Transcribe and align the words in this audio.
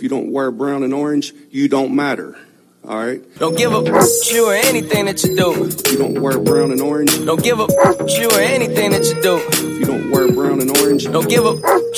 If 0.00 0.04
you 0.04 0.08
don't 0.08 0.32
wear 0.32 0.50
brown 0.50 0.82
and 0.82 0.94
orange, 0.94 1.34
you 1.50 1.68
don't 1.68 1.94
matter. 1.94 2.34
All 2.88 2.96
right. 2.96 3.20
Don't 3.38 3.54
give 3.54 3.70
a 3.70 3.82
you 4.32 4.46
or 4.46 4.54
anything 4.54 5.04
that 5.04 5.22
you 5.22 5.36
do. 5.36 5.64
If 5.64 5.92
you 5.92 5.98
don't 5.98 6.22
wear 6.22 6.38
brown 6.38 6.70
and 6.72 6.80
orange, 6.80 7.10
Don't 7.26 7.42
give 7.44 7.60
a 7.60 7.66
you 8.08 8.30
or 8.30 8.40
anything 8.40 8.92
that 8.92 9.04
you 9.04 9.20
do. 9.20 9.36
if 9.36 9.78
you 9.78 9.84
don't 9.84 10.10
wear 10.10 10.32
brown 10.32 10.62
and 10.62 10.74
orange, 10.78 11.04
Don't 11.04 11.28
give 11.28 11.44
a 11.44 11.52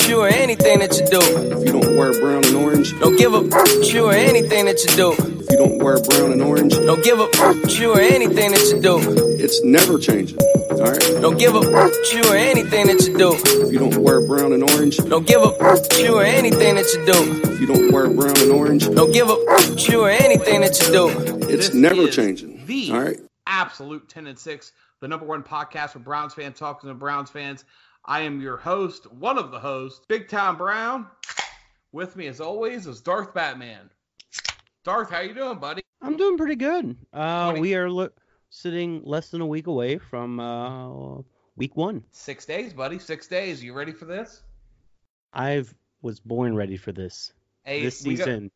you 0.09 0.19
or 0.19 0.27
anything 0.27 0.81
that 0.81 0.99
you 0.99 1.07
do. 1.07 1.21
if 1.23 1.65
you 1.65 1.73
don't 1.81 1.97
wear 1.97 2.13
brown 2.21 2.45
and 2.45 2.57
orange, 2.57 2.91
Don't 2.99 3.15
give 3.17 3.35
a 3.35 3.43
you 3.87 4.07
or 4.07 4.13
anything 4.15 4.65
that 4.67 4.83
you 4.83 4.97
do. 4.97 5.32
If 5.65 5.71
you 5.73 5.79
don't 5.79 5.85
wear 5.85 6.01
brown 6.03 6.33
and 6.33 6.43
orange, 6.43 6.73
Don't 6.75 7.05
give 7.05 7.19
a 7.21 7.29
you 7.79 7.93
or 7.95 8.01
anything 8.01 8.51
that 8.53 8.61
you 8.73 8.81
do. 8.81 8.99
it's 9.39 9.63
never 9.65 9.99
changing. 9.99 10.39
All 10.39 10.79
right. 10.91 11.01
Don't 11.21 11.39
give 11.39 11.55
a 11.55 11.61
you 11.61 12.23
or 12.31 12.37
anything 12.37 12.87
that 12.89 13.07
you 13.07 13.17
do. 13.17 13.35
If 13.37 13.73
you 13.73 13.79
don't 13.79 13.97
wear 14.03 14.27
brown 14.27 14.53
and 14.53 14.63
orange, 14.71 14.97
Don't 14.99 15.27
give 15.27 15.43
a 15.43 15.79
you 15.99 16.17
or 16.19 16.23
anything 16.25 16.75
that 16.77 16.87
you 16.95 17.05
do. 17.07 17.51
if 17.51 17.61
you 17.61 17.67
don't 17.67 17.93
wear 17.93 18.09
brown 18.11 18.37
and 18.39 18.51
orange, 18.51 18.87
Don't 18.89 19.13
give 19.13 19.29
a 19.29 19.37
you 19.91 20.03
or 20.05 20.11
anything 20.11 20.61
that 20.63 20.79
you 20.81 20.93
do. 20.93 21.09
it's 21.49 21.69
This 21.69 21.75
never 21.75 22.09
changing. 22.09 22.67
The 22.67 22.91
All 22.93 23.01
right. 23.03 23.19
absolute 23.47 24.09
10 24.09 24.27
and 24.27 24.39
6, 24.39 24.73
the 25.01 25.09
number 25.09 25.27
one 25.27 25.43
podcast 25.43 25.91
for 25.91 25.99
Browns 26.01 26.35
fans 26.35 26.59
talking 26.59 26.89
to 26.89 26.95
Browns 26.95 27.31
fans. 27.31 27.65
I 28.05 28.23
am 28.23 28.41
your 28.41 28.57
host, 28.57 29.11
one 29.13 29.39
of 29.39 29.53
the 29.53 29.61
hosts, 29.61 30.05
Big 30.09 30.29
Time 30.29 30.57
Brown. 30.57 31.07
With 31.93 32.17
me, 32.17 32.27
as 32.27 32.41
always, 32.41 32.87
is 32.87 33.01
Darth 33.01 33.33
Batman. 33.35 33.91
Darth, 34.85 35.11
how 35.11 35.21
you 35.21 35.35
doing, 35.35 35.59
buddy? 35.59 35.83
I'm 36.01 36.17
doing 36.17 36.37
pretty 36.37 36.57
good. 36.57 36.97
Uh, 37.13 37.55
we 37.59 37.75
are 37.77 37.89
lo- 37.89 38.09
sitting 38.51 39.01
less 39.05 39.29
than 39.31 39.41
a 39.41 39.47
week 39.47 39.69
away 39.69 39.99
from 39.99 40.41
uh, 40.41 41.19
week 41.57 41.77
one. 41.77 42.03
Six 42.11 42.45
days, 42.45 42.73
buddy. 42.73 42.99
Six 42.99 43.29
days. 43.29 43.63
You 43.63 43.75
ready 43.75 43.93
for 43.93 44.07
this? 44.07 44.43
I 45.33 45.65
was 46.03 46.19
born 46.19 46.57
ready 46.57 46.77
for 46.77 46.91
this. 46.91 47.33
Hey, 47.65 47.83
this 47.85 48.05
we 48.05 48.17
got- 48.17 48.25
season. 48.25 48.51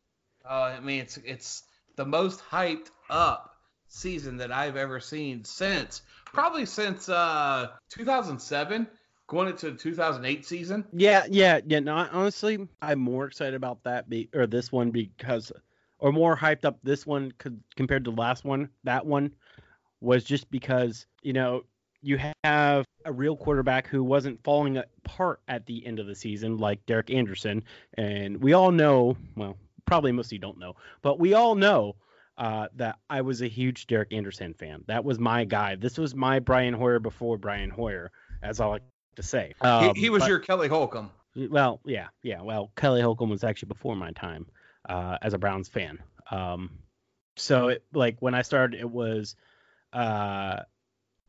uh, 0.49 0.73
I 0.77 0.79
mean, 0.81 1.01
it's 1.01 1.17
it's 1.17 1.63
the 1.95 2.05
most 2.05 2.41
hyped 2.41 2.91
up 3.09 3.55
season 3.87 4.35
that 4.37 4.51
I've 4.51 4.75
ever 4.75 4.99
seen 4.99 5.45
since 5.45 6.01
probably 6.25 6.65
since 6.65 7.07
uh 7.07 7.69
2007, 7.89 8.85
going 9.27 9.47
into 9.47 9.71
the 9.71 9.77
2008 9.77 10.45
season. 10.45 10.83
Yeah, 10.91 11.23
yeah, 11.29 11.61
yeah. 11.65 11.79
No, 11.79 11.95
honestly, 12.11 12.67
I'm 12.81 12.99
more 12.99 13.25
excited 13.27 13.53
about 13.55 13.81
that 13.85 14.09
be- 14.09 14.27
or 14.35 14.45
this 14.45 14.73
one 14.73 14.91
because, 14.91 15.53
or 15.99 16.11
more 16.11 16.35
hyped 16.37 16.65
up 16.65 16.79
this 16.83 17.05
one 17.05 17.31
co- 17.37 17.51
compared 17.75 18.05
to 18.05 18.11
the 18.11 18.17
last 18.19 18.45
one. 18.45 18.69
That 18.83 19.05
one 19.05 19.33
was 20.01 20.23
just 20.23 20.49
because 20.51 21.05
you 21.21 21.33
know 21.33 21.63
you 22.01 22.19
have 22.43 22.85
a 23.05 23.11
real 23.11 23.35
quarterback 23.35 23.87
who 23.87 24.03
wasn't 24.03 24.41
falling 24.43 24.77
apart 24.77 25.41
at 25.47 25.65
the 25.65 25.85
end 25.85 25.99
of 25.99 26.07
the 26.07 26.15
season 26.15 26.57
like 26.57 26.85
Derek 26.85 27.09
Anderson, 27.09 27.63
and 27.95 28.41
we 28.41 28.53
all 28.53 28.71
know. 28.71 29.17
Well, 29.35 29.57
probably 29.85 30.11
most 30.11 30.27
of 30.27 30.33
you 30.33 30.39
don't 30.39 30.59
know, 30.59 30.75
but 31.01 31.19
we 31.19 31.33
all 31.33 31.55
know. 31.55 31.95
Uh, 32.39 32.67
that 32.75 32.99
I 33.09 33.21
was 33.21 33.41
a 33.41 33.47
huge 33.47 33.87
Derek 33.87 34.13
Anderson 34.13 34.53
fan. 34.53 34.83
That 34.85 35.03
was 35.03 35.17
my 35.17 35.43
guy. 35.43 35.73
This 35.73 35.97
was 35.97 36.13
my 36.13 36.37
Brian 36.37 36.75
Hoyer 36.75 36.99
before 36.99 37.35
Brian 37.35 37.71
Hoyer, 37.71 38.11
as 38.43 38.59
I 38.61 38.67
like 38.67 38.83
to 39.15 39.23
say. 39.23 39.55
He, 39.59 39.67
Um, 39.67 39.95
he 39.95 40.11
was 40.11 40.21
but- 40.21 40.29
your 40.29 40.37
Kelly 40.37 40.67
Holcomb. 40.67 41.09
well, 41.49 41.81
yeah, 41.83 42.09
yeah. 42.21 42.43
Well, 42.43 42.71
Kelly 42.75 43.01
Holcomb 43.01 43.31
was 43.31 43.43
actually 43.43 43.69
before 43.69 43.95
my 43.95 44.11
time 44.11 44.45
uh, 44.87 45.17
as 45.21 45.33
a 45.33 45.37
Browns 45.37 45.69
fan. 45.69 45.99
Um, 46.31 46.71
so 47.35 47.69
it 47.69 47.83
like 47.93 48.17
when 48.19 48.33
I 48.33 48.41
started, 48.41 48.79
it 48.79 48.89
was 48.89 49.35
uh, 49.93 50.61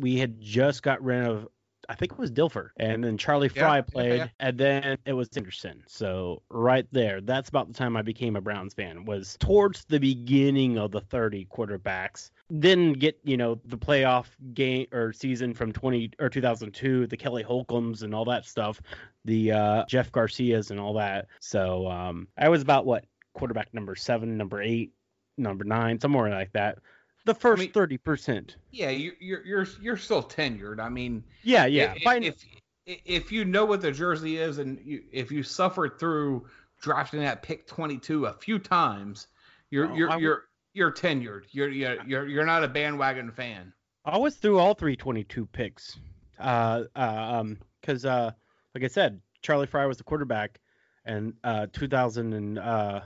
we 0.01 0.19
had 0.19 0.41
just 0.41 0.83
got 0.83 1.03
rid 1.03 1.25
of 1.25 1.49
I 1.91 1.95
think 1.95 2.13
it 2.13 2.19
was 2.19 2.31
Dilfer, 2.31 2.71
and 2.77 3.03
then 3.03 3.17
Charlie 3.17 3.49
Frye 3.49 3.77
yeah, 3.77 3.83
played, 3.83 4.19
yeah. 4.19 4.29
and 4.41 4.59
then 4.59 4.99
it 5.07 5.15
was 5.15 5.29
Anderson. 5.35 5.85
So 5.87 6.43
right 6.51 6.87
there, 6.93 7.23
that's 7.23 7.49
about 7.49 7.69
the 7.69 7.73
time 7.73 7.97
I 7.97 8.03
became 8.03 8.37
a 8.37 8.43
Browns 8.43 8.75
fan. 8.75 9.07
Was 9.07 9.39
towards 9.41 9.85
the 9.87 9.99
beginning 9.99 10.77
of 10.77 10.91
the 10.91 11.01
30 11.01 11.47
quarterbacks. 11.47 12.31
Didn't 12.59 12.95
get 12.95 13.19
you 13.25 13.39
know 13.39 13.59
the 13.65 13.79
playoff 13.79 14.27
game 14.53 14.87
or 14.93 15.13
season 15.15 15.55
from 15.55 15.73
20 15.73 16.13
or 16.19 16.29
2002, 16.29 17.07
the 17.07 17.17
Kelly 17.17 17.43
Holcombs 17.43 18.03
and 18.03 18.15
all 18.15 18.27
that 18.27 18.45
stuff 18.45 18.81
the 19.29 19.53
uh, 19.53 19.85
Jeff 19.87 20.11
Garcias 20.11 20.71
and 20.71 20.81
all 20.81 20.95
that. 20.95 21.27
So 21.39 21.87
um, 21.87 22.29
I 22.37 22.49
was 22.49 22.63
about 22.63 22.87
what 22.87 23.05
quarterback 23.39 23.73
number 23.73 23.95
seven, 23.95 24.37
number 24.37 24.61
eight, 24.61 24.93
number 25.37 25.65
nine, 25.65 26.01
somewhere 26.01 26.31
like 26.31 26.53
that. 26.53 26.79
The 27.25 27.35
first 27.35 27.61
mean- 27.61 27.73
thirty 27.73 27.99
percent. 27.99 28.57
Yeah, 28.71 28.91
you, 28.91 29.13
you're 29.21 29.45
you're 29.45 29.67
you're 29.81 29.97
still 29.97 30.23
tenured. 30.23 30.81
I 30.81 30.89
mean, 30.89 31.25
Yeah, 31.43 31.67
yeah. 31.67 31.95
If, 31.97 32.05
By- 32.05 32.17
if 32.19 32.45
if 32.87 33.31
you 33.33 33.45
know 33.45 33.65
what 33.65 33.81
the 33.83 33.93
jersey 33.93 34.39
is, 34.39 34.59
and 34.59 34.81
you, 34.83 35.03
if 35.13 35.31
you 35.31 35.43
suffered 35.43 35.99
through 35.99 36.47
drafting 36.81 37.21
that 37.21 37.43
pick 37.43 37.67
22 37.67 38.27
a 38.27 38.33
few 38.33 38.59
times, 38.59 39.27
you're 39.71 39.91
Oh, 39.91 39.95
you're 39.95 40.19
you're 40.19 40.45
you're 40.73 40.93
tenured. 40.93 41.43
You're 41.51 41.69
you're 41.69 42.03
you're 42.07 42.27
you're 42.27 42.47
not 42.47 42.65
a 42.65 42.69
bandwagon 42.69 43.31
fan. 43.31 43.73
I 44.05 44.17
was 44.17 44.37
through 44.37 44.59
all 44.59 44.75
three 44.75 44.97
twenty 44.97 45.25
two 45.25 45.47
picks. 45.47 45.99
Uh, 46.39 46.85
uh, 46.97 47.39
um, 47.41 47.59
because 47.81 48.05
uh, 48.05 48.31
like 48.75 48.85
I 48.85 48.89
said, 48.89 49.21
Charlie 49.43 49.67
Frye 49.67 49.87
was 49.87 49.99
the 49.99 50.05
quarterback, 50.05 50.61
and 51.05 51.35
uh, 51.45 51.67
two 51.73 51.89
thousand 51.89 52.33
and 52.33 52.59
uh, 52.59 53.01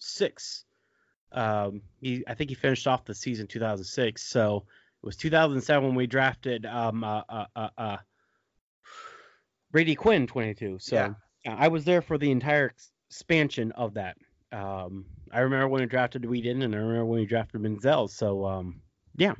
2006. 0.00 0.64
Um, 1.30 1.82
he 2.00 2.24
I 2.26 2.34
think 2.34 2.50
he 2.50 2.54
finished 2.54 2.86
off 2.86 3.04
the 3.04 3.14
season 3.14 3.46
2006. 3.46 4.22
So 4.22 4.64
it 5.02 5.06
was 5.06 5.16
2007 5.16 5.86
when 5.86 5.94
we 5.94 6.06
drafted 6.06 6.64
um 6.64 7.04
uh 7.04 7.22
uh 7.28 7.46
uh, 7.54 7.68
uh 7.76 7.96
Brady 9.70 9.94
Quinn 9.94 10.26
22. 10.26 10.78
So 10.80 10.96
Yeah. 10.96 11.14
I 11.46 11.68
was 11.68 11.84
there 11.84 12.02
for 12.02 12.18
the 12.18 12.30
entire 12.30 12.74
expansion 13.08 13.72
of 13.72 13.94
that. 13.94 14.16
Um, 14.50 15.04
I 15.30 15.40
remember 15.40 15.68
when 15.68 15.82
we 15.82 15.86
drafted 15.86 16.22
Weeden, 16.22 16.64
and 16.64 16.74
I 16.74 16.78
remember 16.78 17.04
when 17.04 17.20
we 17.20 17.26
drafted 17.26 17.60
Manziel. 17.60 18.08
So 18.08 18.46
um, 18.46 18.80
yeah. 19.16 19.34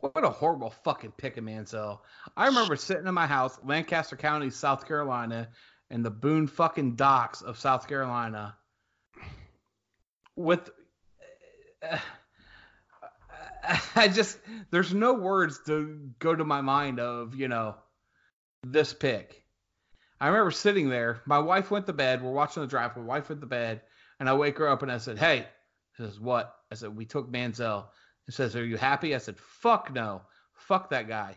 What 0.00 0.22
a 0.22 0.28
horrible 0.28 0.68
fucking 0.68 1.12
pick 1.16 1.38
of 1.38 1.44
Manziel. 1.44 2.00
I 2.36 2.46
remember 2.46 2.76
sitting 2.76 3.06
in 3.06 3.14
my 3.14 3.26
house, 3.26 3.58
Lancaster 3.64 4.16
County, 4.16 4.50
South 4.50 4.86
Carolina, 4.86 5.48
in 5.90 6.02
the 6.02 6.10
Boone 6.10 6.46
fucking 6.46 6.96
docks 6.96 7.40
of 7.40 7.58
South 7.58 7.88
Carolina, 7.88 8.54
with. 10.36 10.70
I 13.96 14.08
just 14.08 14.38
there's 14.70 14.92
no 14.92 15.14
words 15.14 15.60
to 15.66 16.10
go 16.18 16.34
to 16.34 16.44
my 16.44 16.60
mind 16.60 17.00
of 17.00 17.34
you 17.34 17.48
know 17.48 17.76
this 18.62 18.92
pick. 18.92 19.42
I 20.20 20.28
remember 20.28 20.50
sitting 20.50 20.88
there. 20.88 21.20
My 21.26 21.38
wife 21.38 21.70
went 21.70 21.86
to 21.86 21.92
bed. 21.92 22.22
We're 22.22 22.32
watching 22.32 22.62
the 22.62 22.66
draft. 22.66 22.96
My 22.96 23.02
wife 23.02 23.28
went 23.28 23.40
to 23.40 23.46
bed, 23.46 23.82
and 24.20 24.28
I 24.28 24.34
wake 24.34 24.58
her 24.58 24.68
up 24.68 24.82
and 24.82 24.92
I 24.92 24.98
said, 24.98 25.18
"Hey," 25.18 25.46
she 25.96 26.02
says, 26.02 26.20
"What?" 26.20 26.54
I 26.70 26.74
said, 26.74 26.94
"We 26.96 27.04
took 27.04 27.30
Manziel." 27.30 27.86
She 28.26 28.32
says, 28.32 28.56
"Are 28.56 28.64
you 28.64 28.76
happy?" 28.76 29.14
I 29.14 29.18
said, 29.18 29.38
"Fuck 29.38 29.92
no, 29.92 30.22
fuck 30.54 30.90
that 30.90 31.08
guy." 31.08 31.36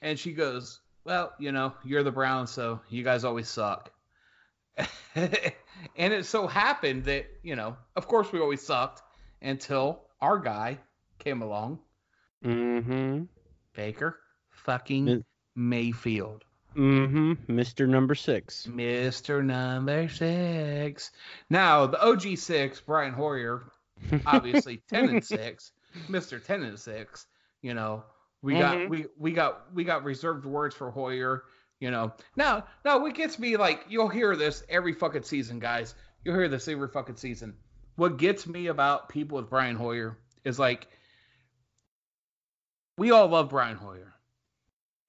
And 0.00 0.18
she 0.18 0.32
goes, 0.32 0.80
"Well, 1.04 1.32
you 1.38 1.52
know, 1.52 1.74
you're 1.84 2.02
the 2.02 2.10
Browns, 2.10 2.50
so 2.50 2.80
you 2.88 3.02
guys 3.02 3.24
always 3.24 3.48
suck." 3.48 3.92
and 5.96 6.12
it 6.12 6.26
so 6.26 6.46
happened 6.46 7.04
that 7.04 7.26
you 7.42 7.56
know, 7.56 7.76
of 7.96 8.06
course, 8.08 8.30
we 8.32 8.40
always 8.40 8.62
sucked 8.62 9.02
until 9.40 10.00
our 10.20 10.38
guy 10.38 10.78
came 11.18 11.42
along, 11.42 11.78
Mm-hmm. 12.44 13.24
Baker 13.74 14.18
fucking 14.50 15.08
It- 15.08 15.24
Mayfield. 15.54 16.44
Mm-hmm. 16.76 17.32
Mr. 17.52 17.86
Number 17.86 18.14
Six. 18.14 18.66
Mr. 18.70 19.44
Number 19.44 20.08
Six. 20.08 21.10
Now, 21.50 21.86
the 21.86 22.02
OG 22.02 22.38
six, 22.38 22.80
Brian 22.80 23.12
Hoyer, 23.12 23.64
obviously 24.26 24.82
ten 24.88 25.08
and 25.10 25.24
six, 25.24 25.72
Mr. 26.08 26.42
Ten 26.42 26.62
and 26.62 26.78
six. 26.78 27.26
You 27.60 27.74
know, 27.74 28.04
we 28.40 28.54
got 28.58 28.76
Mhm. 28.76 28.88
we 28.88 29.06
we 29.18 29.32
got 29.32 29.72
we 29.74 29.84
got 29.84 30.02
reserved 30.04 30.46
words 30.46 30.74
for 30.74 30.90
Hoyer. 30.90 31.44
You 31.82 31.90
know, 31.90 32.12
now 32.36 32.66
now 32.84 33.00
what 33.00 33.16
gets 33.16 33.40
me 33.40 33.56
like 33.56 33.86
you'll 33.88 34.06
hear 34.08 34.36
this 34.36 34.62
every 34.68 34.92
fucking 34.92 35.24
season, 35.24 35.58
guys. 35.58 35.96
You'll 36.24 36.36
hear 36.36 36.48
this 36.48 36.68
every 36.68 36.86
fucking 36.86 37.16
season. 37.16 37.54
What 37.96 38.18
gets 38.18 38.46
me 38.46 38.68
about 38.68 39.08
people 39.08 39.38
with 39.38 39.50
Brian 39.50 39.74
Hoyer 39.74 40.16
is 40.44 40.60
like 40.60 40.86
we 42.96 43.10
all 43.10 43.26
love 43.26 43.48
Brian 43.48 43.76
Hoyer. 43.76 44.14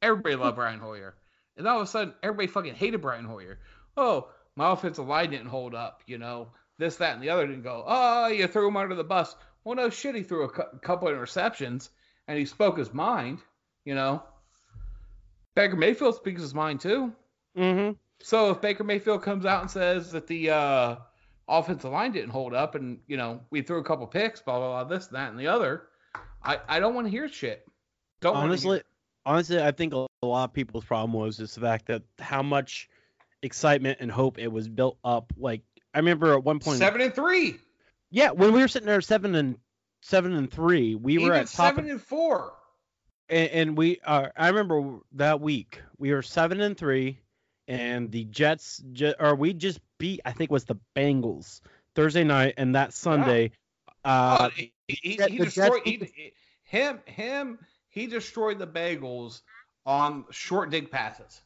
Everybody 0.01 0.35
loved 0.35 0.55
Brian 0.55 0.79
Hoyer. 0.79 1.13
And 1.57 1.67
all 1.67 1.77
of 1.79 1.83
a 1.83 1.91
sudden, 1.91 2.15
everybody 2.23 2.47
fucking 2.47 2.73
hated 2.73 3.03
Brian 3.03 3.25
Hoyer. 3.25 3.59
Oh, 3.95 4.29
my 4.55 4.71
offensive 4.71 5.07
line 5.07 5.29
didn't 5.29 5.49
hold 5.49 5.75
up, 5.75 6.01
you 6.07 6.17
know, 6.17 6.53
this, 6.79 6.95
that, 6.95 7.13
and 7.13 7.21
the 7.21 7.29
other 7.29 7.45
didn't 7.45 7.61
go. 7.61 7.83
Oh, 7.85 8.29
you 8.29 8.47
threw 8.47 8.67
him 8.67 8.77
under 8.77 8.95
the 8.95 9.03
bus. 9.03 9.35
Well, 9.63 9.75
no 9.75 9.91
shit, 9.91 10.15
he 10.15 10.23
threw 10.23 10.45
a 10.45 10.49
cou- 10.49 10.79
couple 10.81 11.07
interceptions 11.07 11.89
and 12.27 12.39
he 12.39 12.45
spoke 12.45 12.79
his 12.79 12.91
mind, 12.91 13.43
you 13.85 13.93
know. 13.93 14.23
Baker 15.55 15.75
Mayfield 15.75 16.15
speaks 16.15 16.41
his 16.41 16.53
mind 16.53 16.81
too. 16.81 17.13
Mm-hmm. 17.57 17.93
So 18.21 18.51
if 18.51 18.61
Baker 18.61 18.83
Mayfield 18.83 19.21
comes 19.21 19.45
out 19.45 19.61
and 19.61 19.69
says 19.69 20.11
that 20.11 20.27
the 20.27 20.49
uh, 20.49 20.95
offensive 21.47 21.91
line 21.91 22.11
didn't 22.11 22.31
hold 22.31 22.53
up 22.53 22.75
and, 22.75 22.99
you 23.07 23.17
know, 23.17 23.41
we 23.49 23.61
threw 23.61 23.79
a 23.79 23.83
couple 23.83 24.07
picks, 24.07 24.41
blah, 24.41 24.57
blah, 24.57 24.69
blah, 24.69 24.83
this, 24.85 25.07
that, 25.07 25.29
and 25.29 25.39
the 25.39 25.47
other, 25.47 25.83
I, 26.43 26.59
I 26.67 26.79
don't 26.79 26.95
want 26.95 27.07
to 27.07 27.11
hear 27.11 27.27
shit. 27.27 27.65
Don't 28.21 28.35
Honestly, 28.35 28.77
hear- 28.77 28.83
honestly, 29.25 29.61
I 29.61 29.71
think 29.71 29.93
a 29.93 30.07
lot 30.25 30.45
of 30.45 30.53
people's 30.53 30.85
problem 30.85 31.13
was 31.13 31.37
just 31.37 31.55
the 31.55 31.61
fact 31.61 31.87
that 31.87 32.03
how 32.19 32.41
much 32.41 32.89
excitement 33.41 33.97
and 33.99 34.09
hope 34.09 34.39
it 34.39 34.47
was 34.47 34.69
built 34.69 34.97
up 35.03 35.33
like 35.37 35.61
I 35.93 35.99
remember 35.99 36.33
at 36.33 36.43
one 36.43 36.59
point, 36.59 36.79
seven 36.79 37.01
and 37.01 37.13
three. 37.13 37.57
Yeah, 38.09 38.31
when 38.31 38.53
we 38.53 38.61
were 38.61 38.67
sitting 38.67 38.87
there 38.87 39.01
seven 39.01 39.35
and 39.35 39.57
seven 40.01 40.33
and 40.33 40.49
three, 40.49 40.95
we 40.95 41.17
were 41.17 41.33
at 41.33 41.47
top. 41.47 41.75
seven 41.75 41.89
and 41.89 42.01
four. 42.01 42.53
And, 43.33 43.51
and 43.51 43.77
we 43.77 43.99
uh, 44.05 44.27
I 44.37 44.47
remember 44.47 44.99
that 45.13 45.41
week 45.41 45.81
we 45.97 46.13
were 46.13 46.21
seven 46.21 46.61
and 46.61 46.77
three, 46.77 47.19
and 47.67 48.11
the 48.11 48.25
Jets 48.25 48.83
ju- 48.93 49.15
or 49.19 49.35
we 49.35 49.53
just 49.53 49.79
beat 49.97 50.21
I 50.25 50.31
think 50.31 50.51
it 50.51 50.53
was 50.53 50.65
the 50.65 50.77
Bengals 50.95 51.61
Thursday 51.95 52.23
night, 52.23 52.53
and 52.57 52.75
that 52.75 52.93
Sunday. 52.93 53.45
Uh, 53.45 53.49
Oh, 54.05 54.49
he, 54.53 54.73
he, 54.87 55.17
he 55.29 55.37
destroyed 55.37 55.81
he, 55.85 56.33
him 56.65 56.99
him 57.05 57.57
he 57.89 58.05
destroyed 58.05 58.59
the 58.59 58.67
Bengals 58.67 59.41
on 59.85 60.25
short 60.29 60.69
dig 60.69 60.91
passes. 60.91 61.41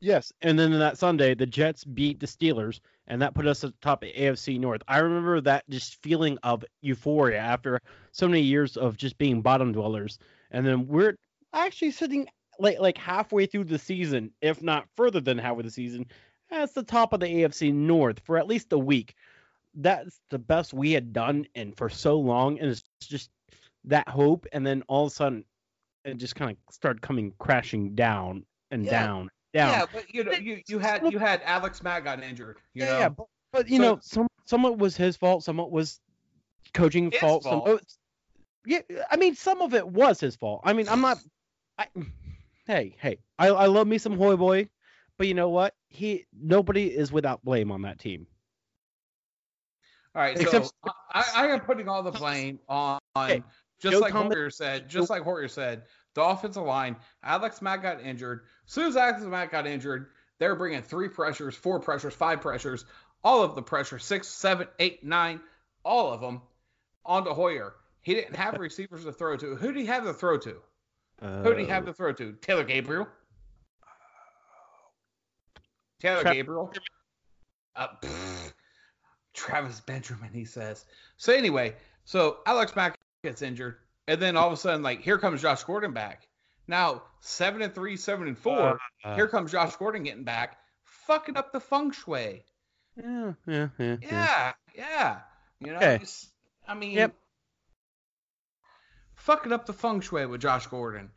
Yes, 0.00 0.32
and 0.42 0.58
then 0.58 0.76
that 0.78 0.98
Sunday 0.98 1.34
the 1.34 1.46
Jets 1.46 1.84
beat 1.84 2.20
the 2.20 2.26
Steelers, 2.26 2.80
and 3.06 3.22
that 3.22 3.34
put 3.34 3.46
us 3.46 3.62
at 3.64 3.70
the 3.70 3.76
top 3.80 4.02
of 4.02 4.10
AFC 4.10 4.58
North. 4.58 4.82
I 4.88 4.98
remember 4.98 5.40
that 5.42 5.64
just 5.70 6.02
feeling 6.02 6.36
of 6.42 6.64
euphoria 6.82 7.38
after 7.38 7.80
so 8.12 8.26
many 8.26 8.40
years 8.40 8.76
of 8.76 8.96
just 8.96 9.16
being 9.18 9.40
bottom 9.40 9.72
dwellers, 9.72 10.18
and 10.54 10.64
then 10.66 10.86
we're 10.86 11.16
actually 11.52 11.90
sitting 11.90 12.26
like 12.58 12.78
like 12.78 12.96
halfway 12.96 13.44
through 13.44 13.64
the 13.64 13.78
season, 13.78 14.30
if 14.40 14.62
not 14.62 14.86
further 14.96 15.20
than 15.20 15.36
halfway 15.36 15.64
the 15.64 15.70
season, 15.70 16.06
as 16.50 16.72
the 16.72 16.82
top 16.84 17.12
of 17.12 17.20
the 17.20 17.26
AFC 17.26 17.74
North 17.74 18.20
for 18.24 18.38
at 18.38 18.46
least 18.46 18.72
a 18.72 18.78
week. 18.78 19.14
That's 19.74 20.20
the 20.30 20.38
best 20.38 20.72
we 20.72 20.92
had 20.92 21.12
done 21.12 21.46
and 21.56 21.76
for 21.76 21.88
so 21.88 22.16
long, 22.16 22.60
and 22.60 22.70
it's 22.70 22.84
just 23.02 23.28
that 23.84 24.08
hope, 24.08 24.46
and 24.52 24.64
then 24.64 24.84
all 24.86 25.06
of 25.06 25.12
a 25.12 25.14
sudden 25.14 25.44
it 26.04 26.16
just 26.16 26.36
kind 26.36 26.52
of 26.52 26.56
started 26.72 27.02
coming 27.02 27.32
crashing 27.38 27.94
down 27.96 28.44
and 28.70 28.84
Yeah. 28.84 28.90
down, 28.92 29.30
down. 29.52 29.70
Yeah, 29.72 29.84
but 29.92 30.14
you 30.14 30.22
know 30.22 30.32
you, 30.32 30.62
you 30.68 30.78
had 30.78 31.10
you 31.10 31.18
had 31.18 31.42
Alex 31.44 31.82
Mack 31.82 32.04
got 32.04 32.22
injured. 32.22 32.58
You 32.74 32.84
yeah, 32.84 32.92
know? 32.92 32.98
yeah, 33.00 33.08
but, 33.08 33.26
but 33.52 33.68
you 33.68 33.78
So- 33.78 33.82
know, 33.82 33.98
some 34.00 34.28
somewhat 34.44 34.78
was 34.78 34.96
his 34.96 35.16
fault, 35.16 35.42
somewhat 35.42 35.72
was 35.72 35.98
coaching 36.72 37.10
fault. 37.10 37.42
Some, 37.42 37.62
fault. 37.62 37.68
oh, 37.68 37.78
yeah, 38.66 38.80
I 39.10 39.16
mean, 39.16 39.34
some 39.34 39.62
of 39.62 39.74
it 39.74 39.86
was 39.86 40.20
his 40.20 40.36
fault. 40.36 40.62
I 40.64 40.72
mean, 40.72 40.88
I'm 40.88 41.00
not. 41.00 41.18
I, 41.78 41.86
hey, 42.66 42.96
hey, 43.00 43.18
I, 43.38 43.48
I 43.48 43.66
love 43.66 43.86
me 43.86 43.98
some 43.98 44.16
Hoy 44.16 44.36
boy, 44.36 44.68
but 45.18 45.26
you 45.26 45.34
know 45.34 45.48
what? 45.48 45.74
He 45.88 46.26
nobody 46.32 46.86
is 46.86 47.12
without 47.12 47.44
blame 47.44 47.70
on 47.70 47.82
that 47.82 47.98
team. 47.98 48.26
All 50.14 50.22
right, 50.22 50.40
Except- 50.40 50.66
so 50.66 50.72
I, 51.12 51.24
I 51.34 51.46
am 51.48 51.60
putting 51.60 51.88
all 51.88 52.02
the 52.02 52.12
blame 52.12 52.60
on, 52.68 53.00
just 53.80 53.94
no 53.94 53.98
like 53.98 54.12
comment- 54.12 54.34
Hoyer 54.34 54.50
said, 54.50 54.88
just 54.88 55.10
like 55.10 55.22
Hoyer 55.22 55.48
said, 55.48 55.82
the 56.14 56.22
offensive 56.22 56.62
line. 56.62 56.94
Alex 57.24 57.60
Mack 57.60 57.82
got 57.82 58.00
injured. 58.00 58.42
As 58.66 58.72
soon 58.72 58.86
as 58.88 58.96
Alex 58.96 59.22
Mack 59.22 59.50
got 59.50 59.66
injured, 59.66 60.10
they're 60.38 60.54
bringing 60.54 60.82
three 60.82 61.08
pressures, 61.08 61.56
four 61.56 61.80
pressures, 61.80 62.14
five 62.14 62.40
pressures, 62.40 62.84
all 63.24 63.42
of 63.42 63.56
the 63.56 63.62
pressure, 63.62 63.98
six, 63.98 64.28
seven, 64.28 64.68
eight, 64.78 65.02
nine, 65.02 65.40
all 65.84 66.12
of 66.12 66.20
them 66.20 66.42
onto 67.04 67.30
Hoyer. 67.30 67.74
He 68.04 68.14
didn't 68.14 68.36
have 68.36 68.58
receivers 68.58 69.04
to 69.04 69.12
throw 69.12 69.36
to. 69.36 69.56
Who 69.56 69.72
did 69.72 69.80
he 69.80 69.86
have 69.86 70.04
to 70.04 70.12
throw 70.14 70.38
to? 70.38 70.56
Uh, 71.20 71.42
Who 71.42 71.50
did 71.54 71.60
he 71.60 71.66
have 71.66 71.86
to 71.86 71.92
throw 71.92 72.12
to? 72.12 72.32
Taylor 72.40 72.64
Gabriel. 72.64 73.08
Taylor 76.00 76.22
Tra- 76.22 76.34
Gabriel. 76.34 76.72
Uh. 77.74 77.88
Travis 79.32 79.80
Benjamin, 79.80 80.30
he 80.32 80.44
says. 80.44 80.84
So 81.16 81.32
anyway, 81.32 81.74
so 82.04 82.38
Alex 82.46 82.76
Mack 82.76 82.98
gets 83.24 83.42
injured, 83.42 83.76
and 84.06 84.20
then 84.20 84.36
all 84.36 84.46
of 84.46 84.52
a 84.52 84.56
sudden, 84.56 84.82
like, 84.82 85.00
here 85.00 85.18
comes 85.18 85.42
Josh 85.42 85.64
Gordon 85.64 85.92
back. 85.92 86.28
Now 86.68 87.02
seven 87.20 87.60
and 87.62 87.74
three, 87.74 87.96
seven 87.96 88.28
and 88.28 88.38
four. 88.38 88.78
uh, 89.04 89.14
here 89.16 89.26
comes 89.28 89.50
Josh 89.52 89.74
Gordon 89.76 90.02
getting 90.04 90.24
back, 90.24 90.58
fucking 90.84 91.36
up 91.36 91.52
the 91.52 91.60
feng 91.60 91.90
shui. 91.90 92.44
Yeah, 92.96 93.32
yeah, 93.46 93.68
yeah. 93.78 93.96
Yeah, 94.00 94.52
yeah. 94.74 95.18
You 95.58 95.72
know, 95.72 95.76
Okay. 95.78 96.00
I 96.68 96.74
mean, 96.74 96.92
Yep. 96.92 97.14
Fucking 99.24 99.52
up 99.52 99.64
the 99.64 99.72
feng 99.72 100.00
shui 100.00 100.26
with 100.26 100.42
Josh 100.42 100.66
Gordon. 100.66 101.10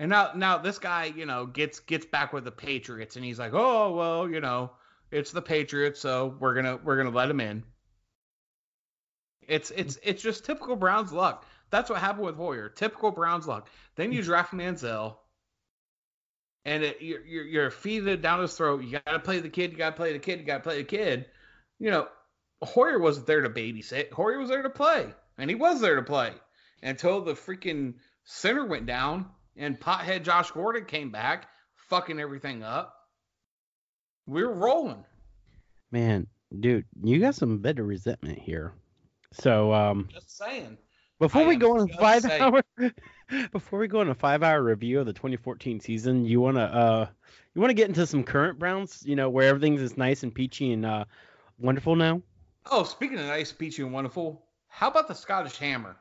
And 0.00 0.10
now, 0.10 0.32
now 0.34 0.58
this 0.58 0.78
guy, 0.78 1.04
you 1.16 1.24
know, 1.24 1.46
gets 1.46 1.78
gets 1.80 2.04
back 2.04 2.32
with 2.32 2.44
the 2.44 2.50
Patriots, 2.50 3.14
and 3.16 3.24
he's 3.24 3.38
like, 3.38 3.52
oh 3.54 3.94
well, 3.94 4.28
you 4.28 4.40
know, 4.40 4.72
it's 5.12 5.30
the 5.30 5.40
Patriots, 5.40 6.00
so 6.00 6.36
we're 6.40 6.54
gonna 6.54 6.78
we're 6.82 6.96
gonna 6.96 7.14
let 7.14 7.30
him 7.30 7.40
in. 7.40 7.62
It's 9.46 9.70
it's 9.70 9.98
it's 10.02 10.22
just 10.22 10.44
typical 10.44 10.74
Browns 10.74 11.12
luck. 11.12 11.46
That's 11.70 11.88
what 11.88 12.00
happened 12.00 12.26
with 12.26 12.36
Hoyer. 12.36 12.68
Typical 12.68 13.12
Browns 13.12 13.46
luck. 13.46 13.68
Then 13.94 14.12
you 14.12 14.22
draft 14.22 14.52
Manziel, 14.52 15.16
and 16.64 16.82
it, 16.82 17.00
you're, 17.00 17.24
you're 17.24 17.44
you're 17.44 17.70
feeding 17.70 18.08
it 18.08 18.20
down 18.22 18.40
his 18.40 18.56
throat. 18.56 18.82
You 18.82 18.98
got 18.98 19.12
to 19.12 19.20
play 19.20 19.38
the 19.38 19.48
kid. 19.48 19.70
You 19.70 19.78
got 19.78 19.90
to 19.90 19.96
play 19.96 20.12
the 20.12 20.18
kid. 20.18 20.40
You 20.40 20.44
got 20.44 20.58
to 20.58 20.62
play 20.64 20.78
the 20.78 20.84
kid. 20.84 21.26
You 21.78 21.92
know, 21.92 22.08
Hoyer 22.62 22.98
wasn't 22.98 23.28
there 23.28 23.42
to 23.42 23.50
babysit. 23.50 24.10
Hoyer 24.10 24.38
was 24.38 24.48
there 24.48 24.62
to 24.62 24.70
play, 24.70 25.14
and 25.38 25.48
he 25.48 25.54
was 25.54 25.80
there 25.80 25.96
to 25.96 26.02
play 26.02 26.32
until 26.84 27.20
the 27.20 27.32
freaking 27.32 27.94
center 28.22 28.64
went 28.64 28.86
down 28.86 29.26
and 29.56 29.80
pothead 29.80 30.22
Josh 30.22 30.50
Gordon 30.52 30.84
came 30.84 31.10
back, 31.10 31.48
fucking 31.88 32.20
everything 32.20 32.62
up. 32.62 32.94
We're 34.26 34.52
rolling. 34.52 35.04
Man, 35.90 36.26
dude, 36.60 36.84
you 37.02 37.18
got 37.20 37.34
some 37.34 37.58
bit 37.58 37.78
of 37.78 37.86
resentment 37.86 38.38
here. 38.38 38.72
So, 39.32 39.72
um, 39.72 40.08
Just 40.12 40.36
saying. 40.36 40.78
Before 41.18 41.44
we 41.44 41.56
go 41.56 41.78
on 41.78 41.88
a 41.90 41.96
five 41.96 42.22
saying. 42.22 42.42
hour 42.42 42.62
before 43.52 43.78
we 43.78 43.88
go 43.88 44.00
on 44.00 44.08
a 44.08 44.14
five 44.14 44.42
hour 44.42 44.62
review 44.62 45.00
of 45.00 45.06
the 45.06 45.12
2014 45.12 45.80
season, 45.80 46.24
you 46.24 46.40
wanna 46.40 46.64
uh 46.64 47.06
you 47.54 47.60
wanna 47.60 47.74
get 47.74 47.88
into 47.88 48.06
some 48.06 48.24
current 48.24 48.58
Browns, 48.58 49.02
you 49.06 49.16
know, 49.16 49.30
where 49.30 49.48
everything's 49.48 49.80
is 49.80 49.96
nice 49.96 50.22
and 50.22 50.34
peachy 50.34 50.72
and 50.72 50.84
uh 50.84 51.04
wonderful 51.58 51.96
now? 51.96 52.20
Oh, 52.70 52.82
speaking 52.82 53.18
of 53.18 53.26
nice, 53.26 53.52
peachy, 53.52 53.82
and 53.82 53.92
wonderful, 53.92 54.44
how 54.68 54.88
about 54.88 55.06
the 55.06 55.14
Scottish 55.14 55.56
Hammer? 55.58 55.96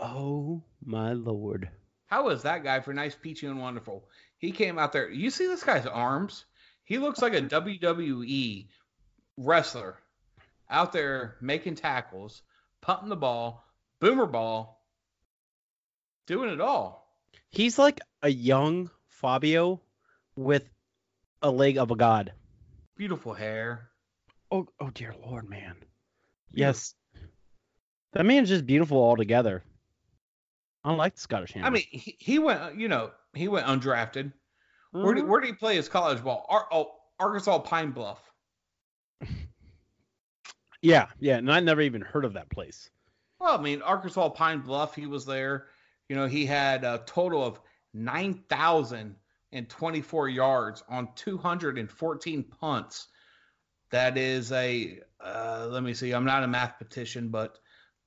Oh 0.00 0.62
my 0.84 1.12
lord. 1.12 1.70
How 2.06 2.28
is 2.28 2.42
that 2.42 2.64
guy 2.64 2.80
for 2.80 2.92
nice, 2.92 3.14
peachy, 3.14 3.46
and 3.46 3.60
wonderful? 3.60 4.08
He 4.38 4.52
came 4.52 4.78
out 4.78 4.92
there. 4.92 5.08
You 5.08 5.30
see 5.30 5.46
this 5.46 5.64
guy's 5.64 5.86
arms? 5.86 6.44
He 6.84 6.98
looks 6.98 7.22
like 7.22 7.34
a 7.34 7.40
WWE 7.40 8.68
wrestler 9.36 9.96
out 10.68 10.92
there 10.92 11.36
making 11.40 11.76
tackles, 11.76 12.42
punting 12.80 13.08
the 13.08 13.16
ball, 13.16 13.64
boomer 14.00 14.26
ball, 14.26 14.84
doing 16.26 16.50
it 16.50 16.60
all. 16.60 17.08
He's 17.50 17.78
like 17.78 18.00
a 18.22 18.28
young 18.28 18.90
Fabio 19.08 19.80
with 20.36 20.68
a 21.40 21.50
leg 21.50 21.78
of 21.78 21.90
a 21.90 21.96
god. 21.96 22.32
Beautiful 22.96 23.34
hair. 23.34 23.90
Oh 24.50 24.66
oh 24.80 24.90
dear 24.90 25.14
lord, 25.24 25.48
man. 25.48 25.76
Yes. 26.52 26.94
That 28.12 28.26
man's 28.26 28.48
just 28.48 28.66
beautiful 28.66 28.98
altogether. 28.98 29.62
I 30.84 30.92
like 30.92 31.14
the 31.14 31.20
Scottish 31.20 31.52
Hammer. 31.52 31.66
I 31.66 31.70
mean, 31.70 31.84
he, 31.90 32.16
he 32.18 32.38
went, 32.38 32.76
you 32.76 32.88
know, 32.88 33.10
he 33.32 33.48
went 33.48 33.66
undrafted. 33.66 34.32
Where, 34.92 35.14
did, 35.14 35.24
Mhm. 35.24 35.28
where 35.28 35.40
did 35.40 35.46
he 35.48 35.52
play 35.54 35.76
his 35.76 35.88
college 35.88 36.22
ball? 36.22 36.44
Ar- 36.48 36.68
oh, 36.70 36.92
Arkansas 37.18 37.58
Pine 37.60 37.90
Bluff. 37.92 38.20
yeah, 40.82 41.06
yeah, 41.18 41.38
and 41.38 41.50
I 41.50 41.58
never 41.60 41.80
even 41.80 42.02
heard 42.02 42.24
of 42.24 42.34
that 42.34 42.50
place. 42.50 42.90
Well, 43.40 43.58
I 43.58 43.62
mean, 43.62 43.82
Arkansas 43.82 44.28
Pine 44.30 44.60
Bluff, 44.60 44.94
he 44.94 45.06
was 45.06 45.24
there. 45.26 45.66
You 46.08 46.14
know, 46.16 46.26
he 46.26 46.46
had 46.46 46.84
a 46.84 47.02
total 47.06 47.42
of 47.42 47.58
9,024 47.94 50.28
yards 50.28 50.82
on 50.88 51.08
214 51.14 52.42
punts. 52.44 53.08
That 53.90 54.16
is 54.18 54.52
a, 54.52 55.00
uh, 55.20 55.66
let 55.70 55.82
me 55.82 55.94
see, 55.94 56.12
I'm 56.12 56.24
not 56.24 56.42
a 56.44 56.48
mathematician, 56.48 57.28
but 57.30 57.58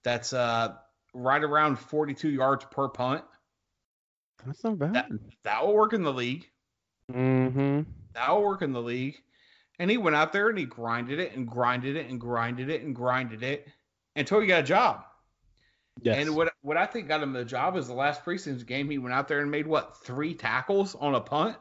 that's 0.04 0.34
uh, 0.34 0.76
right 1.18 1.44
around 1.44 1.78
42 1.78 2.30
yards 2.30 2.66
per 2.72 2.88
punt. 2.88 3.24
That's 4.46 4.64
not 4.64 4.78
bad. 4.78 4.94
That, 4.94 5.10
that 5.44 5.66
will 5.66 5.74
work 5.74 5.94
in 5.94 6.04
the 6.04 6.14
league. 6.14 6.48
mm-hmm. 7.12 7.82
That 8.14 8.32
will 8.32 8.44
work 8.44 8.62
in 8.62 8.72
the 8.72 8.82
league. 8.82 9.18
And 9.80 9.92
he 9.92 9.98
went 9.98 10.16
out 10.16 10.34
there 10.34 10.50
and 10.50 10.58
he 10.58 10.66
grinded 10.66 11.20
it 11.20 11.36
and 11.36 11.48
grinded 11.48 11.98
it 11.98 12.10
and 12.10 12.20
grinded 12.20 12.70
it 12.70 12.82
and 12.82 12.96
grinded 12.96 13.44
it 13.44 13.68
until 14.16 14.40
he 14.40 14.48
got 14.48 14.62
a 14.62 14.64
job. 14.64 15.04
Yes. 16.02 16.18
And 16.20 16.36
what 16.36 16.54
what 16.62 16.78
I 16.78 16.86
think 16.86 17.08
got 17.08 17.24
him 17.24 17.34
the 17.34 17.46
job 17.46 17.76
is 17.76 17.88
the 17.88 17.94
last 17.94 18.24
preseason 18.24 18.66
game. 18.66 18.90
He 18.90 19.00
went 19.00 19.14
out 19.14 19.28
there 19.28 19.40
and 19.40 19.50
made 19.50 19.66
what 19.66 19.98
three 20.04 20.36
tackles 20.36 20.96
on 20.96 21.16
a 21.16 21.22
punt. 21.22 21.58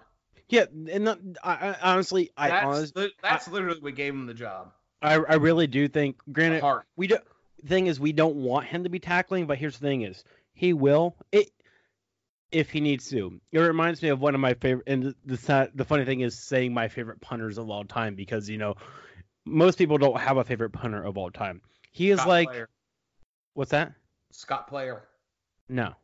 Yeah, 0.49 0.67
and 0.91 1.05
not, 1.05 1.19
I, 1.43 1.69
I 1.69 1.77
honestly, 1.83 2.31
I 2.37 2.49
That's 2.49 2.67
honest, 2.67 2.97
li- 2.97 3.13
that's 3.23 3.49
literally 3.49 3.81
what 3.81 3.95
gave 3.97 4.13
him 4.13 4.27
the 4.27 4.35
job. 4.35 4.73
I, 5.03 5.15
I 5.15 5.35
really 5.35 5.67
do 5.67 5.89
think. 5.89 6.19
Granted, 6.31 6.63
we 6.97 7.07
do. 7.07 7.19
Thing 7.67 7.87
is, 7.87 7.99
we 7.99 8.13
don't 8.13 8.37
want 8.37 8.67
him 8.67 8.85
to 8.85 8.91
be 8.91 8.99
tackling, 8.99 9.47
but 9.47 9.59
here's 9.59 9.79
the 9.79 9.87
thing: 9.87 10.03
is 10.03 10.25
he 10.53 10.73
will 10.73 11.17
it 11.33 11.51
if 12.51 12.71
he 12.71 12.81
needs 12.81 13.09
to. 13.11 13.41
It 13.53 13.59
reminds 13.59 14.03
me 14.03 14.09
of 14.09 14.21
one 14.21 14.35
of 14.35 14.41
my 14.41 14.55
favorite. 14.55 14.85
And 14.87 15.15
the 15.25 15.71
the, 15.75 15.85
funny 15.85 16.05
thing 16.05 16.21
is 16.21 16.39
saying 16.39 16.73
my 16.73 16.89
favorite 16.89 17.21
punters 17.21 17.59
of 17.59 17.69
all 17.69 17.85
time 17.85 18.15
because 18.15 18.49
you 18.49 18.59
know 18.59 18.75
most 19.45 19.79
people 19.79 19.99
don't 19.99 20.19
have 20.19 20.37
a 20.37 20.45
favorite 20.45 20.71
punter 20.71 21.03
of 21.03 21.19
all 21.19 21.31
time. 21.31 21.61
He 21.93 22.11
is 22.11 22.19
Scott 22.19 22.29
like, 22.29 22.49
Player. 22.49 22.69
what's 23.55 23.71
that? 23.71 23.93
Scott 24.33 24.69
Player. 24.69 25.03
No, 25.69 25.95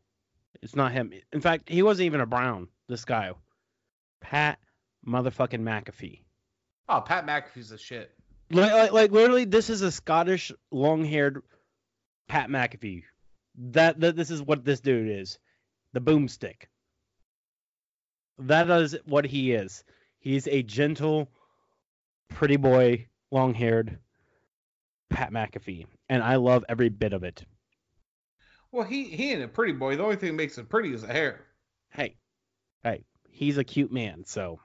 it's 0.63 0.77
not 0.77 0.93
him. 0.93 1.13
In 1.33 1.41
fact, 1.41 1.69
he 1.69 1.83
wasn't 1.83 2.07
even 2.07 2.21
a 2.21 2.27
Brown. 2.27 2.69
This 2.89 3.05
guy, 3.05 3.33
Pat 4.21 4.59
motherfucking 5.07 5.61
McAfee. 5.61 6.21
Oh, 6.89 7.01
Pat 7.01 7.27
McAfee's 7.27 7.73
a 7.73 7.79
shit. 7.79 8.11
Like, 8.51 8.73
like, 8.73 8.93
like 8.93 9.13
literally, 9.13 9.45
this 9.45 9.71
is 9.71 9.83
a 9.83 9.91
Scottish 9.91 10.53
long-haired 10.71 11.43
Pat 12.29 12.49
McAfee. 12.49 13.03
That, 13.57 14.01
that 14.01 14.17
this 14.17 14.31
is 14.31 14.43
what 14.43 14.65
this 14.65 14.81
dude 14.81 15.09
is, 15.11 15.39
the 15.93 16.01
boomstick. 16.01 16.65
That 18.39 18.71
is 18.71 18.97
what 19.05 19.27
he 19.27 19.53
is. 19.53 19.85
He's 20.19 20.47
a 20.49 20.63
gentle, 20.63 21.29
pretty 22.29 22.57
boy, 22.57 23.09
long-haired 23.31 23.99
Pat 25.11 25.33
McAfee, 25.33 25.87
and 26.09 26.23
I 26.23 26.37
love 26.37 26.65
every 26.69 26.89
bit 26.89 27.13
of 27.13 27.25
it. 27.25 27.45
Well, 28.71 28.87
he 28.87 29.05
he 29.05 29.33
ain't 29.33 29.43
a 29.43 29.49
pretty 29.49 29.75
boy. 29.75 29.97
The 29.97 30.03
only 30.03 30.17
thing 30.17 30.29
that 30.31 30.37
makes 30.43 30.57
him 30.57 30.65
pretty 30.65 30.95
is 30.95 31.03
the 31.03 31.09
hair. 31.13 31.45
Hey, 31.91 32.17
hey, 32.83 33.05
he's 33.29 33.59
a 33.59 33.65
cute 33.65 33.93
man, 33.93 34.25
so 34.25 34.61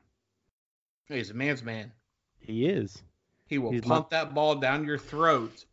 He's 1.10 1.30
a 1.30 1.34
man's 1.34 1.64
man. 1.64 1.92
he 2.40 2.66
is. 2.68 3.02
He 3.48 3.58
will 3.58 3.72
He's 3.72 3.82
pump 3.82 4.10
that 4.12 4.34
ball 4.34 4.56
down 4.56 4.86
your 4.86 4.98
throat, 4.98 5.66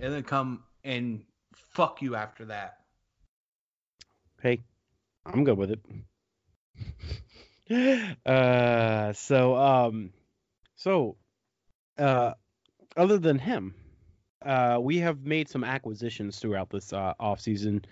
and 0.00 0.12
then 0.12 0.24
come 0.24 0.64
and 0.84 1.22
fuck 1.54 2.02
you 2.02 2.14
after 2.14 2.46
that. 2.46 2.78
Hey, 4.42 4.60
I'm 5.26 5.44
good 5.44 5.58
with 5.58 5.70
it. 5.70 5.80
uh, 8.26 9.12
so 9.12 9.56
um, 9.56 10.12
so 10.76 11.16
uh, 11.98 12.32
other 12.96 13.18
than 13.18 13.38
him, 13.38 13.74
uh, 14.44 14.78
we 14.80 14.98
have 14.98 15.24
made 15.24 15.48
some 15.48 15.64
acquisitions 15.64 16.38
throughout 16.38 16.70
this 16.70 16.92
uh, 16.92 17.14
off 17.20 17.40
season. 17.40 17.84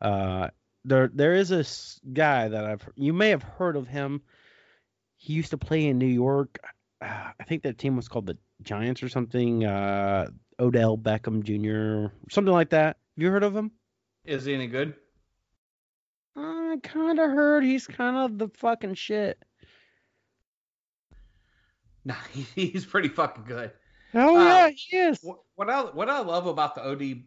Uh, 0.00 0.48
there 0.84 1.10
there 1.12 1.34
is 1.34 1.48
this 1.48 2.00
guy 2.12 2.48
that 2.48 2.64
I've 2.64 2.88
you 2.96 3.12
may 3.12 3.30
have 3.30 3.42
heard 3.42 3.76
of 3.76 3.88
him. 3.88 4.22
He 5.16 5.32
used 5.32 5.50
to 5.50 5.58
play 5.58 5.86
in 5.86 5.98
New 5.98 6.06
York. 6.06 6.58
Uh, 7.00 7.30
I 7.40 7.44
think 7.44 7.62
that 7.62 7.78
team 7.78 7.96
was 7.96 8.08
called 8.08 8.26
the 8.26 8.36
Giants 8.62 9.02
or 9.02 9.08
something. 9.08 9.64
Uh, 9.64 10.28
Odell 10.60 10.96
Beckham 10.98 11.42
Jr. 11.42 12.12
something 12.30 12.52
like 12.52 12.70
that. 12.70 12.96
Have 13.16 13.22
you 13.22 13.30
heard 13.30 13.42
of 13.44 13.54
him? 13.56 13.70
Is 14.24 14.44
he 14.44 14.54
any 14.54 14.66
good? 14.66 14.94
I 16.36 16.76
kind 16.82 17.18
of 17.20 17.30
heard 17.30 17.62
he's 17.64 17.86
kind 17.86 18.16
of 18.16 18.38
the 18.38 18.48
fucking 18.58 18.94
shit. 18.94 19.38
Nah, 22.06 22.14
he's 22.54 22.84
pretty 22.84 23.08
fucking 23.08 23.44
good. 23.44 23.72
Oh 24.12 24.36
Uh, 24.36 24.44
yeah, 24.44 24.68
he 24.68 24.96
is. 24.98 25.24
What, 25.54 25.70
I 25.70 25.80
what 25.84 26.10
I 26.10 26.20
love 26.20 26.46
about 26.46 26.74
the 26.74 26.82
Od 26.86 27.22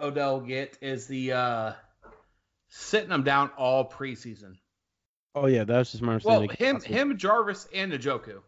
Odell 0.00 0.40
get 0.40 0.76
is 0.82 1.06
the 1.06 1.32
uh 1.32 1.72
sitting 2.68 3.10
him 3.12 3.22
down 3.22 3.50
all 3.56 3.88
preseason. 3.88 4.54
Oh 5.36 5.46
yeah, 5.46 5.62
that's 5.62 5.92
just 5.92 6.02
my 6.02 6.18
Well, 6.24 6.42
understanding. 6.42 6.82
him 6.82 7.10
him 7.10 7.16
Jarvis 7.16 7.68
and 7.72 7.92
Njoku. 7.92 8.40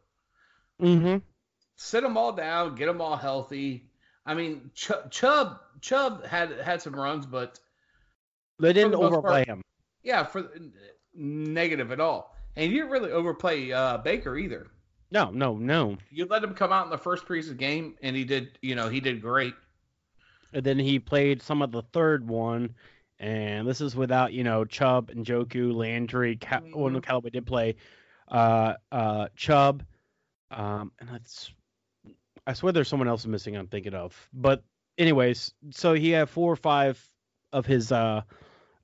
Mm-hmm. 0.82 1.18
sit 1.76 2.02
them 2.02 2.16
all 2.16 2.32
down, 2.32 2.74
get 2.74 2.86
them 2.86 3.00
all 3.00 3.16
healthy. 3.16 3.84
I 4.26 4.34
mean, 4.34 4.70
Ch- 4.74 4.92
Chubb 5.10 5.60
Chubb 5.80 6.24
had 6.24 6.58
had 6.60 6.80
some 6.82 6.94
runs, 6.94 7.26
but 7.26 7.58
They 8.58 8.72
didn't 8.72 8.94
overplay 8.94 9.44
part- 9.44 9.48
him. 9.48 9.62
yeah, 10.02 10.24
for 10.24 10.50
negative 11.14 11.92
at 11.92 12.00
all. 12.00 12.34
And 12.56 12.70
you 12.70 12.78
didn't 12.78 12.90
really 12.92 13.10
overplay 13.10 13.72
uh, 13.72 13.98
Baker 13.98 14.36
either. 14.38 14.68
No, 15.10 15.30
no, 15.30 15.56
no. 15.56 15.96
You 16.10 16.26
let 16.26 16.42
him 16.42 16.54
come 16.54 16.72
out 16.72 16.84
in 16.86 16.90
the 16.90 16.98
first 16.98 17.26
preseason 17.26 17.56
game, 17.56 17.96
and 18.02 18.16
he 18.16 18.24
did. 18.24 18.58
You 18.62 18.74
know, 18.74 18.88
he 18.88 19.00
did 19.00 19.20
great. 19.20 19.54
And 20.52 20.64
then 20.64 20.78
he 20.78 20.98
played 20.98 21.42
some 21.42 21.62
of 21.62 21.72
the 21.72 21.82
third 21.92 22.26
one, 22.28 22.74
and 23.18 23.66
this 23.68 23.80
is 23.80 23.94
without 23.96 24.32
you 24.32 24.44
know 24.44 24.64
Chubb 24.64 25.10
and 25.10 25.26
Njoku, 25.26 25.74
Landry. 25.74 26.36
Cal- 26.36 26.62
well, 26.72 26.90
no, 26.90 27.00
Mhm. 27.00 27.02
Callaway 27.02 27.30
did 27.30 27.46
play. 27.46 27.74
Uh, 28.28 28.74
uh, 28.90 29.28
Chubb, 29.36 29.84
um, 30.50 30.92
and 30.98 31.08
that's. 31.10 31.50
I 32.46 32.52
swear 32.52 32.72
there's 32.72 32.88
someone 32.88 33.08
else 33.08 33.26
missing. 33.26 33.56
I'm 33.56 33.66
thinking 33.66 33.94
of, 33.94 34.28
but 34.32 34.62
anyways, 34.98 35.54
so 35.70 35.94
he 35.94 36.10
had 36.10 36.28
four 36.28 36.52
or 36.52 36.56
five 36.56 37.02
of 37.52 37.66
his 37.66 37.90
uh, 37.92 38.22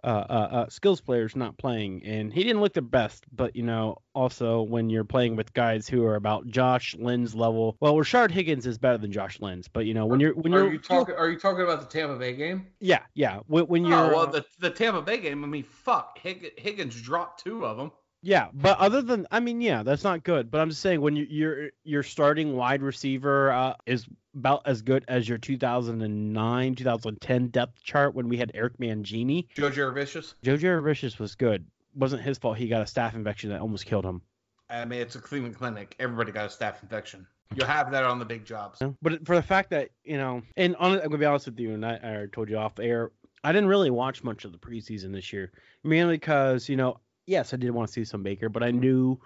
uh, 0.02 0.06
uh, 0.06 0.48
uh, 0.50 0.68
skills 0.68 1.00
players 1.00 1.36
not 1.36 1.58
playing, 1.58 2.02
and 2.04 2.32
he 2.32 2.42
didn't 2.42 2.62
look 2.62 2.72
the 2.72 2.82
best. 2.82 3.24
But 3.32 3.54
you 3.54 3.62
know, 3.62 3.98
also 4.14 4.62
when 4.62 4.88
you're 4.88 5.04
playing 5.04 5.36
with 5.36 5.52
guys 5.52 5.88
who 5.88 6.04
are 6.06 6.14
about 6.14 6.46
Josh 6.46 6.96
Lynn's 6.98 7.34
level, 7.34 7.76
well, 7.80 7.94
Rashard 7.94 8.30
Higgins 8.30 8.66
is 8.66 8.78
better 8.78 8.98
than 8.98 9.12
Josh 9.12 9.40
Lynn's, 9.40 9.68
but 9.68 9.84
you 9.84 9.92
know 9.94 10.06
when 10.06 10.20
you're 10.20 10.34
when 10.34 10.54
Are 10.54 10.60
you're 10.64 10.72
you 10.72 10.78
talking? 10.78 11.14
Are 11.14 11.28
you 11.28 11.38
talking 11.38 11.62
about 11.62 11.80
the 11.80 11.86
Tampa 11.86 12.18
Bay 12.18 12.34
game? 12.34 12.66
yeah, 12.80 13.02
yeah. 13.14 13.40
When, 13.46 13.64
when 13.66 13.84
you're 13.84 13.98
Oh 13.98 14.08
well, 14.08 14.26
the 14.26 14.44
the 14.58 14.70
Tampa 14.70 15.02
Bay 15.02 15.18
game. 15.18 15.44
I 15.44 15.46
mean, 15.46 15.64
fuck, 15.64 16.18
Hig- 16.18 16.58
Higgins 16.58 17.00
dropped 17.00 17.44
two 17.44 17.66
of 17.66 17.76
them. 17.76 17.92
Yeah, 18.22 18.48
but 18.52 18.78
other 18.78 19.00
than 19.02 19.26
I 19.30 19.40
mean, 19.40 19.60
yeah, 19.60 19.82
that's 19.82 20.04
not 20.04 20.24
good. 20.24 20.50
But 20.50 20.60
I'm 20.60 20.68
just 20.68 20.82
saying 20.82 21.00
when 21.00 21.16
you, 21.16 21.26
your 21.28 21.70
your 21.84 22.02
starting 22.02 22.54
wide 22.54 22.82
receiver 22.82 23.50
uh, 23.50 23.74
is 23.86 24.06
about 24.34 24.62
as 24.66 24.82
good 24.82 25.04
as 25.08 25.28
your 25.28 25.38
2009 25.38 26.74
2010 26.74 27.48
depth 27.48 27.82
chart 27.82 28.14
when 28.14 28.28
we 28.28 28.36
had 28.36 28.52
Eric 28.54 28.78
Mangini. 28.78 29.48
Joe 29.54 29.70
Jurevicius. 29.70 30.34
Joe 30.42 30.56
Jurevicius 30.56 31.18
was 31.18 31.34
good. 31.34 31.66
Wasn't 31.94 32.22
his 32.22 32.38
fault. 32.38 32.58
He 32.58 32.68
got 32.68 32.82
a 32.82 32.84
staph 32.84 33.14
infection 33.14 33.50
that 33.50 33.60
almost 33.60 33.86
killed 33.86 34.04
him. 34.04 34.22
I 34.68 34.84
mean, 34.84 35.00
it's 35.00 35.16
a 35.16 35.20
Cleveland 35.20 35.56
clinic. 35.56 35.96
Everybody 35.98 36.30
got 36.30 36.44
a 36.44 36.48
staph 36.48 36.82
infection. 36.82 37.26
You'll 37.54 37.66
have 37.66 37.90
that 37.90 38.04
on 38.04 38.20
the 38.20 38.24
big 38.24 38.44
jobs. 38.44 38.80
But 39.02 39.26
for 39.26 39.34
the 39.34 39.42
fact 39.42 39.70
that 39.70 39.90
you 40.04 40.16
know, 40.16 40.42
and 40.56 40.76
on, 40.76 40.92
I'm 40.92 41.04
gonna 41.04 41.18
be 41.18 41.24
honest 41.24 41.46
with 41.46 41.58
you, 41.58 41.72
and 41.72 41.84
I, 41.84 41.94
I 41.94 42.26
told 42.30 42.48
you 42.48 42.58
off 42.58 42.78
air, 42.78 43.10
I 43.42 43.52
didn't 43.52 43.68
really 43.68 43.90
watch 43.90 44.22
much 44.22 44.44
of 44.44 44.52
the 44.52 44.58
preseason 44.58 45.12
this 45.12 45.32
year, 45.32 45.50
mainly 45.82 46.14
because 46.14 46.68
you 46.68 46.76
know, 46.76 47.00
yes, 47.26 47.54
I 47.54 47.56
did 47.56 47.70
want 47.70 47.88
to 47.88 47.92
see 47.92 48.04
some 48.04 48.22
Baker, 48.22 48.48
but 48.48 48.62
I 48.62 48.70
knew 48.70 49.18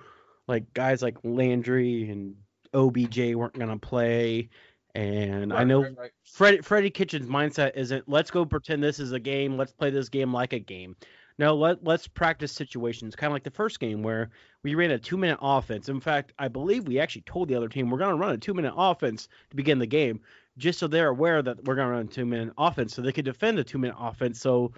like 0.47 0.73
guys 0.75 1.03
like 1.03 1.17
Landry 1.25 2.11
and 2.11 2.35
OBJ 2.73 3.35
weren't 3.35 3.59
gonna 3.59 3.79
play, 3.79 4.49
and 4.95 5.53
I 5.53 5.65
know 5.65 5.83
right, 5.83 5.99
right. 5.99 6.11
Fred, 6.25 6.65
Freddie 6.65 6.91
Kitchen's 6.91 7.29
mindset 7.29 7.77
isn't 7.77 8.09
let's 8.09 8.31
go 8.31 8.45
pretend 8.45 8.83
this 8.83 9.01
is 9.01 9.13
a 9.13 9.21
game, 9.21 9.57
let's 9.57 9.73
play 9.73 9.91
this 9.91 10.09
game 10.09 10.33
like 10.33 10.53
a 10.53 10.59
game. 10.59 10.97
No, 11.37 11.57
let 11.57 11.83
let's 11.83 12.07
practice 12.07 12.53
situations, 12.53 13.17
kind 13.17 13.31
of 13.31 13.33
like 13.33 13.43
the 13.43 13.51
first 13.51 13.81
game 13.81 14.03
where 14.03 14.31
we 14.63 14.75
ran 14.77 14.93
a 14.93 14.99
two 14.99 15.17
minute 15.17 15.39
offense. 15.43 15.89
In 15.89 16.01
fact, 16.01 16.33
I 16.39 16.47
believe 16.49 16.87
we 16.87 17.01
actually 17.01 17.23
told 17.23 17.49
the 17.49 17.57
other 17.57 17.69
team 17.69 17.91
we're 17.91 17.99
going 17.99 18.11
to 18.11 18.21
run 18.21 18.35
a 18.35 18.39
two 18.39 18.55
minute 18.55 18.75
offense 18.77 19.29
to 19.51 19.57
begin 19.57 19.81
the 19.81 19.87
game, 19.87 20.21
just 20.59 20.79
so 20.79 20.87
they're 20.87 21.09
aware 21.09 21.43
that 21.43 21.65
we're 21.65 21.75
going 21.75 21.89
to 21.89 21.93
run 21.93 22.07
a 22.07 22.09
two 22.09 22.25
minute 22.25 22.55
offense, 22.57 22.95
so 22.95 23.03
they 23.03 23.13
could 23.13 23.25
defend 23.25 23.59
the 23.59 23.65
two 23.65 23.79
minute 23.79 23.97
offense, 23.99 24.41
so 24.41 24.73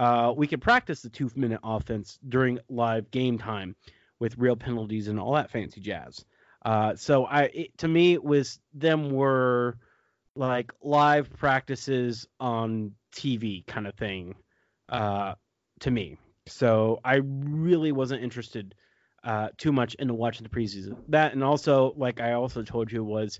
uh, 0.00 0.32
we 0.34 0.46
could 0.46 0.62
practice 0.62 1.02
the 1.02 1.10
two 1.10 1.30
minute 1.36 1.60
offense 1.62 2.18
during 2.30 2.58
live 2.70 3.10
game 3.10 3.36
time 3.36 3.76
with 4.18 4.36
real 4.38 4.56
penalties 4.56 5.08
and 5.08 5.20
all 5.20 5.34
that 5.34 5.50
fancy 5.50 5.78
jazz. 5.78 6.24
Uh, 6.64 6.96
so 6.96 7.26
I, 7.26 7.42
it, 7.44 7.78
to 7.78 7.88
me, 7.88 8.14
it 8.14 8.24
was 8.24 8.60
them 8.72 9.10
were 9.10 9.76
like 10.34 10.72
live 10.82 11.30
practices 11.34 12.26
on 12.40 12.92
TV 13.14 13.66
kind 13.66 13.86
of 13.86 13.94
thing 13.94 14.36
uh, 14.88 15.34
to 15.80 15.90
me. 15.90 16.16
So 16.46 17.00
I 17.04 17.16
really 17.16 17.92
wasn't 17.92 18.22
interested 18.22 18.74
uh, 19.22 19.48
too 19.58 19.70
much 19.70 19.96
into 19.96 20.14
watching 20.14 20.44
the 20.44 20.48
preseason. 20.48 20.96
That 21.08 21.34
and 21.34 21.44
also, 21.44 21.92
like 21.94 22.20
I 22.20 22.32
also 22.32 22.62
told 22.62 22.90
you, 22.90 23.04
was 23.04 23.38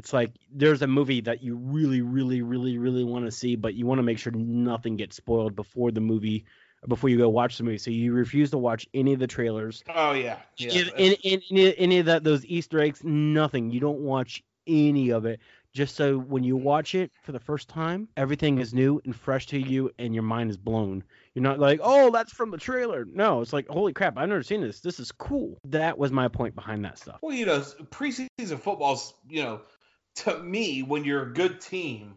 it's 0.00 0.14
like 0.14 0.32
there's 0.50 0.80
a 0.80 0.86
movie 0.86 1.20
that 1.20 1.42
you 1.42 1.56
really, 1.56 2.00
really, 2.00 2.40
really, 2.40 2.78
really 2.78 3.04
want 3.04 3.26
to 3.26 3.30
see, 3.30 3.54
but 3.54 3.74
you 3.74 3.84
want 3.84 3.98
to 3.98 4.02
make 4.02 4.18
sure 4.18 4.32
nothing 4.32 4.96
gets 4.96 5.14
spoiled 5.14 5.54
before 5.54 5.90
the 5.90 6.00
movie, 6.00 6.46
before 6.88 7.10
you 7.10 7.18
go 7.18 7.28
watch 7.28 7.58
the 7.58 7.64
movie. 7.64 7.76
So 7.76 7.90
you 7.90 8.14
refuse 8.14 8.50
to 8.52 8.58
watch 8.58 8.88
any 8.94 9.12
of 9.12 9.18
the 9.18 9.26
trailers, 9.26 9.84
Oh 9.94 10.12
yeah, 10.12 10.38
yeah. 10.56 10.84
any, 10.96 11.74
any, 11.76 11.98
of 11.98 12.06
that 12.06 12.24
those 12.24 12.46
Easter 12.46 12.80
eggs, 12.80 13.04
nothing. 13.04 13.70
You 13.70 13.78
don't 13.78 14.00
watch 14.00 14.42
any 14.66 15.10
of 15.10 15.26
it. 15.26 15.40
Just 15.74 15.96
so 15.96 16.18
when 16.18 16.44
you 16.44 16.56
watch 16.56 16.94
it 16.94 17.12
for 17.22 17.32
the 17.32 17.38
first 17.38 17.68
time, 17.68 18.08
everything 18.16 18.58
is 18.58 18.72
new 18.72 19.02
and 19.04 19.14
fresh 19.14 19.46
to 19.48 19.58
you, 19.58 19.90
and 19.98 20.14
your 20.14 20.24
mind 20.24 20.50
is 20.50 20.56
blown. 20.56 21.04
You're 21.34 21.44
not 21.44 21.60
like, 21.60 21.78
oh, 21.82 22.10
that's 22.10 22.32
from 22.32 22.50
the 22.50 22.56
trailer. 22.56 23.04
No, 23.04 23.40
it's 23.40 23.52
like, 23.52 23.68
holy 23.68 23.92
crap, 23.92 24.16
I've 24.16 24.30
never 24.30 24.42
seen 24.42 24.62
this. 24.62 24.80
This 24.80 24.98
is 24.98 25.12
cool. 25.12 25.58
That 25.66 25.96
was 25.96 26.10
my 26.10 26.26
point 26.26 26.56
behind 26.56 26.84
that 26.86 26.98
stuff. 26.98 27.18
Well, 27.22 27.36
you 27.36 27.46
know, 27.46 27.60
preseason 27.60 28.58
football's, 28.58 29.14
you 29.28 29.42
know, 29.44 29.60
to 30.20 30.38
me, 30.38 30.82
when 30.82 31.04
you're 31.04 31.22
a 31.22 31.32
good 31.32 31.60
team, 31.60 32.14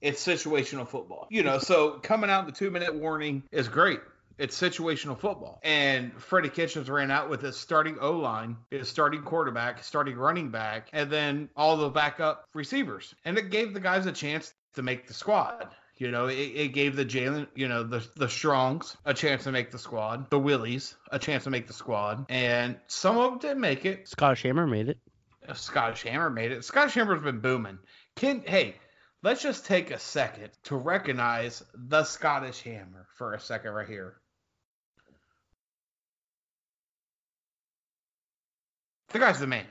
it's 0.00 0.24
situational 0.24 0.86
football. 0.86 1.26
You 1.30 1.42
know, 1.42 1.58
so 1.58 1.92
coming 1.92 2.30
out 2.30 2.46
the 2.46 2.52
two 2.52 2.70
minute 2.70 2.94
warning 2.94 3.42
is 3.50 3.68
great. 3.68 4.00
It's 4.38 4.56
situational 4.56 5.18
football. 5.18 5.58
And 5.64 6.12
Freddie 6.22 6.48
Kitchens 6.48 6.88
ran 6.88 7.10
out 7.10 7.28
with 7.28 7.42
his 7.42 7.56
starting 7.56 7.98
O 8.00 8.12
line, 8.12 8.56
his 8.70 8.88
starting 8.88 9.22
quarterback, 9.22 9.82
starting 9.82 10.16
running 10.16 10.50
back, 10.50 10.88
and 10.92 11.10
then 11.10 11.48
all 11.56 11.76
the 11.76 11.88
backup 11.88 12.44
receivers. 12.54 13.14
And 13.24 13.36
it 13.36 13.50
gave 13.50 13.74
the 13.74 13.80
guys 13.80 14.06
a 14.06 14.12
chance 14.12 14.54
to 14.74 14.82
make 14.82 15.08
the 15.08 15.14
squad. 15.14 15.68
You 15.96 16.12
know, 16.12 16.28
it, 16.28 16.34
it 16.34 16.68
gave 16.68 16.94
the 16.94 17.04
Jalen, 17.04 17.48
you 17.56 17.66
know, 17.66 17.82
the 17.82 18.06
the 18.14 18.28
Strongs 18.28 18.96
a 19.04 19.12
chance 19.12 19.42
to 19.44 19.50
make 19.50 19.72
the 19.72 19.78
squad, 19.80 20.30
the 20.30 20.38
Willies 20.38 20.94
a 21.10 21.18
chance 21.18 21.42
to 21.44 21.50
make 21.50 21.66
the 21.66 21.72
squad, 21.72 22.26
and 22.28 22.76
some 22.86 23.18
of 23.18 23.32
them 23.32 23.38
didn't 23.40 23.60
make 23.60 23.84
it. 23.84 24.06
Scottish 24.06 24.44
Hammer 24.44 24.68
made 24.68 24.88
it. 24.88 24.98
Scottish 25.54 26.02
Hammer 26.02 26.30
made 26.30 26.52
it. 26.52 26.64
Scottish 26.64 26.94
Hammer's 26.94 27.22
been 27.22 27.40
booming. 27.40 27.78
Can 28.16 28.42
hey, 28.46 28.76
let's 29.22 29.42
just 29.42 29.66
take 29.66 29.90
a 29.90 29.98
second 29.98 30.50
to 30.64 30.76
recognize 30.76 31.62
the 31.74 32.04
Scottish 32.04 32.60
Hammer 32.62 33.06
for 33.16 33.34
a 33.34 33.40
second 33.40 33.72
right 33.72 33.88
here. 33.88 34.16
The 39.10 39.18
guy's 39.18 39.40
the 39.40 39.46
man. 39.46 39.64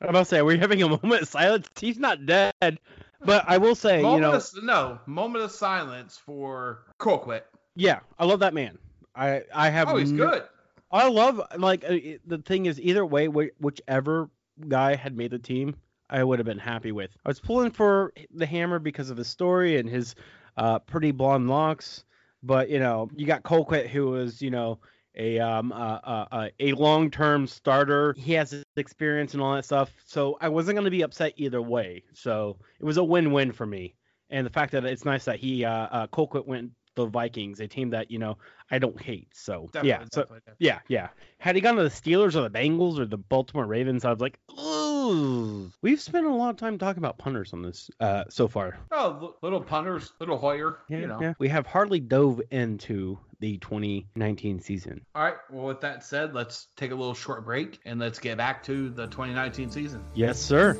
I'm 0.00 0.10
about 0.10 0.20
to 0.20 0.24
say, 0.26 0.38
are 0.38 0.44
we 0.44 0.58
having 0.58 0.82
a 0.82 0.88
moment 0.88 1.22
of 1.22 1.28
silence? 1.28 1.68
He's 1.80 1.98
not 1.98 2.24
dead, 2.24 2.78
but 3.20 3.44
I 3.48 3.58
will 3.58 3.74
say, 3.74 4.00
moment 4.00 4.22
you 4.22 4.30
know, 4.30 4.36
of, 4.36 4.64
no 4.64 5.00
moment 5.06 5.44
of 5.44 5.50
silence 5.50 6.16
for 6.24 6.84
Colquitt. 7.00 7.42
yeah, 7.74 8.00
I 8.18 8.24
love 8.24 8.40
that 8.40 8.54
man. 8.54 8.78
I 9.16 9.42
I 9.52 9.70
have. 9.70 9.88
Oh, 9.88 9.96
he's 9.96 10.12
no- 10.12 10.30
good. 10.30 10.44
I 10.90 11.08
love 11.08 11.42
like 11.58 11.84
uh, 11.84 11.96
the 12.26 12.38
thing 12.38 12.66
is 12.66 12.80
either 12.80 13.04
way, 13.04 13.26
wh- 13.26 13.60
whichever 13.60 14.30
guy 14.68 14.94
had 14.94 15.16
made 15.16 15.30
the 15.30 15.38
team, 15.38 15.76
I 16.10 16.24
would 16.24 16.38
have 16.38 16.46
been 16.46 16.58
happy 16.58 16.92
with. 16.92 17.10
I 17.24 17.28
was 17.28 17.40
pulling 17.40 17.70
for 17.70 18.12
the 18.32 18.46
Hammer 18.46 18.78
because 18.78 19.10
of 19.10 19.16
his 19.16 19.28
story 19.28 19.78
and 19.78 19.88
his 19.88 20.14
uh, 20.56 20.78
pretty 20.78 21.10
blonde 21.10 21.48
locks, 21.48 22.04
but 22.42 22.68
you 22.70 22.78
know 22.78 23.08
you 23.14 23.26
got 23.26 23.42
Colquitt 23.42 23.88
who 23.88 24.08
was 24.10 24.40
you 24.40 24.50
know 24.50 24.78
a 25.16 25.38
um 25.38 25.72
uh, 25.72 25.98
uh, 26.04 26.48
a 26.60 26.72
long 26.72 27.10
term 27.10 27.46
starter. 27.46 28.14
He 28.16 28.32
has 28.34 28.50
his 28.50 28.64
experience 28.76 29.34
and 29.34 29.42
all 29.42 29.54
that 29.54 29.64
stuff, 29.64 29.92
so 30.04 30.38
I 30.40 30.48
wasn't 30.48 30.76
gonna 30.76 30.90
be 30.90 31.02
upset 31.02 31.34
either 31.36 31.60
way. 31.60 32.04
So 32.14 32.56
it 32.80 32.84
was 32.84 32.96
a 32.96 33.04
win 33.04 33.32
win 33.32 33.52
for 33.52 33.66
me. 33.66 33.94
And 34.30 34.44
the 34.46 34.50
fact 34.50 34.72
that 34.72 34.84
it's 34.84 35.04
nice 35.04 35.24
that 35.24 35.38
he 35.38 35.64
uh, 35.64 35.70
uh 35.70 36.06
Colquitt 36.08 36.46
went 36.46 36.72
the 36.98 37.06
Vikings, 37.06 37.60
a 37.60 37.68
team 37.68 37.90
that 37.90 38.10
you 38.10 38.18
know 38.18 38.36
I 38.70 38.78
don't 38.78 39.00
hate. 39.00 39.28
So 39.34 39.68
Definitely, 39.72 39.88
yeah, 39.88 39.98
so 39.98 40.04
definitely, 40.22 40.38
definitely. 40.46 40.66
yeah, 40.66 40.78
yeah. 40.88 41.08
Had 41.38 41.54
he 41.54 41.60
gone 41.60 41.76
to 41.76 41.82
the 41.82 41.88
Steelers 41.88 42.34
or 42.34 42.48
the 42.48 42.50
Bengals 42.50 42.98
or 42.98 43.06
the 43.06 43.16
Baltimore 43.16 43.66
Ravens, 43.66 44.04
I 44.04 44.10
was 44.10 44.20
like, 44.20 44.38
ooh. 44.60 45.70
We've 45.80 46.00
spent 46.00 46.26
a 46.26 46.34
lot 46.34 46.50
of 46.50 46.56
time 46.56 46.76
talking 46.78 46.98
about 46.98 47.16
punters 47.18 47.52
on 47.52 47.62
this 47.62 47.90
uh, 48.00 48.24
so 48.28 48.48
far. 48.48 48.78
Oh, 48.92 49.34
little 49.42 49.60
punters, 49.60 50.12
little 50.20 50.36
Hoyer. 50.36 50.80
Yeah, 50.88 50.98
you 50.98 51.06
know. 51.06 51.20
yeah. 51.20 51.34
We 51.38 51.48
have 51.48 51.66
hardly 51.66 52.00
dove 52.00 52.42
into 52.50 53.18
the 53.40 53.56
2019 53.58 54.60
season. 54.60 55.00
All 55.14 55.22
right. 55.22 55.36
Well, 55.50 55.66
with 55.66 55.80
that 55.82 56.04
said, 56.04 56.34
let's 56.34 56.66
take 56.76 56.90
a 56.90 56.94
little 56.94 57.14
short 57.14 57.44
break 57.44 57.78
and 57.84 58.00
let's 58.00 58.18
get 58.18 58.36
back 58.36 58.64
to 58.64 58.90
the 58.90 59.06
2019 59.06 59.70
season. 59.70 60.04
Yes, 60.14 60.40
sir. 60.40 60.76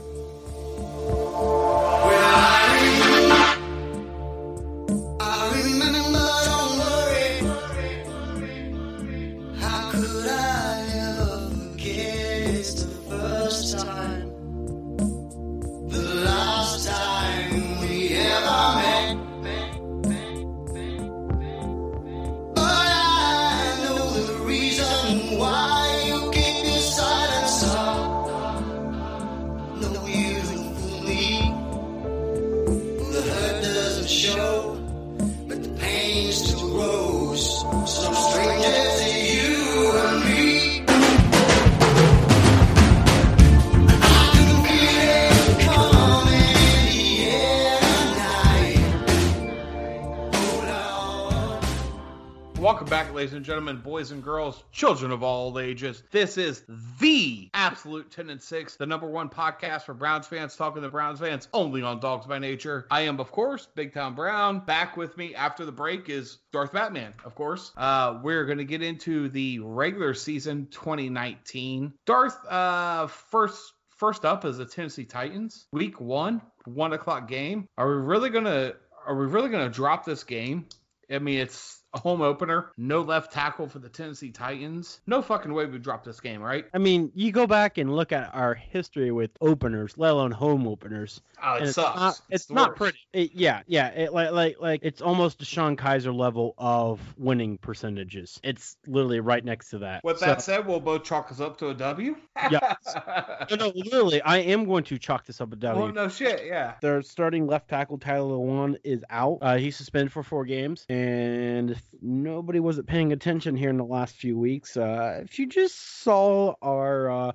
Ladies 53.19 53.35
and 53.35 53.45
gentlemen, 53.45 53.79
boys 53.79 54.13
and 54.13 54.23
girls, 54.23 54.63
children 54.71 55.11
of 55.11 55.25
all 55.25 55.59
ages. 55.59 56.05
This 56.13 56.39
is 56.39 56.63
the 57.01 57.51
absolute 57.53 58.13
10 58.13 58.31
and 58.31 58.41
6, 58.41 58.77
the 58.77 58.87
number 58.87 59.09
one 59.09 59.29
podcast 59.29 59.83
for 59.83 59.93
Browns 59.93 60.29
fans 60.29 60.55
talking 60.55 60.83
to 60.83 60.89
Browns 60.89 61.19
fans 61.19 61.49
only 61.53 61.83
on 61.83 61.99
Dawgs 61.99 62.27
by 62.27 62.39
Nature. 62.39 62.87
I 62.93 63.01
am, 63.01 63.19
of 63.19 63.33
course, 63.33 63.67
Big 63.75 63.93
Town 63.93 64.15
Brown. 64.15 64.61
Back 64.61 64.97
with 64.97 65.17
me 65.17 65.35
after 65.35 65.65
the 65.65 65.73
break 65.73 66.09
is 66.09 66.39
Darth 66.53 66.71
Batman, 66.71 67.13
of 67.25 67.35
course. 67.35 67.73
Uh, 67.77 68.21
we're 68.23 68.45
going 68.45 68.59
to 68.59 68.65
get 68.65 68.85
into 68.85 69.29
the 69.31 69.59
regular 69.59 70.15
season 70.15 70.69
2019. 70.71 71.95
Darth, 72.07 72.39
uh, 72.47 73.09
first. 73.09 73.73
First 73.97 74.25
up 74.25 74.45
is 74.45 74.59
the 74.59 74.65
Tennessee 74.65 75.05
Titans. 75.05 75.67
Week 75.73 76.01
one, 76.01 76.41
one 76.67 76.93
o'clock 76.93 77.27
game. 77.27 77.67
Are 77.77 77.89
we 77.89 77.95
really 77.95 78.31
gonna 78.31 78.75
are 79.05 79.17
we 79.17 79.27
really 79.27 79.49
gonna 79.49 79.69
drop 79.69 80.05
this 80.05 80.23
game? 80.23 80.67
I 81.11 81.19
mean, 81.19 81.41
it's 81.41 81.83
a 81.95 81.99
home 81.99 82.21
opener. 82.21 82.73
No 82.77 83.01
left 83.01 83.33
tackle 83.33 83.67
for 83.69 83.79
the 83.79 83.89
Tennessee 83.89 84.31
Titans. 84.31 85.01
No 85.07 85.23
fucking 85.23 85.53
way 85.53 85.67
we 85.67 85.79
drop 85.79 86.05
this 86.05 86.21
game, 86.21 86.43
right? 86.43 86.67
I 86.75 86.79
mean, 86.79 87.11
you 87.15 87.33
go 87.33 87.47
back 87.47 87.79
and 87.79 87.95
look 87.95 88.13
at 88.13 88.35
our 88.35 88.55
history 88.55 89.11
with 89.11 89.31
openers, 89.41 89.95
let 89.97 90.13
alone 90.13 90.31
home 90.31 90.67
openers. 90.67 91.21
Oh, 91.43 91.55
it 91.57 91.65
it's 91.65 91.75
sucks. 91.75 91.97
not, 91.99 92.21
it's 92.31 92.47
the 92.47 92.55
not 92.55 92.69
worst. 92.71 92.79
pretty. 92.79 92.99
It, 93.13 93.31
yeah, 93.35 93.63
yeah. 93.67 93.89
It, 93.89 94.13
like, 94.13 94.33
like, 94.33 94.57
like, 94.61 94.81
it's 94.83 95.01
almost 95.01 95.39
DeShone 95.41 95.77
Kizer 95.77 96.15
level 96.15 96.55
of 96.59 97.01
winning 97.17 97.59
percentages. 97.59 98.39
It's 98.43 98.77
literally 98.87 99.21
right 99.21 99.45
next 99.45 99.71
to 99.71 99.79
that. 99.79 100.05
With 100.05 100.19
So- 100.19 100.27
that 100.27 100.43
said, 100.43 100.67
we'll 100.67 100.81
both 100.81 101.05
chalk 101.05 101.31
us 101.31 101.41
up 101.41 101.57
to 101.59 101.69
a 101.69 101.75
W. 101.75 102.17
Yeah. 102.51 102.75
no, 103.51 103.57
no, 103.57 103.73
literally, 103.75 104.21
I 104.23 104.39
am 104.39 104.65
going 104.65 104.85
to 104.85 104.99
chalk 104.99 105.25
this 105.25 105.41
up 105.41 105.53
a 105.53 105.57
W. 105.57 105.85
well, 105.85 105.93
no 105.93 106.09
shit. 106.09 106.45
Yeah. 106.47 106.75
Their 106.83 107.03
starting 107.03 107.47
left 107.47 107.69
tackle 107.69 107.99
Taylor 107.99 108.37
Lewan 108.37 108.77
is 108.85 109.05
out. 109.11 109.39
Uh, 109.41 109.57
he's 109.57 109.77
suspended 109.77 110.13
for 110.13 110.23
four 110.23 110.45
games, 110.45 110.85
and 110.89 111.81
nobody 112.01 112.61
wasn't 112.61 112.87
paying 112.87 113.13
attention 113.13 113.57
here 113.57 113.71
in 113.71 113.77
the 113.77 113.85
last 113.85 114.17
few 114.17 114.39
weeks, 114.39 114.77
uh, 114.77 115.21
if 115.25 115.39
you 115.39 115.47
just 115.47 116.03
saw 116.03 116.55
our 116.63 117.11
uh, 117.11 117.33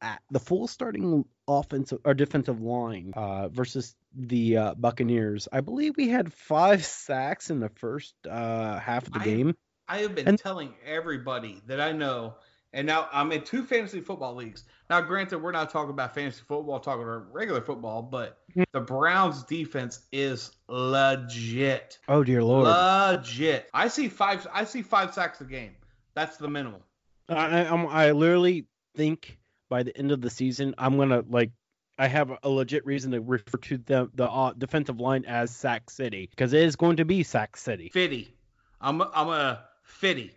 at 0.00 0.20
the 0.30 0.40
full 0.40 0.66
starting 0.66 1.24
offensive 1.48 1.98
or 2.04 2.14
defensive 2.14 2.60
line 2.60 3.12
uh, 3.16 3.48
versus 3.48 3.94
the 4.14 4.56
uh, 4.56 4.74
Buccaneers, 4.74 5.48
I 5.52 5.60
believe 5.60 5.96
we 5.96 6.08
had 6.08 6.32
five 6.32 6.84
sacks 6.84 7.50
in 7.50 7.60
the 7.60 7.68
first 7.70 8.14
uh, 8.28 8.78
half 8.78 9.06
of 9.06 9.12
the 9.14 9.20
I- 9.20 9.24
game. 9.24 9.56
I 9.88 9.98
have 10.02 10.14
been 10.14 10.28
And- 10.28 10.38
telling 10.38 10.72
everybody 10.86 11.60
that 11.66 11.80
I 11.80 11.90
know, 11.92 12.34
and 12.72 12.86
now 12.86 13.08
I'm 13.12 13.32
in 13.32 13.42
two 13.42 13.62
fantasy 13.64 14.00
football 14.00 14.34
leagues. 14.34 14.64
Now, 14.88 15.00
granted, 15.00 15.38
we're 15.38 15.52
not 15.52 15.70
talking 15.70 15.90
about 15.90 16.14
fantasy 16.14 16.42
football, 16.46 16.80
talking 16.80 17.02
about 17.04 17.32
regular 17.32 17.60
football, 17.60 18.02
but 18.02 18.38
Mhm. 18.56 18.64
the 18.72 18.80
Browns' 18.80 19.44
defense 19.44 20.00
is 20.12 20.50
legit. 20.68 21.98
Oh 22.08 22.24
dear 22.24 22.42
lord! 22.42 22.66
Legit. 22.68 23.68
I 23.72 23.88
see 23.88 24.08
five. 24.08 24.46
I 24.52 24.64
see 24.64 24.82
five 24.82 25.14
sacks 25.14 25.40
a 25.40 25.44
game. 25.44 25.76
That's 26.14 26.36
the 26.36 26.48
minimum. 26.48 26.82
I, 27.28 27.64
I'm, 27.64 27.86
I 27.86 28.10
literally 28.10 28.66
think 28.96 29.38
by 29.68 29.82
the 29.84 29.96
end 29.96 30.10
of 30.10 30.20
the 30.20 30.30
season, 30.30 30.74
I'm 30.78 30.96
gonna 30.96 31.22
like. 31.28 31.50
I 31.98 32.08
have 32.08 32.32
a 32.42 32.48
legit 32.48 32.86
reason 32.86 33.10
to 33.12 33.20
refer 33.20 33.58
to 33.58 33.76
the 33.78 34.10
the 34.14 34.28
uh, 34.28 34.52
defensive 34.56 34.98
line 34.98 35.24
as 35.26 35.50
Sack 35.54 35.90
City 35.90 36.26
because 36.30 36.52
it 36.54 36.62
is 36.62 36.74
going 36.76 36.96
to 36.96 37.04
be 37.04 37.22
Sack 37.22 37.56
City. 37.56 37.90
Fitty. 37.90 38.34
I'm. 38.80 39.02
I'm 39.02 39.28
a 39.28 39.64
Fitty. 39.84 40.32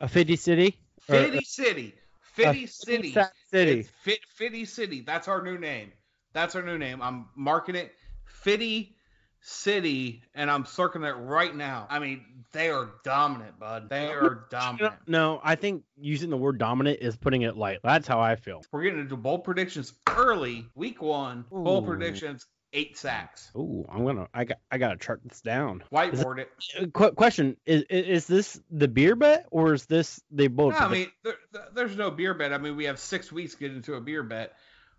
A 0.00 0.08
Fitty 0.08 0.36
City. 0.36 0.78
Or- 1.08 1.16
uh, 1.16 1.22
Fitty 1.24 1.44
City. 1.44 1.94
Fitty 2.20 2.66
City. 2.66 3.16
City. 3.50 3.82
Fit 3.82 4.20
Fitty 4.28 4.64
City. 4.64 5.00
That's 5.00 5.28
our 5.28 5.42
new 5.42 5.58
name. 5.58 5.92
That's 6.32 6.54
our 6.54 6.62
new 6.62 6.78
name. 6.78 7.02
I'm 7.02 7.26
marking 7.36 7.74
it 7.74 7.92
Fitty 8.24 8.94
City, 9.40 10.22
and 10.34 10.50
I'm 10.50 10.64
circling 10.64 11.04
it 11.04 11.16
right 11.16 11.54
now. 11.54 11.86
I 11.90 11.98
mean, 11.98 12.24
they 12.52 12.70
are 12.70 12.90
dominant, 13.04 13.58
bud. 13.58 13.88
They 13.88 14.08
are 14.08 14.46
dominant. 14.50 14.94
No, 15.06 15.40
I 15.42 15.54
think 15.54 15.82
using 15.98 16.30
the 16.30 16.36
word 16.36 16.58
dominant 16.58 16.98
is 17.00 17.16
putting 17.16 17.42
it 17.42 17.56
light. 17.56 17.78
That's 17.82 18.06
how 18.06 18.20
I 18.20 18.36
feel. 18.36 18.62
We're 18.70 18.82
getting 18.82 19.00
into 19.00 19.16
bold 19.16 19.44
predictions 19.44 19.94
early, 20.08 20.66
week 20.74 21.00
one. 21.00 21.46
Bold 21.50 21.84
Ooh. 21.84 21.86
predictions, 21.86 22.46
eight 22.72 22.96
sacks. 22.96 23.50
Ooh, 23.56 23.84
I'm 23.90 24.04
gonna. 24.04 24.28
I 24.34 24.44
got. 24.44 24.58
I 24.70 24.78
gotta 24.78 24.96
chart 24.96 25.20
this 25.24 25.40
down. 25.40 25.82
Whiteboard 25.92 26.38
it. 26.38 26.92
Qu- 26.92 27.12
question: 27.12 27.56
Is 27.66 27.84
is 27.90 28.26
this 28.26 28.60
the 28.70 28.88
beer 28.88 29.16
bet 29.16 29.46
or 29.50 29.74
is 29.74 29.86
this 29.86 30.20
they 30.30 30.46
both? 30.46 30.74
No, 30.74 30.78
I 30.80 30.88
mean, 30.88 31.08
there, 31.24 31.34
there- 31.52 31.68
there's 31.74 31.96
no 31.96 32.10
beer 32.10 32.34
bet. 32.34 32.52
I 32.52 32.58
mean, 32.58 32.76
we 32.76 32.84
have 32.84 32.98
six 32.98 33.30
weeks 33.32 33.54
to 33.54 33.60
get 33.60 33.72
into 33.72 33.94
a 33.94 34.00
beer 34.00 34.22
bet. 34.22 34.54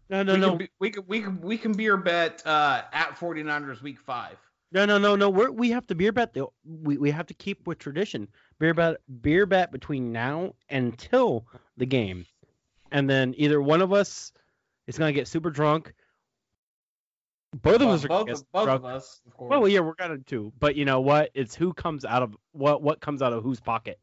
no, 0.09 0.23
no, 0.23 0.33
we, 0.33 0.39
no, 0.39 0.49
Can 0.49 0.57
be, 0.57 0.69
we 0.79 0.89
can 0.89 1.03
we 1.07 1.21
can 1.21 1.41
we 1.41 1.57
can 1.57 1.71
beer 1.73 1.97
bet 1.97 2.41
uh, 2.45 2.83
at 2.93 3.17
49ers 3.17 3.81
week 3.81 3.99
five. 3.99 4.37
no, 4.71 4.85
no, 4.85 4.97
no, 4.97 5.15
no. 5.15 5.29
We're, 5.29 5.51
we 5.51 5.69
have 5.71 5.87
to 5.87 5.95
beer 5.95 6.11
bet. 6.11 6.33
The, 6.33 6.47
we 6.65 6.97
we 6.97 7.11
have 7.11 7.27
to 7.27 7.33
keep 7.33 7.67
with 7.67 7.79
tradition. 7.79 8.27
Beer 8.59 8.73
bet. 8.73 8.97
Beer 9.21 9.45
bet 9.45 9.71
between 9.71 10.11
now 10.11 10.53
until 10.69 11.45
the 11.77 11.85
game, 11.85 12.25
and 12.91 13.09
then 13.09 13.33
either 13.37 13.61
one 13.61 13.81
of 13.81 13.93
us 13.93 14.33
is 14.87 14.97
gonna 14.97 15.13
get 15.13 15.27
super 15.27 15.49
drunk. 15.49 15.93
Both 17.53 17.75
of 17.75 17.81
Well, 17.81 17.91
us 17.91 18.05
are 18.05 18.07
gonna 18.07 18.19
both, 18.19 18.27
get 18.27 18.35
of, 18.37 18.51
both 18.51 18.63
drunk. 18.65 18.79
of 18.79 18.85
us, 18.85 19.21
of 19.27 19.35
course. 19.35 19.49
Well, 19.49 19.67
yeah, 19.67 19.81
we're 19.81 19.95
gonna 19.95 20.19
too. 20.19 20.53
But 20.59 20.75
you 20.75 20.85
know 20.85 21.01
what? 21.01 21.31
It's 21.33 21.53
who 21.53 21.73
comes 21.73 22.05
out 22.05 22.23
of 22.23 22.35
what 22.53 22.81
what 22.81 23.01
comes 23.01 23.21
out 23.21 23.33
of 23.33 23.43
whose 23.43 23.59
pocket. 23.59 23.99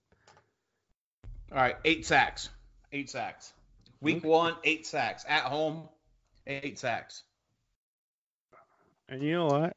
All 1.51 1.59
right, 1.59 1.77
eight 1.85 2.05
sacks. 2.05 2.51
Eight 2.93 3.09
sacks. 3.09 3.55
Week 4.01 4.19
mm-hmm. 4.19 4.29
one, 4.29 4.55
eight 4.65 4.87
sacks. 4.87 5.25
At 5.27 5.45
home, 5.45 5.89
eight 6.47 6.79
sacks. 6.79 7.25
And 9.09 9.23
you 9.23 9.33
know 9.33 9.47
what? 9.47 9.77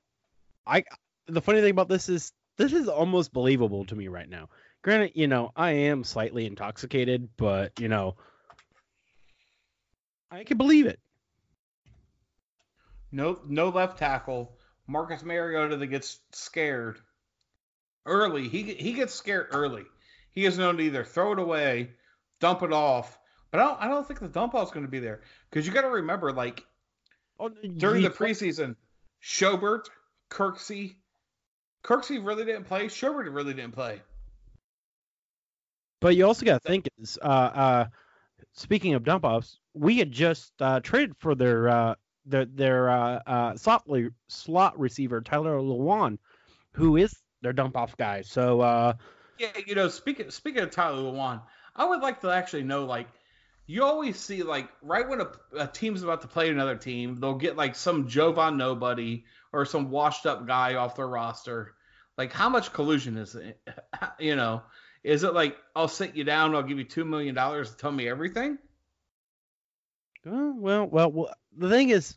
I 0.67 0.83
the 1.27 1.41
funny 1.41 1.61
thing 1.61 1.71
about 1.71 1.87
this 1.87 2.09
is 2.09 2.33
this 2.57 2.73
is 2.73 2.89
almost 2.89 3.31
believable 3.31 3.85
to 3.85 3.95
me 3.95 4.09
right 4.09 4.29
now. 4.29 4.49
Granted, 4.81 5.11
you 5.15 5.27
know, 5.27 5.51
I 5.55 5.71
am 5.71 6.03
slightly 6.03 6.45
intoxicated, 6.45 7.29
but 7.37 7.79
you 7.79 7.87
know, 7.87 8.15
I 10.29 10.43
can 10.43 10.57
believe 10.57 10.87
it. 10.87 10.99
No, 13.11 13.39
no 13.47 13.69
left 13.69 13.97
tackle. 13.99 14.57
Marcus 14.87 15.23
Mariota 15.23 15.77
that 15.77 15.87
gets 15.87 16.19
scared 16.31 16.99
early. 18.05 18.47
He 18.47 18.73
he 18.73 18.93
gets 18.93 19.13
scared 19.13 19.47
early. 19.51 19.83
He 20.31 20.45
is 20.45 20.57
known 20.57 20.77
to 20.77 20.83
either 20.83 21.03
throw 21.03 21.33
it 21.33 21.39
away, 21.39 21.91
dump 22.39 22.63
it 22.63 22.71
off. 22.73 23.17
But 23.51 23.59
I 23.59 23.63
don't, 23.65 23.81
I 23.81 23.87
don't 23.89 24.07
think 24.07 24.19
the 24.21 24.29
dump 24.29 24.55
off 24.55 24.69
is 24.69 24.71
going 24.71 24.85
to 24.85 24.91
be 24.91 24.99
there 24.99 25.21
because 25.49 25.67
you 25.67 25.73
got 25.73 25.81
to 25.81 25.89
remember, 25.89 26.31
like 26.31 26.65
Oh, 27.39 27.49
during 27.49 28.01
he- 28.01 28.07
the 28.07 28.13
preseason, 28.13 28.75
Schobert, 29.21 29.85
Kirksey, 30.29 30.95
Kirksey 31.83 32.23
really 32.25 32.45
didn't 32.45 32.63
play. 32.65 32.85
Schobert 32.85 33.33
really 33.33 33.53
didn't 33.53 33.73
play. 33.73 34.01
But 35.99 36.15
you 36.15 36.25
also 36.25 36.45
got 36.45 36.61
to 36.63 36.67
think 36.67 36.87
is, 36.97 37.19
uh, 37.21 37.25
uh, 37.25 37.85
speaking 38.53 38.93
of 38.93 39.03
dump 39.03 39.23
offs, 39.23 39.59
we 39.73 39.97
had 39.97 40.11
just 40.11 40.53
uh, 40.61 40.79
traded 40.79 41.15
for 41.19 41.35
their 41.35 41.69
uh, 41.69 41.95
their 42.25 42.45
their 42.45 42.89
uh, 42.89 43.19
uh, 43.25 43.55
slot 43.57 43.87
le- 43.87 44.11
slot 44.27 44.79
receiver 44.79 45.21
Tyler 45.21 45.59
Lewan, 45.59 46.17
who 46.73 46.97
is 46.97 47.13
their 47.41 47.53
dump 47.53 47.77
off 47.77 47.97
guy. 47.97 48.21
So 48.21 48.61
uh, 48.61 48.93
Yeah, 49.37 49.57
you 49.65 49.75
know, 49.75 49.87
speaking 49.89 50.29
speaking 50.31 50.61
of 50.61 50.71
Tyler 50.71 51.01
Lewan, 51.01 51.41
I 51.75 51.85
would 51.85 52.01
like 52.01 52.21
to 52.21 52.29
actually 52.29 52.63
know 52.63 52.85
like 52.85 53.07
you 53.65 53.83
always 53.83 54.19
see 54.19 54.43
like 54.43 54.69
right 54.81 55.07
when 55.07 55.21
a, 55.21 55.31
a 55.57 55.67
team's 55.67 56.03
about 56.03 56.21
to 56.21 56.27
play 56.27 56.49
another 56.49 56.75
team, 56.75 57.19
they'll 57.19 57.35
get 57.35 57.55
like 57.57 57.75
some 57.75 58.07
Jovan 58.07 58.57
nobody 58.57 59.25
or 59.53 59.65
some 59.65 59.89
washed 59.89 60.25
up 60.25 60.45
guy 60.47 60.75
off 60.75 60.95
their 60.95 61.07
roster. 61.07 61.75
Like 62.17 62.31
how 62.33 62.49
much 62.49 62.73
collusion 62.73 63.17
is 63.17 63.35
it? 63.35 63.59
You 64.19 64.35
know, 64.35 64.63
is 65.03 65.23
it 65.23 65.33
like 65.33 65.57
I'll 65.75 65.87
sit 65.87 66.15
you 66.15 66.23
down, 66.23 66.55
I'll 66.55 66.63
give 66.63 66.77
you 66.77 66.83
two 66.85 67.05
million 67.05 67.35
dollars 67.35 67.71
to 67.71 67.77
tell 67.77 67.91
me 67.91 68.07
everything? 68.07 68.57
Uh, 70.27 70.51
well, 70.55 70.85
well, 70.85 71.11
well, 71.11 71.33
the 71.57 71.69
thing 71.69 71.89
is, 71.89 72.15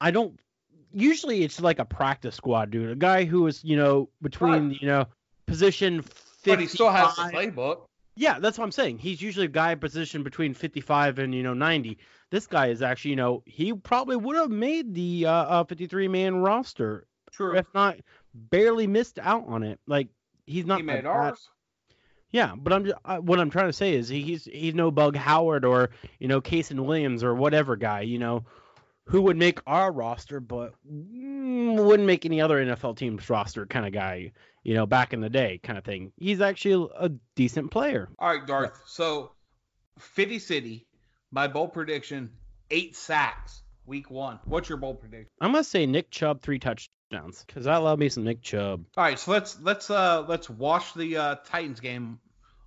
I 0.00 0.10
don't. 0.10 0.38
Usually, 0.92 1.44
it's 1.44 1.60
like 1.60 1.78
a 1.78 1.84
practice 1.84 2.34
squad 2.34 2.70
dude, 2.70 2.90
a 2.90 2.96
guy 2.96 3.24
who 3.24 3.46
is 3.46 3.62
you 3.62 3.76
know 3.76 4.08
between 4.22 4.76
you 4.80 4.86
know 4.86 5.06
position. 5.46 6.02
55, 6.02 6.44
But 6.44 6.60
he 6.60 6.66
still 6.66 6.90
has 6.90 7.16
the 7.16 7.22
playbook. 7.22 7.80
Yeah, 8.16 8.38
that's 8.40 8.58
what 8.58 8.64
I'm 8.64 8.72
saying. 8.72 8.98
He's 8.98 9.20
usually 9.20 9.46
a 9.46 9.50
guy 9.50 9.74
positioned 9.74 10.24
between 10.24 10.54
55 10.54 11.18
and 11.18 11.34
you 11.34 11.42
know 11.42 11.54
90. 11.54 11.98
This 12.30 12.46
guy 12.46 12.68
is 12.68 12.82
actually, 12.82 13.10
you 13.10 13.16
know, 13.16 13.42
he 13.46 13.72
probably 13.72 14.16
would 14.16 14.36
have 14.36 14.50
made 14.50 14.94
the 14.94 15.26
uh, 15.26 15.32
uh 15.32 15.64
53 15.64 16.08
man 16.08 16.36
roster 16.36 17.06
True. 17.32 17.56
if 17.56 17.66
not 17.74 17.96
barely 18.34 18.86
missed 18.86 19.18
out 19.18 19.44
on 19.46 19.62
it. 19.62 19.78
Like 19.86 20.08
he's 20.46 20.66
not 20.66 20.78
he 20.78 20.82
made 20.82 21.06
ours. 21.06 21.48
Yeah, 22.30 22.54
but 22.56 22.72
I'm 22.72 22.84
just, 22.84 22.96
uh, 23.04 23.16
what 23.18 23.40
I'm 23.40 23.50
trying 23.50 23.68
to 23.68 23.72
say 23.72 23.94
is 23.94 24.08
he- 24.08 24.22
he's 24.22 24.44
he's 24.44 24.74
no 24.74 24.90
Bug 24.90 25.16
Howard 25.16 25.64
or 25.64 25.90
you 26.18 26.28
know 26.28 26.40
Cason 26.40 26.80
Williams 26.84 27.24
or 27.24 27.34
whatever 27.34 27.74
guy, 27.76 28.02
you 28.02 28.18
know, 28.18 28.44
who 29.04 29.22
would 29.22 29.36
make 29.38 29.60
our 29.66 29.90
roster 29.90 30.38
but 30.40 30.74
mm, 30.86 31.82
wouldn't 31.82 32.06
make 32.06 32.26
any 32.26 32.40
other 32.40 32.62
NFL 32.62 32.96
team's 32.96 33.28
roster 33.30 33.64
kind 33.66 33.86
of 33.86 33.92
guy, 33.92 34.32
you 34.62 34.74
know, 34.74 34.84
back 34.84 35.12
in 35.14 35.20
the 35.22 35.30
day 35.30 35.58
kind 35.62 35.78
of 35.78 35.84
thing. 35.84 36.12
He's 36.18 36.40
actually 36.42 36.88
a 36.98 37.10
decent 37.34 37.70
player. 37.70 38.10
All 38.18 38.28
right, 38.28 38.46
Darth. 38.46 38.78
So, 38.86 39.32
Fitty 39.98 40.38
City, 40.38 40.86
my 41.30 41.48
bold 41.48 41.72
prediction: 41.72 42.30
eight 42.70 42.94
sacks 42.94 43.62
week 43.86 44.10
one. 44.10 44.38
What's 44.44 44.68
your 44.68 44.76
bold 44.78 45.00
prediction? 45.00 45.28
I'm 45.40 45.52
gonna 45.52 45.64
say 45.64 45.86
Nick 45.86 46.10
Chubb 46.10 46.42
three 46.42 46.58
touchdowns 46.58 46.90
because 47.10 47.66
I 47.66 47.76
love 47.78 47.98
me 47.98 48.08
some 48.08 48.24
Nick 48.24 48.42
Chubb. 48.42 48.84
All 48.96 49.04
right, 49.04 49.18
so 49.18 49.30
let's 49.30 49.60
let's 49.60 49.90
uh 49.90 50.24
let's 50.28 50.48
wash 50.50 50.92
the 50.94 51.16
uh, 51.16 51.34
Titans 51.46 51.80
game 51.80 52.18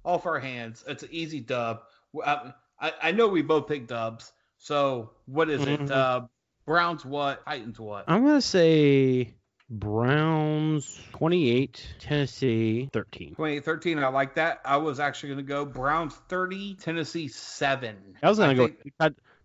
off 0.04 0.26
our 0.26 0.40
hands. 0.40 0.84
It's 0.88 1.04
an 1.04 1.10
easy 1.12 1.40
dub. 1.40 1.82
Uh, 2.24 2.52
I, 2.80 2.94
I 3.04 3.12
know 3.12 3.28
we 3.28 3.42
both 3.42 3.68
picked 3.68 3.88
dubs. 3.88 4.32
So 4.58 5.12
what 5.26 5.50
is 5.50 5.62
it? 5.66 5.80
Mhm. 5.82 5.92
Uh, 5.92 6.22
Browns 6.66 7.04
what? 7.06 7.46
Titans 7.46 7.80
what? 7.80 8.06
I'm 8.08 8.26
gonna 8.26 8.42
say 8.42 9.34
Browns 9.70 11.00
28, 11.14 11.96
Tennessee 12.00 12.90
13. 12.92 13.36
28-13. 13.36 14.04
I 14.04 14.08
like 14.10 14.36
that. 14.36 14.62
I 14.66 14.78
was 14.78 15.00
actually 15.00 15.30
gonna 15.30 15.44
go 15.44 15.66
Browns 15.66 16.14
30, 16.30 16.76
Tennessee 16.76 17.28
seven. 17.28 17.96
I 18.22 18.30
was 18.30 18.38
gonna 18.40 18.56
go 18.56 18.68
think- 18.68 18.94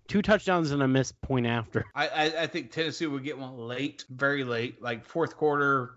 two 0.08 0.22
touchdowns 0.22 0.70
and 0.70 0.82
a 0.82 0.88
missed 0.88 1.20
point 1.20 1.46
after. 1.46 1.84
I, 1.94 2.08
I, 2.08 2.24
I 2.42 2.46
think 2.46 2.70
Tennessee 2.70 3.06
would 3.06 3.24
get 3.24 3.38
one 3.38 3.56
late, 3.56 4.04
very 4.10 4.44
late, 4.44 4.80
like 4.82 5.04
fourth 5.04 5.36
quarter, 5.36 5.94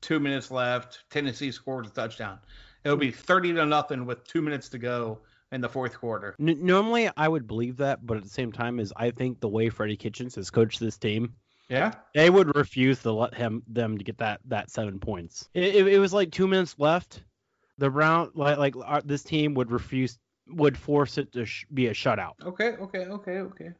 two 0.00 0.20
minutes 0.20 0.50
left. 0.50 1.04
Tennessee 1.10 1.50
scores 1.52 1.88
a 1.88 1.90
touchdown. 1.90 2.38
It'll 2.84 2.96
be 2.96 3.10
thirty 3.12 3.52
to 3.52 3.64
nothing 3.66 4.06
with 4.06 4.24
two 4.24 4.42
minutes 4.42 4.68
to 4.70 4.78
go 4.78 5.20
in 5.52 5.60
the 5.60 5.68
fourth 5.68 5.96
quarter. 5.98 6.34
N- 6.40 6.58
normally 6.64 7.10
I 7.16 7.28
would 7.28 7.46
believe 7.46 7.76
that, 7.76 8.04
but 8.04 8.16
at 8.16 8.22
the 8.24 8.28
same 8.28 8.50
time, 8.52 8.80
is 8.80 8.92
I 8.96 9.10
think 9.10 9.40
the 9.40 9.48
way 9.48 9.68
Freddie 9.68 9.96
Kitchens 9.96 10.34
has 10.34 10.50
coached 10.50 10.80
this 10.80 10.98
team, 10.98 11.34
Yeah. 11.68 11.92
they 12.14 12.30
would 12.30 12.56
refuse 12.56 13.00
to 13.02 13.12
let 13.12 13.34
him 13.34 13.62
them 13.68 13.98
to 13.98 14.04
get 14.04 14.18
that 14.18 14.40
that 14.46 14.70
seven 14.70 14.98
points. 14.98 15.48
It, 15.54 15.62
it, 15.76 15.86
it 15.88 15.98
was 15.98 16.12
like 16.12 16.32
two 16.32 16.48
minutes 16.48 16.74
left. 16.78 17.22
The 17.78 17.90
round 17.90 18.32
like 18.34 18.58
like 18.58 18.74
our, 18.84 19.00
this 19.02 19.22
team 19.22 19.54
would 19.54 19.70
refuse 19.70 20.18
would 20.48 20.76
force 20.76 21.18
it 21.18 21.32
to 21.32 21.44
sh- 21.46 21.66
be 21.72 21.86
a 21.86 21.92
shutout. 21.92 22.32
Okay. 22.42 22.70
Okay. 22.72 23.06
Okay. 23.06 23.38
Okay. 23.38 23.70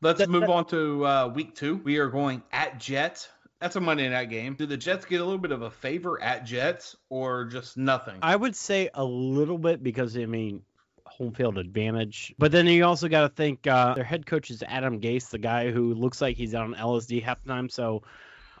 Let's 0.00 0.18
That- 0.18 0.30
move 0.30 0.42
that- 0.42 0.50
on 0.50 0.66
to 0.66 1.06
uh, 1.06 1.28
week 1.34 1.54
two. 1.54 1.76
We 1.76 1.98
are 1.98 2.08
going 2.08 2.42
at 2.52 2.78
Jets. 2.78 3.28
That's 3.60 3.76
a 3.76 3.80
Monday 3.80 4.08
night 4.08 4.30
game. 4.30 4.54
Do 4.54 4.64
the 4.64 4.76
Jets 4.78 5.04
get 5.04 5.20
a 5.20 5.24
little 5.24 5.38
bit 5.38 5.52
of 5.52 5.60
a 5.62 5.70
favor 5.70 6.22
at 6.22 6.46
Jets 6.46 6.96
or 7.10 7.44
just 7.44 7.76
nothing? 7.76 8.16
I 8.22 8.34
would 8.34 8.56
say 8.56 8.88
a 8.94 9.04
little 9.04 9.58
bit 9.58 9.82
because 9.82 10.16
I 10.16 10.24
mean 10.24 10.62
home 11.04 11.32
field 11.34 11.58
advantage. 11.58 12.34
But 12.38 12.52
then 12.52 12.66
you 12.66 12.84
also 12.86 13.08
got 13.08 13.22
to 13.22 13.28
think 13.28 13.66
uh, 13.66 13.92
their 13.94 14.04
head 14.04 14.24
coach 14.24 14.50
is 14.50 14.62
Adam 14.62 15.00
Gase, 15.00 15.28
the 15.28 15.38
guy 15.38 15.70
who 15.70 15.92
looks 15.92 16.22
like 16.22 16.36
he's 16.38 16.54
on 16.54 16.74
LSD 16.74 17.22
half 17.22 17.42
the 17.42 17.48
time. 17.50 17.68
So 17.68 18.02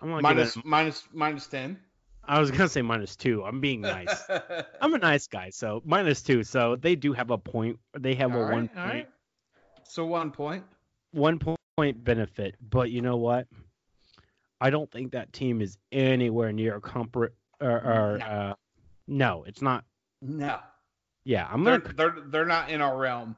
I'm 0.02 0.20
minus 0.20 0.58
minus 0.64 1.08
minus 1.14 1.46
ten. 1.46 1.78
I 2.30 2.38
was 2.38 2.52
gonna 2.52 2.68
say 2.68 2.80
minus 2.80 3.16
two. 3.16 3.42
I'm 3.44 3.60
being 3.60 3.80
nice. 3.80 4.22
I'm 4.80 4.94
a 4.94 4.98
nice 4.98 5.26
guy, 5.26 5.50
so 5.50 5.82
minus 5.84 6.22
two. 6.22 6.44
So 6.44 6.76
they 6.76 6.94
do 6.94 7.12
have 7.12 7.32
a 7.32 7.38
point. 7.38 7.80
They 7.98 8.14
have 8.14 8.32
All 8.32 8.38
a 8.42 8.44
right, 8.44 8.52
one 8.52 8.68
point 8.68 8.78
right. 8.78 9.08
So 9.82 10.06
one 10.06 10.30
point. 10.30 10.62
one 11.10 11.40
point 11.76 12.04
benefit. 12.04 12.54
But 12.60 12.92
you 12.92 13.02
know 13.02 13.16
what? 13.16 13.48
I 14.60 14.70
don't 14.70 14.88
think 14.92 15.10
that 15.12 15.32
team 15.32 15.60
is 15.60 15.76
anywhere 15.90 16.52
near 16.52 16.76
a 16.76 16.80
compar 16.80 17.30
or, 17.60 17.68
or 17.68 18.18
No. 18.18 18.24
uh, 18.24 18.54
no, 19.08 19.44
it's 19.44 19.60
not. 19.60 19.84
No. 20.22 20.60
Yeah, 21.24 21.48
I'm 21.50 21.64
They're, 21.64 21.78
gonna 21.78 21.94
they're 21.94 22.16
they're 22.28 22.46
not 22.46 22.70
in 22.70 22.80
our 22.80 22.96
realm. 22.96 23.34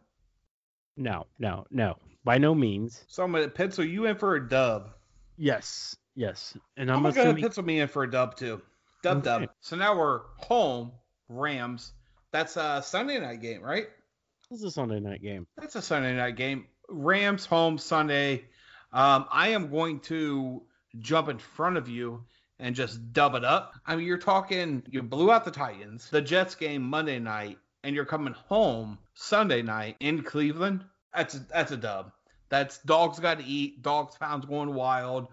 no, 0.99 1.27
no, 1.39 1.65
no, 1.71 1.97
by 2.25 2.37
no 2.37 2.55
means. 2.55 3.05
So 3.09 3.23
I'm 3.23 3.33
gonna 3.33 3.49
pencil 3.49 3.85
you 3.85 4.05
in 4.05 4.17
for 4.17 4.35
a 4.35 4.47
dub. 4.47 4.91
Yes, 5.39 5.97
yes, 6.15 6.55
and 6.77 6.93
I'm, 6.93 7.07
I'm, 7.07 7.13
gonna 7.15 7.35
pencil 7.35 7.63
me 7.65 7.81
in 7.81 7.89
for 7.89 8.03
a 8.03 8.11
dub 8.11 8.37
too. 8.37 8.61
Dub 9.03 9.23
dub. 9.23 9.49
So 9.61 9.77
now 9.77 9.97
we're 9.99 10.21
home 10.37 10.93
Rams. 11.29 11.93
That's 12.31 12.57
a 12.57 12.83
Sunday 12.85 13.19
night 13.19 13.41
game, 13.41 13.63
right? 13.63 13.87
this 14.53 14.61
is 14.61 14.67
a 14.67 14.71
Sunday 14.71 15.01
night 15.01 15.23
game. 15.23 15.47
That's 15.57 15.77
a 15.77 15.83
Sunday 15.83 16.15
night 16.15 16.37
game. 16.37 16.67
Rams 16.89 17.47
home 17.47 17.79
Sunday. 17.79 18.45
Um, 18.93 19.25
I 19.33 19.49
am 19.49 19.71
going 19.71 20.01
to 20.01 20.63
jump 20.99 21.31
in 21.31 21.39
front 21.39 21.79
of 21.79 21.89
you 21.89 22.23
and 22.59 22.77
just 22.77 23.15
dub 23.15 23.35
it 23.35 23.45
up. 23.45 23.73
I 23.87 23.97
mean, 23.97 24.07
you're 24.07 24.19
talking, 24.19 24.83
you 24.91 25.03
blew 25.03 25.33
out 25.33 25.47
the 25.47 25.51
Titans, 25.51 26.11
the 26.11 26.21
Jets 26.21 26.55
game 26.55 26.83
Monday 26.83 27.19
night, 27.19 27.59
and 27.83 27.97
you're 27.97 28.05
coming 28.05 28.35
home 28.35 28.99
Sunday 29.15 29.63
night 29.63 29.97
in 30.01 30.23
Cleveland. 30.23 30.85
That's 31.15 31.35
a, 31.35 31.39
that's 31.51 31.73
a 31.73 31.79
dub. 31.79 32.13
That's 32.51 32.77
dogs 32.79 33.19
got 33.19 33.39
to 33.39 33.45
eat. 33.47 33.83
Dogs 33.83 34.17
pounds 34.19 34.45
going 34.45 34.75
wild. 34.75 35.29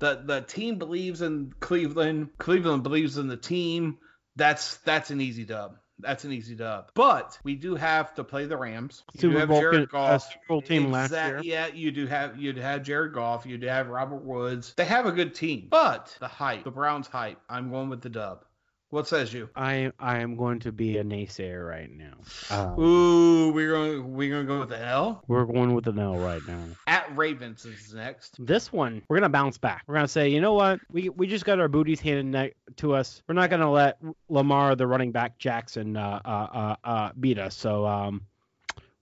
The 0.00 0.22
the 0.24 0.40
team 0.40 0.76
believes 0.78 1.22
in 1.22 1.54
Cleveland. 1.60 2.30
Cleveland 2.38 2.82
believes 2.82 3.16
in 3.18 3.28
the 3.28 3.36
team. 3.36 3.98
That's 4.36 4.78
that's 4.78 5.10
an 5.10 5.20
easy 5.20 5.44
dub. 5.44 5.76
That's 5.98 6.24
an 6.24 6.32
easy 6.32 6.54
dub. 6.54 6.90
But 6.94 7.38
we 7.44 7.54
do 7.54 7.74
have 7.74 8.14
to 8.14 8.24
play 8.24 8.46
the 8.46 8.56
Rams. 8.56 9.02
You 9.12 9.20
do 9.20 9.28
Super 9.28 9.40
have 9.40 9.48
Bowl, 9.50 9.60
Jared 9.60 9.82
uh, 9.82 9.86
Goff. 9.86 10.22
Super 10.32 10.44
Bowl 10.48 10.62
team 10.62 10.90
last 10.90 11.12
year. 11.12 11.40
Yeah, 11.44 11.66
you 11.66 11.90
do 11.90 12.06
have 12.06 12.38
you'd 12.38 12.56
have 12.56 12.82
Jared 12.82 13.12
Goff, 13.12 13.44
you'd 13.44 13.62
have 13.62 13.88
Robert 13.88 14.24
Woods. 14.24 14.74
They 14.74 14.86
have 14.86 15.06
a 15.06 15.12
good 15.12 15.34
team, 15.34 15.68
but 15.70 16.16
the 16.18 16.28
hype, 16.28 16.64
the 16.64 16.70
Browns 16.70 17.06
hype. 17.06 17.38
I'm 17.48 17.70
going 17.70 17.90
with 17.90 18.00
the 18.00 18.08
dub. 18.08 18.44
What 18.90 19.06
says 19.06 19.32
you? 19.32 19.48
I 19.54 19.92
I 20.00 20.18
am 20.18 20.34
going 20.34 20.58
to 20.60 20.72
be 20.72 20.98
a 20.98 21.04
naysayer 21.04 21.64
right 21.66 21.88
now. 21.88 22.14
Um, 22.50 22.80
Ooh, 22.80 23.52
we're 23.52 23.70
going 23.70 24.14
we're 24.14 24.30
gonna 24.30 24.44
go 24.44 24.58
with 24.58 24.70
the 24.70 24.84
L. 24.84 25.22
we're 25.28 25.44
going 25.44 25.74
with 25.74 25.84
the 25.84 25.92
L 25.92 26.16
right 26.16 26.42
now. 26.48 26.64
At 26.88 27.16
Ravens 27.16 27.64
is 27.64 27.94
next. 27.94 28.44
This 28.44 28.72
one, 28.72 29.02
we're 29.08 29.18
gonna 29.18 29.28
bounce 29.28 29.58
back. 29.58 29.84
We're 29.86 29.94
gonna 29.94 30.08
say, 30.08 30.30
you 30.30 30.40
know 30.40 30.54
what? 30.54 30.80
We 30.90 31.08
we 31.08 31.28
just 31.28 31.44
got 31.44 31.60
our 31.60 31.68
booties 31.68 32.00
handed 32.00 32.54
to 32.78 32.94
us. 32.94 33.22
We're 33.28 33.36
not 33.36 33.48
gonna 33.48 33.70
let 33.70 33.98
Lamar, 34.28 34.74
the 34.74 34.88
running 34.88 35.12
back 35.12 35.38
Jackson, 35.38 35.96
uh, 35.96 36.20
uh, 36.24 36.28
uh, 36.28 36.76
uh, 36.82 37.10
beat 37.20 37.38
us. 37.38 37.54
So 37.54 37.86
um, 37.86 38.22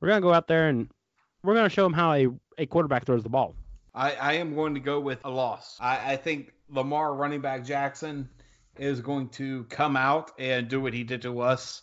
we're 0.00 0.08
gonna 0.08 0.20
go 0.20 0.34
out 0.34 0.48
there 0.48 0.68
and 0.68 0.90
we're 1.42 1.54
gonna 1.54 1.70
show 1.70 1.86
him 1.86 1.94
how 1.94 2.12
a, 2.12 2.26
a 2.58 2.66
quarterback 2.66 3.06
throws 3.06 3.22
the 3.22 3.30
ball. 3.30 3.54
I, 3.94 4.12
I 4.12 4.32
am 4.34 4.54
going 4.54 4.74
to 4.74 4.80
go 4.80 5.00
with 5.00 5.24
a 5.24 5.30
loss. 5.30 5.78
I, 5.80 6.12
I 6.12 6.16
think 6.16 6.52
Lamar 6.68 7.14
running 7.14 7.40
back 7.40 7.64
Jackson 7.64 8.28
is 8.78 9.00
going 9.00 9.28
to 9.30 9.64
come 9.64 9.96
out 9.96 10.32
and 10.38 10.68
do 10.68 10.80
what 10.80 10.94
he 10.94 11.04
did 11.04 11.22
to 11.22 11.40
us 11.40 11.82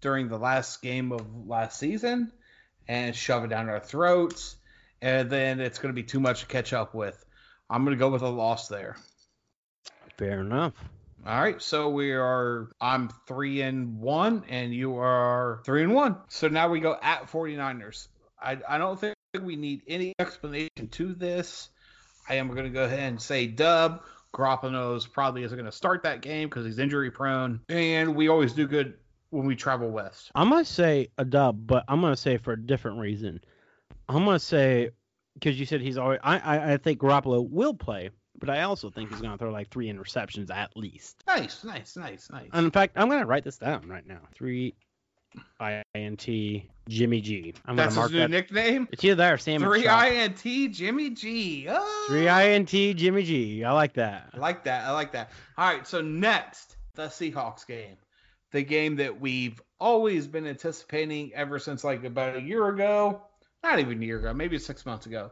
during 0.00 0.28
the 0.28 0.38
last 0.38 0.82
game 0.82 1.12
of 1.12 1.46
last 1.46 1.78
season 1.78 2.32
and 2.88 3.14
shove 3.14 3.44
it 3.44 3.48
down 3.48 3.68
our 3.68 3.80
throats. 3.80 4.56
And 5.00 5.30
then 5.30 5.60
it's 5.60 5.78
going 5.78 5.94
to 5.94 6.00
be 6.00 6.06
too 6.06 6.20
much 6.20 6.40
to 6.40 6.46
catch 6.46 6.72
up 6.72 6.94
with. 6.94 7.24
I'm 7.68 7.84
going 7.84 7.96
to 7.96 8.00
go 8.00 8.10
with 8.10 8.22
a 8.22 8.28
loss 8.28 8.68
there. 8.68 8.96
Fair 10.16 10.40
enough. 10.40 10.74
All 11.24 11.40
right, 11.40 11.62
so 11.62 11.88
we 11.88 12.10
are 12.12 12.68
I'm 12.80 13.08
3 13.28 13.62
and 13.62 14.00
1 14.00 14.44
and 14.48 14.74
you 14.74 14.98
are 14.98 15.62
3 15.64 15.84
and 15.84 15.94
1. 15.94 16.16
So 16.28 16.48
now 16.48 16.68
we 16.68 16.80
go 16.80 16.96
at 17.00 17.30
49ers. 17.30 18.08
I 18.40 18.58
I 18.68 18.78
don't 18.78 18.98
think 18.98 19.14
we 19.40 19.54
need 19.54 19.82
any 19.86 20.14
explanation 20.18 20.88
to 20.90 21.14
this. 21.14 21.68
I 22.28 22.34
am 22.36 22.48
going 22.48 22.64
to 22.64 22.70
go 22.70 22.84
ahead 22.84 22.98
and 22.98 23.22
say 23.22 23.46
dub. 23.46 24.02
Garoppolo's 24.34 25.06
probably 25.06 25.42
isn't 25.44 25.56
going 25.56 25.70
to 25.70 25.76
start 25.76 26.02
that 26.04 26.22
game 26.22 26.48
because 26.48 26.64
he's 26.64 26.78
injury 26.78 27.10
prone, 27.10 27.60
and 27.68 28.14
we 28.14 28.28
always 28.28 28.52
do 28.52 28.66
good 28.66 28.94
when 29.32 29.46
we 29.46 29.56
travel 29.56 29.90
west. 29.90 30.30
I'm 30.34 30.50
gonna 30.50 30.64
say 30.64 31.08
a 31.18 31.24
dub, 31.24 31.66
but 31.66 31.84
I'm 31.88 32.00
gonna 32.00 32.16
say 32.16 32.36
for 32.36 32.52
a 32.52 32.60
different 32.60 32.98
reason. 32.98 33.40
I'm 34.08 34.24
gonna 34.24 34.38
say 34.38 34.90
because 35.34 35.58
you 35.58 35.66
said 35.66 35.80
he's 35.80 35.96
always. 35.96 36.20
I, 36.22 36.38
I 36.38 36.72
I 36.74 36.76
think 36.76 37.00
Garoppolo 37.00 37.48
will 37.48 37.74
play, 37.74 38.10
but 38.38 38.50
I 38.50 38.62
also 38.62 38.90
think 38.90 39.10
he's 39.10 39.20
gonna 39.20 39.38
throw 39.38 39.50
like 39.50 39.70
three 39.70 39.90
interceptions 39.90 40.50
at 40.50 40.76
least. 40.76 41.24
Nice, 41.26 41.64
nice, 41.64 41.96
nice, 41.96 42.28
nice. 42.30 42.50
And 42.52 42.66
in 42.66 42.70
fact, 42.70 42.92
I'm 42.96 43.08
gonna 43.08 43.26
write 43.26 43.44
this 43.44 43.58
down 43.58 43.88
right 43.88 44.06
now. 44.06 44.20
Three 44.34 44.74
INT 45.94 46.26
Jimmy 46.88 47.20
G. 47.20 47.54
I'm 47.66 47.76
That's 47.76 47.94
gonna 47.94 48.06
his 48.08 48.12
new 48.12 48.18
that. 48.20 48.30
nickname. 48.30 48.88
It's 48.90 49.04
either 49.04 49.14
that 49.16 49.32
or 49.32 49.38
Sam. 49.38 49.60
Three 49.60 49.86
INT 49.86 50.72
Jimmy 50.72 51.10
G. 51.10 51.66
Oh. 51.68 52.04
Three 52.08 52.28
INT 52.28 52.68
Jimmy 52.68 53.22
G. 53.22 53.64
I 53.64 53.72
like 53.72 53.94
that. 53.94 54.30
I 54.34 54.38
like 54.38 54.64
that. 54.64 54.84
I 54.84 54.92
like 54.92 55.12
that. 55.12 55.30
All 55.56 55.72
right, 55.72 55.86
so 55.86 56.00
next, 56.00 56.76
the 56.94 57.06
Seahawks 57.06 57.66
game. 57.66 57.96
The 58.50 58.62
game 58.62 58.96
that 58.96 59.18
we've 59.18 59.60
always 59.80 60.26
been 60.26 60.46
anticipating 60.46 61.32
ever 61.34 61.58
since 61.58 61.84
like 61.84 62.04
about 62.04 62.36
a 62.36 62.42
year 62.42 62.68
ago. 62.68 63.22
Not 63.62 63.78
even 63.78 64.02
a 64.02 64.06
year 64.06 64.18
ago, 64.18 64.34
maybe 64.34 64.58
six 64.58 64.84
months 64.84 65.06
ago. 65.06 65.30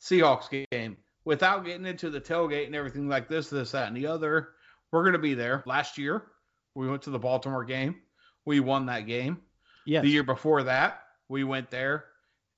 Seahawks 0.00 0.66
game. 0.70 0.96
Without 1.24 1.64
getting 1.64 1.86
into 1.86 2.10
the 2.10 2.20
tailgate 2.20 2.66
and 2.66 2.74
everything 2.74 3.08
like 3.08 3.28
this, 3.28 3.48
this, 3.48 3.72
that, 3.72 3.88
and 3.88 3.96
the 3.96 4.06
other, 4.06 4.50
we're 4.92 5.02
going 5.02 5.14
to 5.14 5.18
be 5.18 5.32
there. 5.32 5.62
Last 5.66 5.96
year, 5.96 6.26
we 6.74 6.86
went 6.88 7.02
to 7.02 7.10
the 7.10 7.18
Baltimore 7.18 7.64
game. 7.64 7.96
We 8.44 8.60
won 8.60 8.86
that 8.86 9.06
game. 9.06 9.40
Yes. 9.86 10.02
The 10.02 10.10
year 10.10 10.22
before 10.22 10.62
that, 10.64 11.02
we 11.28 11.44
went 11.44 11.70
there 11.70 12.04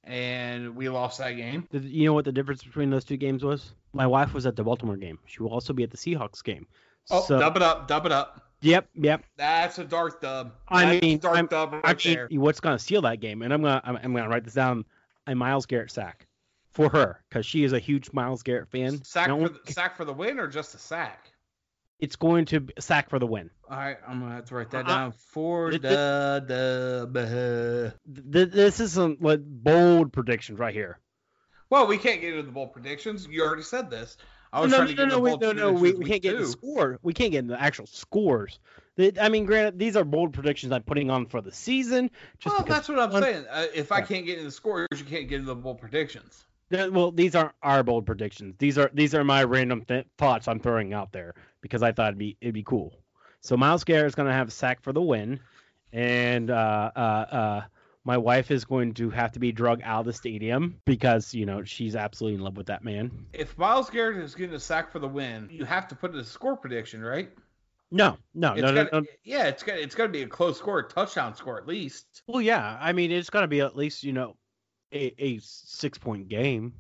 and 0.04 0.76
we 0.76 0.88
lost 0.88 1.18
that 1.18 1.32
game. 1.32 1.66
Did- 1.70 1.84
You 1.84 2.06
know 2.06 2.14
what 2.14 2.24
the 2.24 2.32
difference 2.32 2.62
between 2.62 2.90
those 2.90 3.04
two 3.04 3.16
games 3.16 3.42
was? 3.44 3.72
My 3.92 4.06
wife 4.06 4.34
was 4.34 4.46
at 4.46 4.56
the 4.56 4.62
Baltimore 4.64 4.96
game. 4.96 5.18
She 5.26 5.42
will 5.42 5.50
also 5.50 5.72
be 5.72 5.82
at 5.82 5.90
the 5.90 5.96
Seahawks 5.96 6.42
game. 6.44 6.66
Oh, 7.10 7.22
so, 7.22 7.38
dub 7.38 7.56
it 7.56 7.62
up, 7.62 7.88
dub 7.88 8.06
it 8.06 8.12
up. 8.12 8.42
Yep, 8.62 8.88
yep. 8.94 9.22
That's 9.36 9.78
a 9.78 9.84
dark 9.84 10.20
dub. 10.20 10.52
I 10.68 10.84
That's 10.86 11.02
mean, 11.02 11.18
dark 11.18 11.36
I'm- 11.36 11.46
dub 11.46 11.72
right 11.72 11.82
I 11.84 12.08
mean, 12.08 12.14
there. 12.16 12.28
what's 12.40 12.58
gonna 12.60 12.78
steal 12.78 13.02
that 13.02 13.20
game? 13.20 13.42
And 13.42 13.52
I'm 13.52 13.62
gonna 13.62 13.80
I'm, 13.84 13.96
I'm 13.96 14.14
gonna 14.14 14.28
write 14.28 14.44
this 14.44 14.54
down. 14.54 14.84
A 15.28 15.34
Myles 15.34 15.66
Garrett 15.66 15.90
sack 15.90 16.26
for 16.70 16.88
her 16.88 17.20
because 17.28 17.44
she 17.44 17.64
is 17.64 17.72
a 17.72 17.78
huge 17.78 18.12
Myles 18.12 18.42
Garrett 18.42 18.68
fan. 18.70 19.02
Sack 19.04 19.28
for 19.28 19.48
the, 19.48 19.72
sack 19.72 19.96
for 19.96 20.04
the 20.04 20.12
win 20.12 20.38
or 20.38 20.46
just 20.48 20.74
a 20.74 20.78
sack? 20.78 21.32
It's 21.98 22.16
going 22.16 22.44
to 22.46 22.66
sack 22.78 23.08
for 23.08 23.18
the 23.18 23.26
win. 23.26 23.50
All 23.70 23.76
right, 23.78 23.96
I'm 24.06 24.20
gonna 24.20 24.34
have 24.34 24.44
to 24.46 24.54
write 24.54 24.70
that 24.70 24.84
Uh, 24.84 24.88
down 24.88 25.12
for 25.12 25.70
th- 25.70 25.80
the 25.82 26.44
the. 27.12 27.94
Th- 28.32 28.50
this 28.50 28.80
is 28.80 28.92
some 28.92 29.16
like 29.20 29.40
bold 29.42 30.12
predictions 30.12 30.58
right 30.58 30.74
here. 30.74 30.98
Well, 31.70 31.86
we 31.86 31.98
can't 31.98 32.20
get 32.20 32.30
into 32.30 32.42
the 32.44 32.52
bold 32.52 32.72
predictions. 32.72 33.26
You 33.26 33.42
already 33.44 33.62
said 33.62 33.90
this. 33.90 34.16
I 34.52 34.60
was 34.60 34.70
no, 34.70 34.78
trying 34.78 34.88
no, 34.90 34.94
to 34.94 34.96
no, 34.96 35.04
get 35.04 35.08
no, 35.08 35.14
into 35.16 35.22
we, 35.22 35.30
bold 35.30 35.40
no, 35.40 35.52
no, 35.52 35.72
we, 35.72 35.92
we 35.94 36.04
can't 36.04 36.22
get 36.22 36.38
the 36.38 36.46
score. 36.46 36.98
We 37.02 37.12
can't 37.12 37.32
get 37.32 37.38
into 37.40 37.54
the 37.54 37.60
actual 37.60 37.86
scores. 37.86 38.60
I 39.20 39.28
mean, 39.28 39.44
granted, 39.44 39.78
these 39.78 39.96
are 39.96 40.04
bold 40.04 40.32
predictions 40.32 40.72
I'm 40.72 40.82
putting 40.82 41.10
on 41.10 41.26
for 41.26 41.40
the 41.42 41.52
season. 41.52 42.10
Just 42.38 42.56
Well, 42.56 42.64
that's 42.66 42.88
what 42.88 42.98
I'm 42.98 43.10
one- 43.10 43.22
saying. 43.22 43.44
Uh, 43.50 43.66
if 43.74 43.90
I 43.90 44.00
can't 44.00 44.24
get 44.24 44.34
into 44.34 44.44
the 44.44 44.52
scores, 44.52 44.86
you 44.96 45.04
can't 45.04 45.28
get 45.28 45.36
into 45.40 45.46
the 45.48 45.54
bold 45.56 45.80
predictions. 45.80 46.44
Well, 46.70 47.10
these 47.12 47.34
aren't 47.34 47.52
our 47.62 47.82
bold 47.82 48.06
predictions. 48.06 48.56
These 48.58 48.76
are 48.78 48.90
these 48.92 49.14
are 49.14 49.22
my 49.22 49.44
random 49.44 49.84
th- 49.84 50.06
thoughts 50.18 50.48
I'm 50.48 50.58
throwing 50.58 50.92
out 50.94 51.12
there 51.12 51.34
because 51.66 51.82
I 51.82 51.92
thought 51.92 52.08
it'd 52.08 52.18
be 52.18 52.36
it'd 52.40 52.54
be 52.54 52.62
cool. 52.62 52.94
So 53.40 53.56
Myles 53.56 53.84
Garrett 53.84 54.06
is 54.06 54.14
going 54.14 54.28
to 54.28 54.34
have 54.34 54.48
a 54.48 54.50
sack 54.50 54.82
for 54.82 54.92
the 54.92 55.02
win, 55.02 55.40
and 55.92 56.50
uh, 56.50 56.90
uh, 56.96 56.98
uh, 56.98 57.62
my 58.04 58.16
wife 58.16 58.50
is 58.50 58.64
going 58.64 58.94
to 58.94 59.10
have 59.10 59.32
to 59.32 59.38
be 59.38 59.52
drug 59.52 59.80
out 59.84 60.00
of 60.00 60.06
the 60.06 60.12
stadium 60.12 60.80
because 60.84 61.34
you 61.34 61.46
know 61.46 61.64
she's 61.64 61.96
absolutely 61.96 62.36
in 62.38 62.40
love 62.42 62.56
with 62.56 62.66
that 62.66 62.84
man. 62.84 63.26
If 63.32 63.56
Myles 63.58 63.90
Garrett 63.90 64.18
is 64.18 64.34
getting 64.34 64.54
a 64.54 64.60
sack 64.60 64.90
for 64.90 64.98
the 64.98 65.08
win, 65.08 65.48
you 65.50 65.64
have 65.64 65.88
to 65.88 65.94
put 65.94 66.12
in 66.12 66.18
a 66.18 66.24
score 66.24 66.56
prediction, 66.56 67.02
right? 67.02 67.30
No, 67.90 68.16
no, 68.34 68.52
It's 68.52 68.62
no, 68.62 68.72
no, 68.72 68.84
gotta, 68.84 69.00
no. 69.00 69.06
Yeah, 69.22 69.46
it's 69.46 69.62
got 69.62 69.78
it's 69.78 69.94
got 69.94 70.04
to 70.04 70.08
be 70.08 70.22
a 70.22 70.26
close 70.26 70.58
score, 70.58 70.80
a 70.80 70.88
touchdown 70.88 71.36
score 71.36 71.58
at 71.58 71.68
least. 71.68 72.22
Well, 72.26 72.42
yeah. 72.42 72.76
I 72.80 72.92
mean, 72.92 73.12
it's 73.12 73.30
got 73.30 73.42
to 73.42 73.48
be 73.48 73.60
at 73.60 73.76
least 73.76 74.02
you 74.02 74.12
know 74.12 74.36
a, 74.92 75.14
a 75.22 75.38
six 75.40 75.98
point 75.98 76.28
game. 76.28 76.72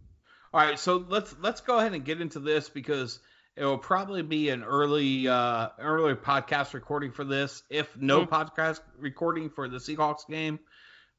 All 0.52 0.60
right, 0.60 0.78
so 0.78 1.04
let's 1.08 1.36
let's 1.40 1.60
go 1.60 1.78
ahead 1.78 1.92
and 1.92 2.04
get 2.04 2.20
into 2.20 2.40
this 2.40 2.68
because 2.68 3.20
it 3.56 3.64
will 3.64 3.78
probably 3.78 4.22
be 4.22 4.50
an 4.50 4.62
early 4.62 5.26
uh 5.28 5.68
early 5.78 6.14
podcast 6.14 6.74
recording 6.74 7.10
for 7.12 7.24
this, 7.24 7.62
if 7.70 7.96
no 7.96 8.24
Mhm. 8.26 8.28
podcast 8.28 8.80
recording 8.98 9.48
for 9.50 9.68
the 9.68 9.78
Seahawks 9.78 10.26
game, 10.28 10.58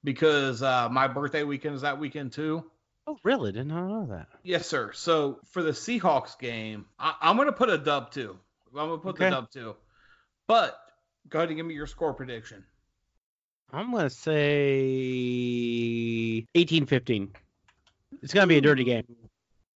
because 0.04 0.62
uh 0.62 0.88
my 0.90 1.08
birthday 1.08 1.44
weekend 1.44 1.76
is 1.76 1.82
that 1.82 2.00
weekend 2.00 2.32
too. 2.34 2.70
Oh, 3.08 3.18
really? 3.24 3.52
Did 3.54 3.68
not 3.68 3.88
know 3.88 4.06
that. 4.08 4.28
Yes, 4.44 4.68
sir. 4.68 4.92
So 4.94 5.40
for 5.46 5.64
the 5.64 5.72
Seahawks 5.72 6.38
game, 6.38 6.86
I, 7.00 7.16
I'm 7.22 7.38
gonna 7.38 7.52
put 7.54 7.70
a 7.70 7.78
dub 7.78 8.12
too. 8.12 8.38
I'm 8.76 8.90
gonna 8.90 8.98
put 8.98 9.10
Okay. 9.16 9.26
the 9.26 9.32
dub 9.32 9.50
too. 9.52 9.76
But 10.46 10.78
go 11.30 11.40
ahead 11.40 11.50
and 11.50 11.58
give 11.58 11.66
me 11.66 11.74
your 11.74 11.88
score 11.88 12.14
prediction. 12.14 12.64
I'm 13.72 13.92
gonna 13.92 14.10
say 14.10 14.86
18-15. 16.56 17.30
It's 18.22 18.34
gonna 18.34 18.48
be 18.48 18.58
a 18.58 18.62
dirty 18.62 18.84
game. 18.84 19.04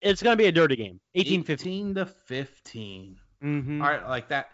It's 0.00 0.22
gonna 0.22 0.36
be 0.36 0.46
a 0.46 0.52
dirty 0.52 0.76
game. 0.76 1.00
18-15. 1.16 1.50
18 1.50 1.94
to 1.94 2.06
15. 2.06 3.16
Mm-hmm. 3.42 3.82
All 3.82 3.88
right, 3.88 4.08
like 4.08 4.28
that. 4.28 4.50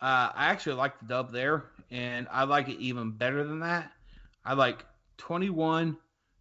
Uh, 0.00 0.30
I 0.34 0.46
actually 0.46 0.76
like 0.76 0.98
the 1.00 1.06
dub 1.06 1.32
there, 1.32 1.64
and 1.90 2.26
I 2.30 2.44
like 2.44 2.68
it 2.68 2.78
even 2.78 3.12
better 3.12 3.44
than 3.44 3.60
that. 3.60 3.90
I 4.44 4.54
like 4.54 4.84
21 5.18 5.96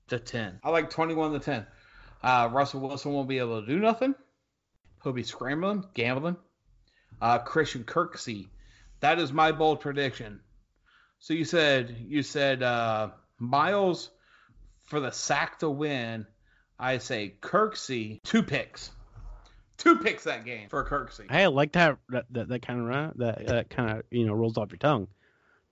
to 0.10 0.20
10. 0.20 0.60
I 0.64 0.70
like 0.70 0.90
21 0.90 1.34
to 1.34 1.40
10. 1.40 1.66
Uh, 2.22 2.50
Russell 2.52 2.82
Wilson 2.82 3.14
won't 3.14 3.30
be 3.30 3.40
able 3.40 3.62
to 3.62 3.68
do 3.68 3.80
nothing. 3.80 4.16
He'll 5.04 5.14
be 5.14 5.24
scrambling, 5.24 5.86
gambling. 5.94 6.38
Uh, 7.22 7.40
Christian 7.40 7.84
Kirksey. 7.84 8.48
That 9.00 9.20
is 9.20 9.32
my 9.32 9.52
bold 9.52 9.80
prediction. 9.80 10.42
So 11.20 11.34
you 11.34 11.46
said 11.46 11.96
you 12.08 12.24
said 12.24 12.62
uh, 12.62 13.10
Myles 13.40 14.10
for 14.84 15.00
the 15.00 15.12
sack 15.12 15.60
to 15.60 15.70
win. 15.70 16.26
I 16.80 16.98
say 16.98 17.36
Kirksey 17.42 18.22
two 18.24 18.44
picks, 18.44 18.92
two 19.78 19.98
picks 19.98 20.26
that 20.26 20.46
game 20.46 20.70
for 20.70 20.84
Kirksey. 20.84 21.30
Hey, 21.32 21.44
I 21.44 21.48
like 21.48 21.74
that 21.74 21.98
that 22.10 22.26
that, 22.32 22.48
that 22.50 22.62
kind 22.62 22.80
of 22.80 22.86
run 22.86 23.14
that 23.18 23.48
that 23.48 23.70
kind 23.70 23.92
of 23.92 24.04
you 24.12 24.26
know 24.26 24.34
rolls 24.34 24.58
off 24.58 24.72
your 24.72 24.78
tongue. 24.78 25.08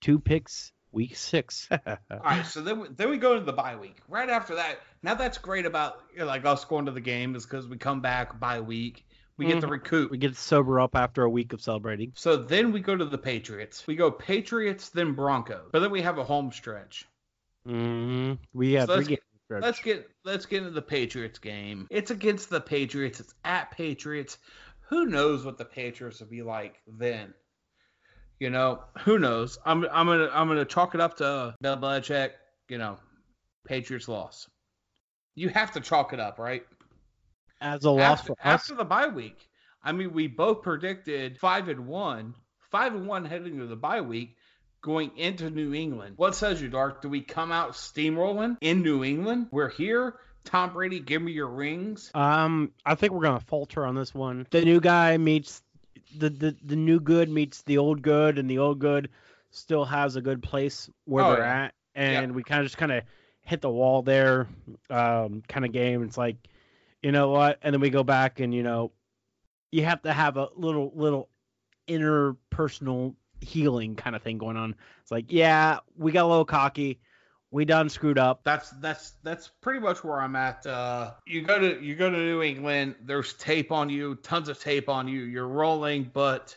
Two 0.00 0.18
picks, 0.18 0.72
week 0.92 1.16
six. 1.16 1.68
All 1.86 1.86
right, 2.22 2.46
so 2.46 2.60
then 2.62 2.80
we, 2.80 2.88
then 2.88 3.10
we 3.10 3.16
go 3.18 3.32
into 3.32 3.44
the 3.44 3.52
bye 3.52 3.76
week. 3.76 3.96
Right 4.08 4.28
after 4.28 4.56
that, 4.56 4.80
now 5.02 5.14
that's 5.14 5.38
great 5.38 5.66
about 5.66 6.00
you 6.12 6.20
know, 6.20 6.26
like 6.26 6.44
us 6.44 6.64
going 6.64 6.86
to 6.86 6.92
the 6.92 7.00
game 7.00 7.34
is 7.36 7.44
because 7.44 7.66
we 7.68 7.76
come 7.76 8.00
back 8.00 8.38
bye 8.40 8.60
week, 8.60 9.06
we 9.36 9.46
get 9.46 9.60
to 9.60 9.66
Mhm. 9.66 9.70
recoup. 9.70 10.10
we 10.10 10.18
get 10.18 10.34
to 10.34 10.40
sober 10.40 10.80
up 10.80 10.96
after 10.96 11.22
a 11.22 11.30
week 11.30 11.52
of 11.52 11.60
celebrating. 11.60 12.12
So 12.16 12.36
then 12.36 12.72
we 12.72 12.80
go 12.80 12.96
to 12.96 13.04
the 13.04 13.18
Patriots. 13.18 13.86
We 13.86 13.96
go 13.96 14.10
Patriots, 14.10 14.88
then 14.90 15.12
Broncos, 15.12 15.70
but 15.72 15.80
then 15.80 15.90
we 15.90 16.02
have 16.02 16.18
a 16.18 16.24
home 16.24 16.50
stretch. 16.52 17.06
hmm 17.66 18.34
We 18.52 18.72
have 18.74 18.88
So 18.88 18.94
three 19.00 19.04
let's 19.06 19.22
games. 19.60 19.64
Let's 19.64 19.80
get 19.80 20.10
let's 20.24 20.46
get 20.46 20.58
into 20.58 20.70
the 20.70 20.82
Patriots 20.82 21.38
game. 21.38 21.86
It's 21.90 22.10
against 22.10 22.50
the 22.50 22.60
Patriots. 22.60 23.20
It's 23.20 23.34
at 23.44 23.70
Patriots. 23.70 24.38
Who 24.88 25.06
knows 25.06 25.44
what 25.44 25.58
the 25.58 25.64
Patriots 25.64 26.20
will 26.20 26.28
be 26.28 26.42
like 26.42 26.80
then? 26.86 27.34
You 28.40 28.50
know, 28.50 28.84
who 29.00 29.18
knows? 29.18 29.58
I'm 29.64 29.84
I'm 29.92 30.06
gonna 30.06 30.30
I'm 30.32 30.48
gonna 30.48 30.64
chalk 30.64 30.94
it 30.94 31.00
up 31.00 31.16
to 31.18 31.26
uh, 31.26 31.52
Bill 31.60 31.76
Belichick. 31.76 32.30
You 32.68 32.78
know, 32.78 32.98
Patriots 33.66 34.08
loss. 34.08 34.48
You 35.34 35.48
have 35.48 35.72
to 35.72 35.80
chalk 35.80 36.12
it 36.12 36.20
up, 36.20 36.38
right? 36.38 36.64
as 37.64 37.84
a 37.84 37.90
loss 37.90 38.20
after, 38.20 38.26
for 38.26 38.32
us. 38.32 38.38
after 38.46 38.74
the 38.74 38.84
bye 38.84 39.08
week. 39.08 39.48
I 39.82 39.92
mean, 39.92 40.12
we 40.12 40.28
both 40.28 40.62
predicted 40.62 41.38
five 41.38 41.68
and 41.68 41.86
one, 41.86 42.34
five 42.70 42.94
and 42.94 43.06
one 43.06 43.24
heading 43.24 43.58
to 43.58 43.66
the 43.66 43.76
bye 43.76 44.00
week, 44.00 44.36
going 44.84 45.16
into 45.16 45.48
New 45.48 45.72
England. 45.72 46.12
What 46.18 46.34
says 46.36 46.60
you, 46.60 46.68
Dark? 46.68 47.00
Do 47.00 47.08
we 47.08 47.22
come 47.22 47.50
out 47.50 47.72
steamrolling 47.72 48.58
in 48.60 48.82
New 48.82 49.02
England? 49.02 49.46
We're 49.50 49.70
here. 49.70 50.16
Tom 50.44 50.74
Brady, 50.74 51.00
give 51.00 51.22
me 51.22 51.32
your 51.32 51.48
rings. 51.48 52.10
Um, 52.12 52.70
I 52.84 52.94
think 52.94 53.14
we're 53.14 53.22
gonna 53.22 53.40
falter 53.40 53.86
on 53.86 53.94
this 53.94 54.12
one. 54.14 54.46
The 54.50 54.62
new 54.62 54.80
guy 54.80 55.16
meets 55.16 55.62
the 56.18 56.28
the, 56.28 56.56
the 56.62 56.76
new 56.76 57.00
good 57.00 57.30
meets 57.30 57.62
the 57.62 57.78
old 57.78 58.02
good, 58.02 58.36
and 58.38 58.48
the 58.48 58.58
old 58.58 58.78
good 58.78 59.08
still 59.50 59.86
has 59.86 60.16
a 60.16 60.20
good 60.20 60.42
place 60.42 60.90
where 61.06 61.24
Oh, 61.24 61.30
they're 61.30 61.38
yeah. 61.44 61.64
at, 61.64 61.74
and 61.94 62.34
we 62.34 62.42
kind 62.42 62.60
of 62.60 62.66
just 62.66 62.76
kind 62.76 62.92
of 62.92 63.04
hit 63.40 63.62
the 63.62 63.70
wall 63.70 64.02
there, 64.02 64.48
um, 64.90 65.42
kind 65.48 65.64
of 65.64 65.72
game. 65.72 66.02
It's 66.02 66.18
like, 66.18 66.36
you 67.02 67.10
know 67.10 67.30
what? 67.30 67.58
And 67.62 67.72
then 67.72 67.80
we 67.80 67.88
go 67.88 68.02
back, 68.02 68.38
and 68.38 68.52
you 68.54 68.62
know, 68.62 68.92
you 69.72 69.86
have 69.86 70.02
to 70.02 70.12
have 70.12 70.36
a 70.36 70.50
little 70.56 70.92
little 70.94 71.30
interpersonal 71.88 73.14
healing 73.40 73.96
kind 73.96 74.14
of 74.16 74.22
thing 74.22 74.38
going 74.38 74.56
on. 74.56 74.74
It's 75.02 75.10
like, 75.10 75.26
yeah, 75.28 75.78
we 75.96 76.12
got 76.12 76.24
a 76.24 76.28
little 76.28 76.44
cocky. 76.44 77.00
we 77.50 77.64
done 77.64 77.88
screwed 77.88 78.18
up. 78.18 78.42
That's 78.44 78.70
that's 78.80 79.12
that's 79.22 79.48
pretty 79.60 79.80
much 79.80 80.02
where 80.02 80.20
I'm 80.20 80.34
at. 80.36 80.66
Uh, 80.66 81.12
you 81.26 81.42
go 81.42 81.58
to 81.58 81.82
you 81.82 81.94
go 81.94 82.10
to 82.10 82.16
New 82.16 82.42
England. 82.42 82.96
There's 83.04 83.34
tape 83.34 83.70
on 83.70 83.88
you, 83.90 84.16
tons 84.16 84.48
of 84.48 84.58
tape 84.58 84.88
on 84.88 85.06
you. 85.08 85.22
You're 85.22 85.46
rolling, 85.48 86.10
but 86.12 86.56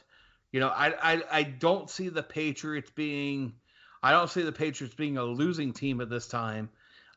you 0.51 0.59
know 0.59 0.69
I 0.69 1.13
I, 1.13 1.23
I 1.31 1.43
don't 1.43 1.89
see 1.89 2.09
the 2.09 2.23
Patriots 2.23 2.89
being. 2.89 3.53
I 4.01 4.11
don't 4.11 4.29
see 4.29 4.41
the 4.43 4.51
Patriots 4.51 4.95
being 4.95 5.17
a 5.17 5.23
losing 5.23 5.73
team 5.73 6.01
at 6.01 6.09
this 6.09 6.27
time. 6.27 6.69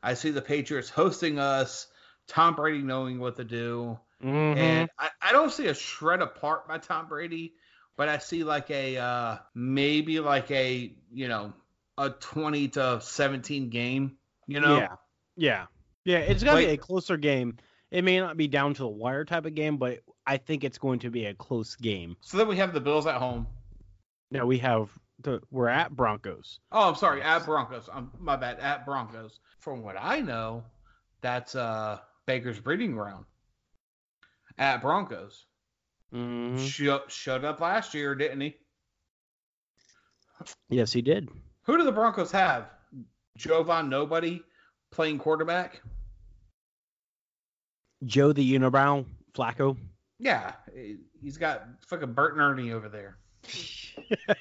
I 0.03 0.13
see 0.15 0.31
the 0.31 0.41
Patriots 0.41 0.89
hosting 0.89 1.39
us. 1.39 1.87
Tom 2.27 2.55
Brady 2.55 2.83
knowing 2.83 3.19
what 3.19 3.35
to 3.37 3.43
do, 3.43 3.97
Mhm. 4.23 4.55
and 4.57 4.89
I, 4.99 5.09
I 5.21 5.31
don't 5.31 5.51
see 5.51 5.67
a 5.67 5.73
shred 5.73 6.21
apart 6.21 6.67
by 6.67 6.77
Tom 6.77 7.07
Brady, 7.07 7.55
but 7.97 8.09
I 8.09 8.17
see 8.17 8.43
like 8.43 8.69
a 8.69 8.97
uh, 8.97 9.37
maybe 9.53 10.19
like 10.19 10.49
a 10.51 10.93
you 11.11 11.27
know 11.27 11.53
a 11.97 12.09
20 12.09 12.67
to 12.69 12.99
17 13.01 13.69
game. 13.69 14.17
You 14.47 14.59
know, 14.59 14.77
Yeah. 14.77 14.87
Yeah. 15.35 15.65
Yeah, 16.03 16.17
it's 16.17 16.43
gonna 16.43 16.57
be 16.57 16.65
a 16.65 16.77
closer 16.77 17.15
game. 17.15 17.57
It 17.91 18.03
may 18.03 18.19
not 18.19 18.37
be 18.37 18.47
down 18.47 18.73
to 18.75 18.83
the 18.83 18.87
wire 18.87 19.25
type 19.25 19.45
of 19.45 19.53
game, 19.53 19.77
but 19.77 19.99
I 20.25 20.37
think 20.37 20.63
it's 20.63 20.77
going 20.77 20.99
to 20.99 21.11
be 21.11 21.25
a 21.25 21.33
close 21.33 21.75
game. 21.75 22.15
So 22.21 22.37
then 22.37 22.47
we 22.47 22.57
have 22.57 22.73
the 22.73 22.79
Bills 22.79 23.05
at 23.05 23.15
home. 23.15 23.47
Now 24.31 24.45
we 24.45 24.57
have 24.59 24.89
the 25.21 25.41
we're 25.51 25.67
at 25.67 25.91
Broncos. 25.91 26.59
Oh, 26.71 26.89
I'm 26.89 26.95
sorry, 26.95 27.21
at 27.21 27.45
Broncos. 27.45 27.89
I'm 27.93 28.11
my 28.19 28.35
bad, 28.35 28.59
at 28.59 28.85
Broncos. 28.85 29.39
From 29.59 29.83
what 29.83 29.95
I 29.99 30.21
know, 30.21 30.63
that's 31.21 31.55
uh 31.55 31.99
Baker's 32.25 32.59
breeding 32.59 32.93
ground. 32.93 33.25
At 34.57 34.81
Broncos. 34.81 35.45
Mhm. 36.13 36.59
Sho- 36.69 37.07
showed 37.07 37.45
up 37.45 37.59
last 37.61 37.93
year, 37.93 38.15
didn't 38.15 38.41
he? 38.41 38.55
Yes, 40.69 40.91
he 40.91 41.01
did. 41.01 41.29
Who 41.63 41.77
do 41.77 41.83
the 41.83 41.91
Broncos 41.91 42.31
have? 42.31 42.69
Jovan 43.37 43.89
Nobody 43.89 44.43
playing 44.91 45.19
quarterback? 45.19 45.81
Joe 48.05 48.33
the 48.33 48.53
Unibrow 48.53 49.05
Flacco. 49.33 49.77
Yeah, 50.19 50.53
he's 51.21 51.37
got 51.37 51.67
fucking 51.87 52.13
Bert 52.13 52.33
and 52.33 52.41
Ernie 52.41 52.71
over 52.71 52.89
there. 52.89 53.17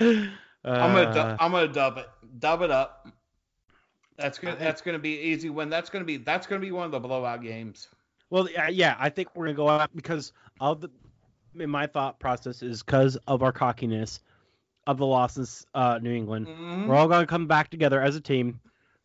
I'm 0.00 0.32
gonna 0.64 1.12
du- 1.14 1.20
Uh, 1.20 1.36
I'm 1.40 1.50
gonna 1.52 1.68
dub 1.68 1.98
it, 1.98 2.08
dub 2.38 2.62
it 2.62 2.70
up. 2.70 3.08
That's 4.16 4.38
gonna 4.38 4.56
that's 4.56 4.80
gonna 4.82 4.98
be 4.98 5.14
an 5.18 5.24
easy 5.26 5.50
win. 5.50 5.70
That's 5.70 5.90
gonna 5.90 6.04
be 6.04 6.16
that's 6.16 6.46
gonna 6.46 6.60
be 6.60 6.72
one 6.72 6.86
of 6.86 6.90
the 6.92 6.98
blowout 7.00 7.42
games. 7.42 7.88
Well, 8.30 8.48
yeah, 8.70 8.96
I 8.98 9.08
think 9.08 9.34
we're 9.34 9.46
gonna 9.46 9.56
go 9.56 9.68
out 9.68 9.94
because 9.94 10.32
of 10.60 10.80
the. 10.80 10.90
In 11.54 11.70
my 11.70 11.86
thought 11.86 12.20
process 12.20 12.62
is 12.62 12.82
because 12.82 13.16
of 13.26 13.42
our 13.42 13.52
cockiness 13.52 14.20
of 14.86 14.98
the 14.98 15.06
losses, 15.06 15.66
uh, 15.74 15.98
New 16.00 16.12
England. 16.12 16.46
Mhm. 16.46 16.86
We're 16.86 16.94
all 16.94 17.08
gonna 17.08 17.26
come 17.26 17.46
back 17.46 17.70
together 17.70 18.00
as 18.00 18.16
a 18.16 18.20
team. 18.20 18.60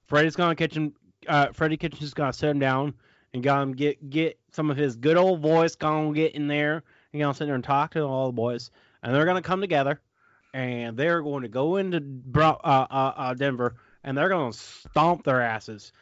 Freddie's 0.07 0.36
gonna 0.36 0.55
kitchen. 0.55 0.93
Uh, 1.27 1.47
Freddie 1.53 1.77
Kitchens 1.77 2.13
gonna 2.13 2.33
sit 2.33 2.49
him 2.49 2.59
down 2.59 2.93
and 3.33 3.41
gonna 3.41 3.73
get 3.73 4.09
get 4.09 4.38
some 4.51 4.69
of 4.69 4.77
his 4.77 4.95
good 4.97 5.17
old 5.17 5.39
voice 5.39 5.75
gonna 5.75 6.13
get 6.13 6.36
in 6.36 6.47
there 6.47 6.83
and 7.12 7.21
gonna 7.21 7.33
sit 7.33 7.45
there 7.45 7.55
and 7.55 7.63
talk 7.63 7.91
to 7.93 8.01
all 8.01 8.27
the 8.27 8.33
boys, 8.33 8.71
and 9.01 9.15
they're 9.15 9.25
gonna 9.25 9.41
come 9.41 9.62
together, 9.62 10.01
and 10.53 10.97
they're 10.97 11.21
going 11.21 11.43
to 11.43 11.47
go 11.49 11.77
into 11.77 12.03
uh, 12.36 12.55
uh, 12.63 13.13
uh, 13.15 13.33
Denver 13.33 13.75
and 14.03 14.17
they're 14.17 14.29
gonna 14.29 14.53
stomp 14.53 15.23
their 15.23 15.41
asses. 15.41 15.93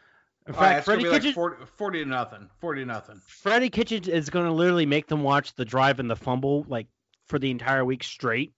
In 0.48 0.54
fact, 0.54 0.80
it's 0.80 0.88
gonna 0.88 1.02
Freddie 1.02 1.22
be 1.22 1.28
like 1.28 1.36
40, 1.36 1.66
40 1.78 2.04
to 2.04 2.10
nothing. 2.10 2.50
40 2.60 2.82
to 2.82 2.86
nothing. 2.86 3.22
Freddie 3.28 3.70
Kitchens 3.70 4.08
is 4.08 4.30
going 4.30 4.46
to 4.46 4.52
literally 4.52 4.86
make 4.86 5.08
them 5.08 5.22
watch 5.22 5.54
the 5.56 5.66
drive 5.66 6.00
and 6.00 6.10
the 6.10 6.16
fumble 6.16 6.66
like 6.68 6.88
for 7.28 7.38
the 7.38 7.52
entire 7.52 7.86
week 7.86 8.04
straight, 8.04 8.54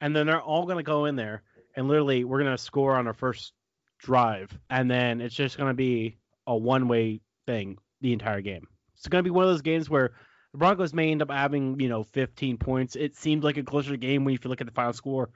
and 0.00 0.14
then 0.14 0.26
they're 0.26 0.40
all 0.40 0.66
going 0.66 0.76
to 0.76 0.82
go 0.82 1.06
in 1.06 1.16
there 1.16 1.42
and 1.74 1.88
literally 1.88 2.24
we're 2.24 2.40
going 2.40 2.54
to 2.54 2.62
score 2.62 2.96
on 2.96 3.06
our 3.06 3.12
first 3.12 3.52
drive, 3.98 4.56
and 4.68 4.90
then 4.90 5.20
it's 5.20 5.34
just 5.34 5.56
going 5.56 5.68
to 5.68 5.74
be 5.74 6.16
a 6.46 6.56
one-way 6.56 7.20
thing 7.46 7.78
the 8.00 8.12
entire 8.12 8.40
game. 8.40 8.66
It's 8.96 9.08
going 9.08 9.22
to 9.22 9.26
be 9.26 9.30
one 9.30 9.44
of 9.44 9.50
those 9.50 9.62
games 9.62 9.88
where 9.88 10.12
the 10.52 10.58
Broncos 10.58 10.92
may 10.92 11.10
end 11.10 11.22
up 11.22 11.30
having 11.30 11.80
you 11.80 11.88
know 11.88 12.02
15 12.02 12.58
points. 12.58 12.96
It 12.96 13.16
seemed 13.16 13.44
like 13.44 13.56
a 13.56 13.62
closer 13.62 13.96
game 13.96 14.24
when 14.24 14.32
you 14.32 14.48
look 14.48 14.60
at 14.60 14.66
the 14.66 14.72
final 14.72 14.92
score, 14.92 15.30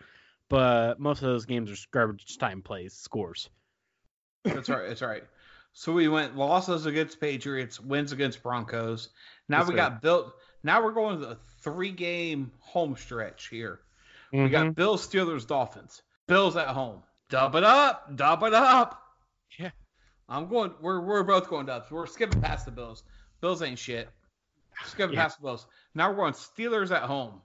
but 0.49 0.99
most 0.99 1.23
of 1.23 1.29
those 1.29 1.47
games 1.47 1.71
are 1.71 1.77
garbage 1.93 2.37
time 2.39 2.63
plays 2.63 2.95
scores. 2.95 3.49
That's 4.45 4.69
right. 4.69 4.89
That's 4.89 5.03
right. 5.03 5.25
So 5.77 5.93
we 5.93 6.07
went 6.09 6.37
losses 6.37 6.87
against 6.87 7.21
Patriots, 7.21 7.81
wins 7.81 8.13
against 8.13 8.43
Broncos. 8.43 9.09
Now 9.49 9.59
Yes, 9.59 9.67
we 9.67 9.73
sir. 9.73 9.77
got 9.77 10.03
built. 10.03 10.33
Now 10.63 10.83
we're 10.83 10.93
going 10.93 11.19
to 11.21 11.27
the 11.27 11.39
three 11.63 11.91
game 11.91 12.53
home 12.61 12.97
stretch 12.97 13.49
here. 13.49 13.81
We 14.33 14.39
Mhm. 14.39 14.51
got 14.51 14.75
Bills, 14.77 15.07
Steelers, 15.07 15.47
Dolphins. 15.47 16.03
Bills 16.29 16.57
at 16.57 16.69
home. 16.69 17.03
Dub 17.29 17.55
it 17.57 17.65
up. 17.65 18.15
Dub 18.17 18.43
it 18.45 18.55
up. 18.55 19.03
Yeah. 19.59 19.71
I'm 20.29 20.49
going. 20.49 20.73
We're 20.81 21.01
we're 21.01 21.23
both 21.25 21.49
going 21.49 21.67
dubs. 21.67 21.91
We're 21.91 22.07
skipping 22.07 22.41
past 22.41 22.65
the 22.67 22.73
Bills. 22.73 23.03
Bills 23.41 23.61
ain't 23.61 23.79
shit. 23.79 24.09
Skipping 24.87 25.15
Yeah. 25.17 25.23
past 25.25 25.39
the 25.39 25.43
Bills. 25.43 25.67
Now 25.95 26.11
we're 26.11 26.17
going 26.17 26.33
Steelers 26.35 26.91
at 26.93 27.03
home. 27.03 27.43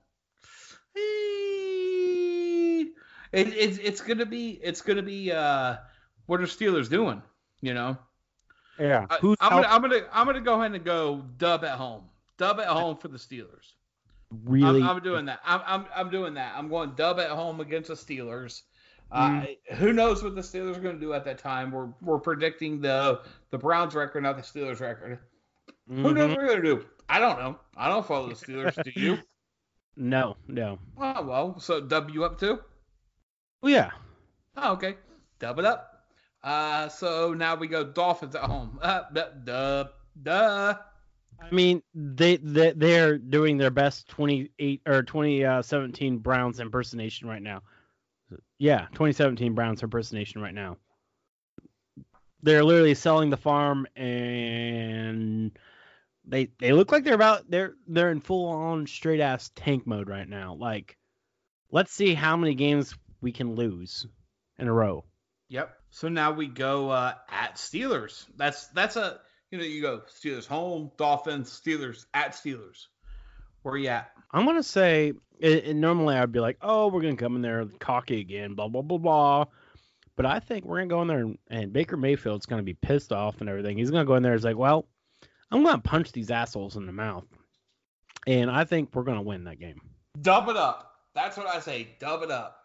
It, 3.31 3.53
it's 3.53 3.77
it's 3.77 4.01
gonna 4.01 4.25
be 4.25 4.51
it's 4.51 4.81
gonna 4.81 5.03
be 5.03 5.31
uh 5.31 5.77
what 6.25 6.41
are 6.41 6.45
Steelers 6.45 6.89
doing? 6.89 7.21
You 7.61 7.73
know. 7.73 7.97
Yeah. 8.79 9.05
I, 9.09 9.17
I'm 9.41 9.49
gonna 9.51 9.67
I'm 9.67 9.81
gonna 9.81 10.01
I'm 10.11 10.25
gonna 10.25 10.41
go 10.41 10.59
ahead 10.61 10.73
and 10.73 10.83
go 10.83 11.23
dub 11.37 11.63
at 11.63 11.77
home. 11.77 12.03
Dub 12.37 12.59
at 12.59 12.67
home 12.67 12.97
for 12.97 13.07
the 13.09 13.17
Steelers. 13.17 13.73
really? 14.45 14.81
I'm, 14.81 14.89
I'm 14.97 15.03
doing 15.03 15.25
that. 15.25 15.39
I'm, 15.45 15.61
I'm 15.65 15.85
I'm 15.95 16.09
doing 16.09 16.33
that. 16.35 16.53
I'm 16.55 16.69
going 16.69 16.93
dub 16.95 17.19
at 17.19 17.29
home 17.29 17.59
against 17.59 17.89
the 17.89 17.95
Steelers. 17.95 18.61
Uh, 19.11 19.43
Who 19.77 19.91
knows 19.91 20.21
what 20.23 20.35
the 20.35 20.41
Steelers 20.41 20.77
are 20.77 20.81
going 20.81 20.93
to 20.95 21.01
do 21.01 21.13
at 21.13 21.25
that 21.25 21.39
time? 21.39 21.71
We're 21.71 21.89
we're 22.01 22.19
predicting 22.19 22.79
the 22.79 23.21
the 23.49 23.57
Browns 23.57 23.95
record, 23.95 24.21
not 24.21 24.37
the 24.37 24.43
Steelers 24.43 24.79
record. 24.79 25.17
Who 25.89 26.13
knows 26.13 26.13
Mhm. 26.13 26.29
what 26.29 26.37
they're 26.37 26.47
going 26.47 26.61
to 26.61 26.75
do? 26.75 26.85
I 27.09 27.17
don't 27.17 27.39
know. 27.39 27.57
I 27.75 27.89
don't 27.89 28.05
follow 28.05 28.27
the 28.29 28.35
Steelers. 28.35 28.81
do 28.83 28.91
you? 28.95 29.17
No, 30.01 30.37
no. 30.47 30.79
Oh 30.97 31.23
well. 31.25 31.59
So 31.59 31.81
dub 31.81 32.09
you 32.11 32.23
up 32.23 32.39
too? 32.39 32.59
Oh 33.61 33.67
yeah. 33.67 33.89
Oh, 34.55 34.71
okay. 34.73 34.95
Dub 35.39 35.59
it 35.59 35.65
up. 35.65 35.88
Uh, 36.43 36.87
so 36.89 37.33
now 37.33 37.55
we 37.55 37.67
go 37.67 37.83
Dolphins 37.83 38.35
at 38.35 38.43
home. 38.43 38.79
Uh, 38.81 39.01
dub, 39.43 39.89
duh. 40.21 40.75
I 41.41 41.51
mean, 41.51 41.81
they 41.93 42.37
they 42.37 42.71
they're 42.71 43.17
doing 43.17 43.57
their 43.57 43.71
best 43.71 44.07
28 44.09 44.81
or 44.85 45.03
2017 45.03 46.17
Browns 46.17 46.59
impersonation 46.59 47.27
right 47.27 47.41
now. 47.41 47.61
Yeah, 48.57 48.87
2017 48.91 49.53
Browns 49.53 49.81
impersonation 49.81 50.41
right 50.41 50.53
now. 50.53 50.77
They're 52.41 52.63
literally 52.63 52.93
selling 52.93 53.29
the 53.29 53.37
farm 53.37 53.87
and 53.95 55.57
they 56.25 56.49
they 56.59 56.73
look 56.73 56.91
like 56.91 57.03
they're 57.03 57.15
about 57.15 57.49
they're 57.49 57.73
they're 57.87 58.11
in 58.11 58.21
full 58.21 58.47
on 58.47 58.87
straight 58.87 59.19
ass 59.19 59.51
tank 59.55 59.87
mode 59.87 60.09
right 60.09 60.27
now. 60.27 60.55
Like 60.55 60.97
let's 61.71 61.91
see 61.91 62.13
how 62.13 62.37
many 62.37 62.55
games 62.55 62.95
we 63.21 63.31
can 63.31 63.55
lose 63.55 64.05
in 64.57 64.67
a 64.67 64.73
row. 64.73 65.05
Yep. 65.49 65.78
So 65.91 66.07
now 66.09 66.31
we 66.31 66.47
go 66.47 66.89
uh, 66.89 67.13
at 67.29 67.55
Steelers. 67.55 68.25
That's 68.37 68.67
that's 68.67 68.95
a 68.95 69.19
you 69.51 69.57
know 69.57 69.63
you 69.63 69.81
go 69.81 70.01
Steelers 70.07 70.45
home, 70.47 70.91
Dolphins, 70.97 71.49
Steelers 71.49 72.05
at 72.13 72.31
Steelers. 72.33 72.85
Where 73.63 73.75
you 73.77 73.89
at? 73.89 74.11
I'm 74.31 74.45
gonna 74.45 74.63
say, 74.63 75.13
it- 75.39 75.75
normally 75.75 76.15
I'd 76.15 76.31
be 76.31 76.39
like, 76.39 76.57
oh, 76.61 76.87
we're 76.87 77.01
gonna 77.01 77.15
come 77.17 77.35
in 77.35 77.41
there 77.41 77.65
cocky 77.79 78.19
again, 78.21 78.53
blah 78.53 78.67
blah 78.67 78.81
blah 78.83 78.97
blah. 78.97 79.45
But 80.15 80.25
I 80.25 80.39
think 80.39 80.65
we're 80.65 80.77
gonna 80.77 80.89
go 80.89 81.01
in 81.01 81.07
there 81.07 81.19
and, 81.19 81.37
and 81.49 81.73
Baker 81.73 81.97
Mayfield's 81.97 82.45
gonna 82.45 82.63
be 82.63 82.73
pissed 82.75 83.11
off 83.11 83.39
and 83.41 83.49
everything. 83.49 83.77
He's 83.77 83.91
gonna 83.91 84.05
go 84.05 84.15
in 84.15 84.23
there. 84.23 84.33
He's 84.33 84.45
like, 84.45 84.57
well, 84.57 84.87
I'm 85.51 85.63
gonna 85.63 85.79
punch 85.81 86.11
these 86.11 86.29
assholes 86.31 86.77
in 86.77 86.85
the 86.85 86.91
mouth, 86.93 87.25
and 88.27 88.51
I 88.51 88.63
think 88.65 88.89
we're 88.93 89.03
gonna 89.03 89.21
win 89.23 89.45
that 89.45 89.59
game. 89.59 89.81
Dub 90.21 90.47
it 90.49 90.57
up. 90.57 90.85
That's 91.15 91.35
what 91.37 91.47
I 91.47 91.59
say. 91.59 91.89
Dub 91.99 92.21
it 92.23 92.31
up. 92.31 92.58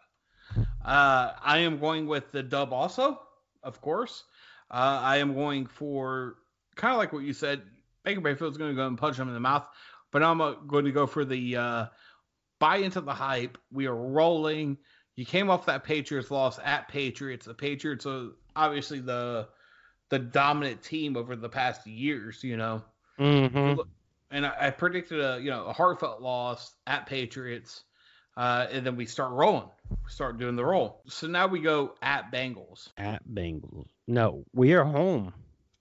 Uh, 0.85 1.33
I 1.43 1.59
am 1.59 1.79
going 1.79 2.07
with 2.07 2.31
the 2.31 2.43
dub 2.43 2.71
also, 2.71 3.19
of 3.63 3.81
course. 3.81 4.23
Uh, 4.69 4.99
I 5.01 5.17
am 5.17 5.33
going 5.33 5.65
for 5.65 6.35
kind 6.75 6.91
of 6.91 6.97
like 6.97 7.13
what 7.13 7.23
you 7.23 7.33
said. 7.33 7.63
Baker 8.03 8.21
Mayfield's 8.21 8.57
going 8.57 8.71
to 8.71 8.75
go 8.75 8.85
and 8.85 8.97
punch 8.97 9.17
him 9.17 9.27
in 9.27 9.33
the 9.33 9.39
mouth, 9.39 9.67
but 10.11 10.21
I'm 10.21 10.41
uh, 10.41 10.53
going 10.53 10.85
to 10.85 10.91
go 10.91 11.07
for 11.07 11.25
the 11.25 11.55
uh, 11.57 11.85
buy 12.59 12.77
into 12.77 13.01
the 13.01 13.13
hype. 13.13 13.57
We 13.71 13.87
are 13.87 13.95
rolling. 13.95 14.77
You 15.15 15.25
came 15.25 15.49
off 15.49 15.65
that 15.65 15.83
Patriots 15.83 16.29
loss 16.29 16.59
at 16.63 16.87
Patriots. 16.87 17.45
The 17.45 17.53
Patriots 17.53 18.05
are 18.05 18.29
obviously 18.55 18.99
the 18.99 19.47
the 20.09 20.19
dominant 20.19 20.83
team 20.83 21.17
over 21.17 21.35
the 21.35 21.49
past 21.49 21.87
years. 21.87 22.43
You 22.43 22.57
know 22.57 22.83
Mm-hmm. 23.19 23.79
and 24.31 24.45
I, 24.45 24.53
I 24.59 24.69
predicted 24.71 25.21
a 25.21 25.39
you 25.41 25.49
know 25.49 25.65
a 25.65 25.73
heartfelt 25.73 26.21
loss 26.21 26.75
at 26.85 27.05
Patriots, 27.05 27.83
uh, 28.37 28.67
and 28.71 28.85
then 28.85 28.95
we 28.95 29.05
start 29.05 29.31
rolling, 29.31 29.69
we 29.89 30.09
start 30.11 30.37
doing 30.37 30.55
the 30.55 30.65
roll. 30.65 31.01
So 31.07 31.27
now 31.27 31.47
we 31.47 31.59
go 31.59 31.95
at 32.01 32.31
Bengals. 32.31 32.89
At 32.97 33.21
Bengals, 33.27 33.87
no, 34.07 34.43
we 34.53 34.73
are 34.73 34.83
home 34.83 35.33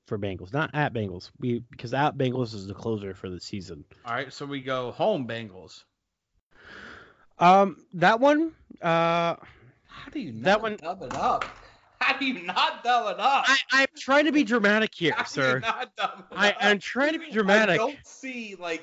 for 0.07 0.19
Bengals, 0.19 0.53
not 0.53 0.71
at 0.75 0.93
Bengals. 0.93 1.31
We 1.39 1.61
because 1.71 1.95
at 1.95 2.17
Bengals 2.17 2.55
is 2.55 2.67
the 2.67 2.75
closer 2.75 3.15
for 3.15 3.31
the 3.31 3.41
season. 3.41 3.85
All 4.05 4.15
right, 4.15 4.33
so 4.33 4.47
we 4.47 4.61
go 4.61 4.93
home 4.93 5.27
Bengals. 5.27 5.85
Um, 7.39 7.85
that 7.95 8.21
one, 8.21 8.53
uh, 8.81 9.35
How 9.87 10.11
do 10.13 10.21
you 10.21 10.33
not 10.33 10.45
That 10.45 10.63
one- 10.63 10.77
dub 10.77 11.03
it 11.03 11.15
up? 11.15 11.45
How 12.01 12.19
do 12.19 12.27
you 12.27 12.43
not 12.43 12.85
double 12.85 13.19
up? 13.21 13.45
I, 13.49 13.57
I'm 13.73 13.87
trying 13.97 14.27
to 14.27 14.33
be 14.33 14.45
dramatic 14.45 14.95
here, 14.95 15.15
How 15.17 15.25
sir. 15.25 15.63
I? 15.65 16.55
I'm 16.61 16.79
trying 16.79 17.15
to 17.15 17.19
be 17.19 17.31
dramatic. 17.31 17.75
I 17.75 17.77
don't 17.79 17.97
see 18.05 18.57
like 18.59 18.83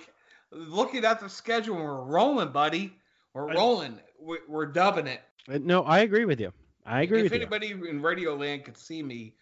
looking 0.51 1.05
at 1.05 1.19
the 1.19 1.30
schedule. 1.30 1.76
We're 1.76 2.01
rolling, 2.01 2.49
buddy. 2.49 2.93
We're 3.34 3.53
rolling. 3.53 3.99
We're, 4.19 4.39
we're 4.47 4.65
dubbing 4.65 5.07
it. 5.07 5.21
Uh, 5.51 5.59
No, 5.61 5.84
I 5.84 5.99
agree 5.99 6.25
with 6.25 6.39
you. 6.39 6.51
I 6.86 7.01
agree 7.03 7.19
if 7.19 7.23
with 7.25 7.34
you. 7.34 7.39
anybody 7.39 7.71
in 7.71 8.01
Radio 8.01 8.36
Land 8.36 8.65
could 8.65 8.77
see 8.77 9.01
me, 9.03 9.34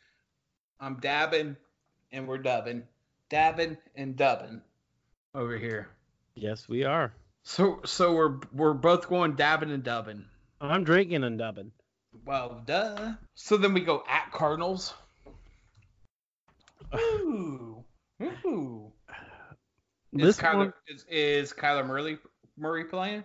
I'm 0.80 1.00
dabbing 1.00 1.56
and 2.12 2.28
we're 2.28 2.38
dubbing, 2.38 2.84
dabbing 3.30 3.78
and 3.96 4.16
dubbing 4.16 4.62
over 5.36 5.58
here. 5.58 5.90
Yes, 6.36 6.68
we 6.68 6.84
are. 6.84 7.14
So 7.44 7.80
so 7.86 8.14
we're 8.14 8.40
we're 8.54 8.74
both 8.74 9.08
going 9.08 9.36
dabbing 9.36 9.72
and 9.72 9.84
dubbing. 9.84 10.26
I'm 10.62 10.84
drinking 10.84 11.24
and 11.24 11.38
dubbing. 11.38 11.72
Well, 12.26 12.62
duh. 12.66 13.14
So 13.36 13.56
then 13.58 13.74
we 13.74 13.82
go 13.82 14.04
at 14.10 14.32
Cardinals. 14.32 14.94
Ooh. 16.96 17.84
Ooh. 18.22 18.92
Is 20.14 20.22
This 20.22 20.38
Kyler, 20.38 20.56
one, 20.58 20.74
is, 20.88 21.06
is 21.10 21.54
Kyler 21.54 21.86
Murray 21.86 22.18
Murray 22.58 22.84
playing? 22.86 23.24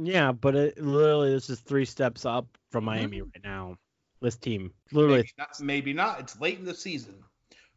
Yeah, 0.00 0.32
but 0.32 0.54
it 0.54 0.82
literally 0.82 1.32
this 1.32 1.50
is 1.50 1.60
three 1.60 1.84
steps 1.84 2.24
up 2.24 2.46
from 2.70 2.84
mm-hmm. 2.84 2.96
Miami 2.96 3.22
right 3.22 3.44
now. 3.44 3.76
This 4.20 4.36
team, 4.36 4.72
literally 4.92 5.18
Maybe 5.18 5.32
not, 5.38 5.60
maybe 5.60 5.92
not. 5.92 6.20
It's 6.20 6.40
late 6.40 6.58
in 6.58 6.64
the 6.64 6.74
season. 6.74 7.22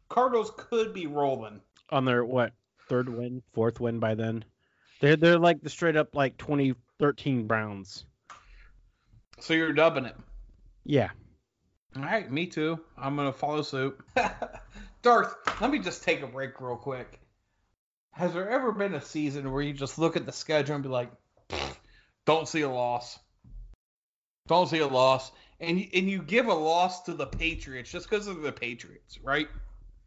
Cardinals 0.08 0.52
could 0.56 0.92
be 0.92 1.06
rolling. 1.06 1.60
on 1.90 2.04
their 2.04 2.24
what 2.24 2.52
third 2.88 3.08
win, 3.08 3.42
fourth 3.52 3.80
win 3.80 3.98
by 3.98 4.14
then. 4.14 4.44
They're 5.00 5.16
they're 5.16 5.38
like 5.38 5.62
the 5.62 5.70
straight 5.70 5.96
up 5.96 6.14
like 6.14 6.36
2013 6.38 7.46
Browns. 7.46 8.04
So 9.40 9.54
you're 9.54 9.72
dubbing 9.72 10.04
it. 10.04 10.16
Yeah. 10.84 11.10
All 11.96 12.02
right, 12.02 12.30
me 12.30 12.46
too. 12.46 12.80
I'm 12.96 13.16
gonna 13.16 13.32
follow 13.32 13.62
suit. 13.62 13.98
Darth, 15.02 15.34
let 15.60 15.70
me 15.70 15.78
just 15.78 16.02
take 16.02 16.22
a 16.22 16.26
break 16.26 16.60
real 16.60 16.76
quick. 16.76 17.20
Has 18.12 18.32
there 18.34 18.48
ever 18.48 18.72
been 18.72 18.94
a 18.94 19.00
season 19.00 19.50
where 19.52 19.62
you 19.62 19.72
just 19.72 19.98
look 19.98 20.16
at 20.16 20.26
the 20.26 20.32
schedule 20.32 20.74
and 20.74 20.84
be 20.84 20.88
like, 20.90 21.10
"Pfft, 21.48 21.76
"Don't 22.26 22.48
see 22.48 22.60
a 22.62 22.68
loss, 22.68 23.18
don't 24.48 24.68
see 24.68 24.78
a 24.78 24.86
loss," 24.86 25.30
and 25.60 25.78
you, 25.80 25.88
and 25.94 26.08
you 26.10 26.22
give 26.22 26.46
a 26.46 26.54
loss 26.54 27.02
to 27.04 27.14
the 27.14 27.26
Patriots 27.26 27.90
just 27.90 28.08
because 28.08 28.26
of 28.26 28.42
the 28.42 28.52
Patriots, 28.52 29.18
right? 29.22 29.48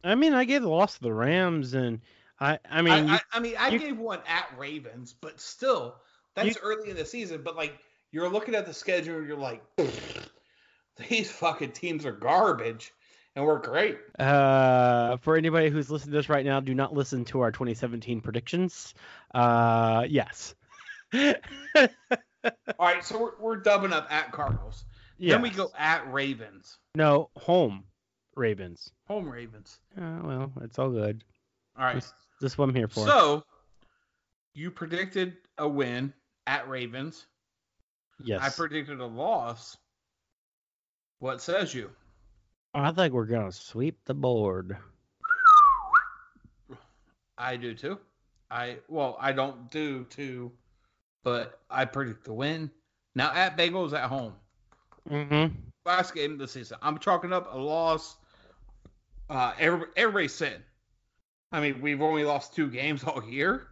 I 0.03 0.15
mean, 0.15 0.33
I 0.33 0.45
gave 0.45 0.61
the 0.61 0.69
loss 0.69 0.95
to 0.95 1.01
the 1.01 1.13
Rams, 1.13 1.73
and 1.73 2.01
I 2.39 2.59
I 2.69 2.81
mean, 2.81 2.93
I, 2.93 2.99
you- 2.99 3.09
I, 3.13 3.19
I 3.33 3.39
mean, 3.39 3.55
I 3.57 3.69
you- 3.69 3.79
gave 3.79 3.97
one 3.97 4.19
at 4.27 4.47
Ravens, 4.57 5.15
but 5.19 5.39
still, 5.39 5.95
that's 6.35 6.57
early 6.61 6.89
in 6.89 6.95
the 6.95 7.05
season. 7.05 7.41
But 7.43 7.55
like, 7.55 7.77
you're 8.11 8.29
looking 8.29 8.55
at 8.55 8.65
the 8.65 8.73
schedule, 8.73 9.17
and 9.17 9.27
you're 9.27 9.37
like, 9.37 9.63
these 11.09 11.31
fucking 11.31 11.71
teams 11.71 12.05
are 12.05 12.11
garbage, 12.11 12.93
and 13.35 13.45
we're 13.45 13.59
great. 13.59 13.97
Uh, 14.19 15.17
for 15.17 15.35
anybody 15.37 15.69
who's 15.69 15.89
listening 15.89 16.11
to 16.11 16.17
this 16.17 16.29
right 16.29 16.45
now, 16.45 16.59
do 16.59 16.73
not 16.73 16.93
listen 16.93 17.25
to 17.25 17.41
our 17.41 17.51
2017 17.51 18.21
predictions. 18.21 18.93
Uh, 19.33 20.05
yes. 20.07 20.55
All 21.13 21.87
right, 22.79 23.03
so 23.03 23.19
we're, 23.19 23.31
we're 23.39 23.55
dubbing 23.57 23.91
up 23.93 24.07
at 24.11 24.31
Cardinals. 24.31 24.85
Then 25.19 25.41
we 25.41 25.49
go 25.49 25.71
at 25.77 26.11
Ravens, 26.11 26.77
No, 26.93 27.29
home 27.37 27.85
Ravens. 28.35 28.91
home 29.07 29.29
Ravens. 29.29 29.79
Uh, 29.97 30.19
well, 30.23 30.51
it's 30.61 30.77
all 30.77 30.89
good. 30.89 31.23
All 31.77 31.85
right, 31.85 31.95
This, 31.95 32.13
this 32.41 32.51
is 32.51 32.57
what 32.57 32.67
I'm 32.69 32.75
here 32.75 32.87
for. 32.89 33.07
so 33.07 33.43
you 34.53 34.71
predicted 34.71 35.37
a 35.57 35.67
win 35.67 36.13
at 36.47 36.67
Ravens. 36.67 37.25
yes. 38.23 38.41
I 38.43 38.49
predicted 38.49 38.99
a 38.99 39.05
loss. 39.05 39.77
What 41.19 41.41
says 41.41 41.73
you? 41.73 41.89
I 42.73 42.91
think 42.91 43.13
we're 43.13 43.25
gonna 43.25 43.53
sweep 43.53 43.97
the 44.05 44.13
board. 44.13 44.75
I 47.37 47.55
do 47.57 47.73
too. 47.73 47.99
I 48.51 48.77
well, 48.87 49.17
I 49.19 49.31
don't 49.31 49.71
do 49.71 50.03
too, 50.05 50.51
but 51.25 51.59
I 51.69 51.83
predict 51.83 52.23
the 52.23 52.33
win. 52.33 52.71
Now 53.15 53.33
at 53.33 53.57
Bengals 53.57 53.91
at 53.91 54.07
home. 54.07 54.33
Mm-hmm. 55.09 55.53
Last 55.85 56.13
game 56.13 56.33
of 56.33 56.39
the 56.39 56.47
season. 56.47 56.77
I'm 56.81 56.97
chalking 56.99 57.33
up 57.33 57.53
a 57.53 57.57
loss. 57.57 58.15
Uh, 59.29 59.53
every, 59.59 59.87
everybody's 59.97 60.33
sitting. 60.33 60.63
I 61.51 61.59
mean, 61.59 61.81
we've 61.81 62.01
only 62.01 62.23
lost 62.23 62.53
two 62.55 62.69
games 62.69 63.03
all 63.03 63.23
year. 63.23 63.67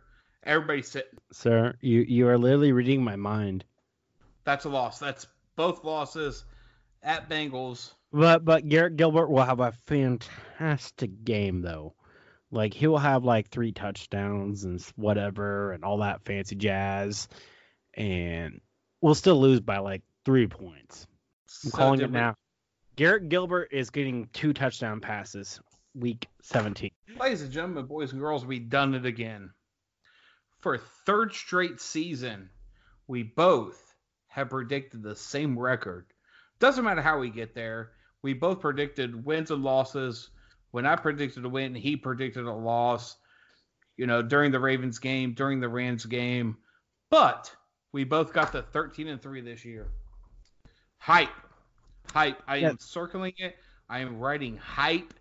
Everybody's 0.46 0.90
sitting. 0.90 1.18
Sir, 1.32 1.76
you 1.80 2.02
you 2.02 2.28
are 2.28 2.38
literally 2.38 2.74
reading 2.74 3.04
my 3.04 3.16
mind. 3.16 3.64
That's 4.44 4.66
a 4.66 4.70
loss. 4.70 5.00
That's 5.00 5.26
both 5.56 5.86
losses 5.86 6.44
at 7.02 7.30
Bengals. 7.30 7.94
But 8.12 8.44
but 8.44 8.68
Garrett 8.68 8.98
Gilbert 8.98 9.30
will 9.30 9.44
have 9.44 9.60
a 9.60 9.72
fantastic 9.72 11.24
game 11.24 11.62
though. 11.62 11.94
Like 12.54 12.74
he 12.74 12.86
will 12.88 13.00
have 13.00 13.24
like 13.24 13.50
three 13.50 13.72
touchdowns 13.72 14.64
and 14.64 14.80
whatever 14.96 15.72
and 15.72 15.84
all 15.84 15.98
that 15.98 16.24
fancy 16.24 16.56
jazz, 16.56 17.28
and 17.96 18.62
we'll 19.02 19.16
still 19.16 19.40
lose 19.42 19.60
by 19.60 19.80
like 19.80 20.04
three 20.24 20.48
points. 20.48 21.08
I'm 21.66 21.72
So 21.72 21.78
calling 21.78 22.00
did 22.00 22.06
it 22.06 22.12
we- 22.12 22.20
now. 22.20 22.36
Garrett 22.96 23.28
Gilbert 23.28 23.70
is 23.72 23.90
getting 23.90 24.30
two 24.34 24.54
touchdown 24.54 25.02
passes 25.02 25.60
week 25.96 26.28
17. 26.44 26.92
Ladies 27.20 27.42
and 27.42 27.52
gentlemen, 27.52 27.88
boys 27.88 28.12
and 28.12 28.22
girls, 28.22 28.46
we 28.46 28.60
done 28.60 28.94
it 28.94 29.06
again. 29.08 29.50
For 30.60 30.76
a 30.76 30.80
third 31.08 31.34
straight 31.34 31.82
season, 31.82 32.52
we 33.08 33.24
both 33.24 33.96
have 34.28 34.52
predicted 34.52 35.02
the 35.02 35.16
same 35.16 35.58
record. 35.58 36.06
Doesn't 36.60 36.86
matter 36.86 37.02
how 37.02 37.18
we 37.18 37.32
get 37.32 37.56
there. 37.56 37.94
We 38.22 38.34
both 38.34 38.60
predicted 38.60 39.26
wins 39.26 39.50
and 39.50 39.64
losses. 39.64 40.30
When 40.74 40.88
I 40.88 40.96
predicted 40.96 41.46
a 41.46 41.50
win, 41.50 41.76
he 41.76 41.96
predicted 41.96 42.46
a 42.46 42.52
loss. 42.52 43.16
You 43.96 44.08
know, 44.08 44.24
during 44.24 44.52
the 44.52 44.60
Ravens 44.60 44.98
game, 44.98 45.34
during 45.34 45.60
the 45.60 45.70
Rams 45.70 46.04
game. 46.04 46.58
But 47.12 47.56
we 47.92 48.06
both 48.06 48.34
got 48.34 48.52
the 48.52 48.64
13 48.64 49.08
and 49.08 49.22
3 49.22 49.42
this 49.42 49.64
year. 49.64 49.86
Hype. 50.98 51.30
Hype. 52.12 52.42
I 52.48 52.58
am 52.58 52.80
circling 52.80 53.34
it. 53.38 53.56
I 53.88 54.00
am 54.00 54.18
writing 54.18 54.58
hype 54.58 55.14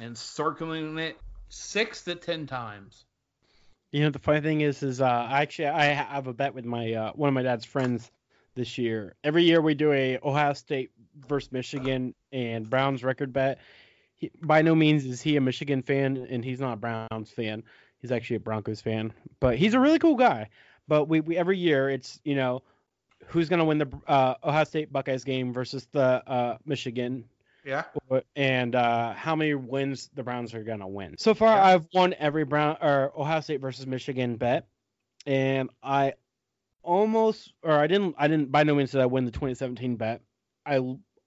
and 0.00 0.18
circling 0.18 0.98
it 0.98 1.16
six 1.50 2.02
to 2.02 2.16
ten 2.16 2.48
times. 2.48 3.04
You 3.92 4.02
know 4.02 4.10
the 4.10 4.18
funny 4.18 4.40
thing 4.40 4.62
is, 4.62 4.82
is 4.82 5.00
uh, 5.00 5.04
I 5.04 5.42
actually 5.42 5.68
I 5.68 5.84
have 5.84 6.26
a 6.26 6.34
bet 6.34 6.52
with 6.52 6.64
my 6.64 6.92
uh, 6.94 7.12
one 7.12 7.28
of 7.28 7.34
my 7.34 7.42
dad's 7.42 7.64
friends 7.64 8.10
this 8.56 8.76
year. 8.76 9.14
Every 9.22 9.44
year 9.44 9.60
we 9.60 9.74
do 9.74 9.92
a 9.92 10.18
Ohio 10.24 10.54
State 10.54 10.90
versus 11.28 11.52
Michigan 11.52 12.12
and 12.32 12.68
Browns 12.68 13.04
record 13.04 13.32
bet. 13.32 13.60
He, 14.16 14.30
by 14.42 14.62
no 14.62 14.74
means 14.74 15.04
is 15.04 15.20
he 15.22 15.36
a 15.36 15.40
Michigan 15.40 15.82
fan, 15.82 16.26
and 16.30 16.44
he's 16.44 16.58
not 16.60 16.72
a 16.72 16.76
Browns 16.76 17.30
fan. 17.30 17.62
He's 17.98 18.10
actually 18.12 18.36
a 18.36 18.40
Broncos 18.40 18.80
fan, 18.80 19.12
but 19.40 19.56
he's 19.56 19.74
a 19.74 19.80
really 19.80 19.98
cool 19.98 20.16
guy. 20.16 20.48
But 20.88 21.04
we, 21.06 21.20
we 21.20 21.36
every 21.36 21.58
year 21.58 21.90
it's 21.90 22.20
you 22.24 22.34
know 22.34 22.62
who's 23.26 23.48
gonna 23.48 23.64
win 23.64 23.78
the 23.78 23.88
uh, 24.06 24.34
Ohio 24.44 24.64
State 24.64 24.92
Buckeyes 24.92 25.24
game 25.24 25.52
versus 25.52 25.86
the 25.92 26.22
uh, 26.26 26.58
Michigan 26.64 27.24
Yeah. 27.64 27.84
and 28.36 28.74
uh, 28.74 29.12
how 29.14 29.34
many 29.34 29.54
wins 29.54 30.10
the 30.14 30.22
Browns 30.22 30.54
are 30.54 30.62
gonna 30.62 30.86
win. 30.88 31.16
So 31.18 31.34
far, 31.34 31.56
Yeah. 31.56 31.64
I've 31.64 31.86
won 31.92 32.14
every 32.18 32.44
Brown 32.44 32.76
or 32.80 33.12
Ohio 33.18 33.40
State 33.40 33.60
versus 33.60 33.86
Michigan 33.86 34.36
bet, 34.36 34.68
and 35.26 35.70
I 35.82 36.14
almost 36.82 37.52
or 37.62 37.72
I 37.72 37.86
didn't 37.86 38.14
I 38.18 38.28
didn't 38.28 38.52
by 38.52 38.62
no 38.62 38.74
means 38.74 38.92
did 38.92 39.00
I 39.00 39.06
win 39.06 39.24
the 39.24 39.30
2017 39.32 39.96
bet. 39.96 40.22
I 40.64 40.78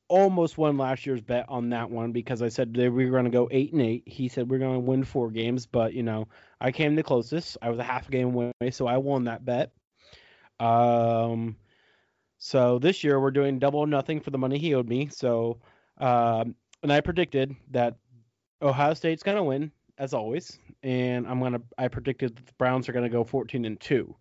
almost 0.10 0.58
won 0.58 0.78
last 0.78 1.06
year's 1.06 1.22
bet 1.22 1.46
on 1.48 1.70
that 1.70 1.90
one 1.90 2.12
because 2.12 2.42
I 2.42 2.50
said 2.50 2.76
we 2.76 2.90
were 2.90 3.16
gonna 3.18 3.30
go 3.30 3.48
eight 3.52 3.72
and 3.72 3.82
eight. 3.82 4.04
He 4.06 4.28
said 4.28 4.50
we're 4.50 4.60
gonna 4.60 4.80
win 4.80 5.04
four 5.04 5.32
games, 5.32 5.66
but 5.66 5.94
you 5.94 6.04
know 6.04 6.28
I 6.60 6.72
came 6.72 6.96
the 6.96 7.04
closest. 7.04 7.58
I 7.62 7.70
was 7.70 7.80
a 7.80 7.84
half 7.84 8.10
game 8.10 8.36
away, 8.36 8.72
so 8.72 8.88
I 8.88 8.98
won 8.98 9.24
that 9.26 9.46
bet. 9.46 9.72
Um. 10.60 11.56
So 12.40 12.80
this 12.80 13.04
year 13.04 13.20
we're 13.20 13.32
doing 13.32 13.60
double 13.60 13.86
nothing 13.86 14.20
for 14.20 14.32
the 14.32 14.38
money 14.38 14.58
he 14.58 14.74
owed 14.74 14.88
me. 14.88 15.10
So 15.10 15.60
um, 16.00 16.56
and 16.84 16.92
I 16.92 17.02
predicted 17.02 17.56
that 17.72 17.96
Ohio 18.62 18.94
State's 18.94 19.24
gonna 19.24 19.44
win 19.44 19.72
as 19.98 20.14
always, 20.14 20.58
and 20.84 21.28
I'm 21.28 21.40
gonna 21.40 21.62
I 21.78 21.88
predicted 21.88 22.36
that 22.36 22.46
the 22.46 22.54
Browns 22.58 22.90
are 22.90 22.94
gonna 22.94 23.10
go 23.10 23.24
14 23.24 23.66
and 23.66 23.80
two. 23.80 24.16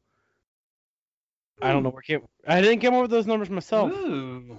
I 1.61 1.73
don't 1.73 1.83
know 1.83 1.91
where 1.91 2.03
came 2.03 2.23
I 2.47 2.61
didn't 2.61 2.81
come 2.81 2.95
up 2.95 3.03
with 3.03 3.11
those 3.11 3.27
numbers 3.27 3.51
myself. 3.51 3.93
Ooh. 3.93 4.59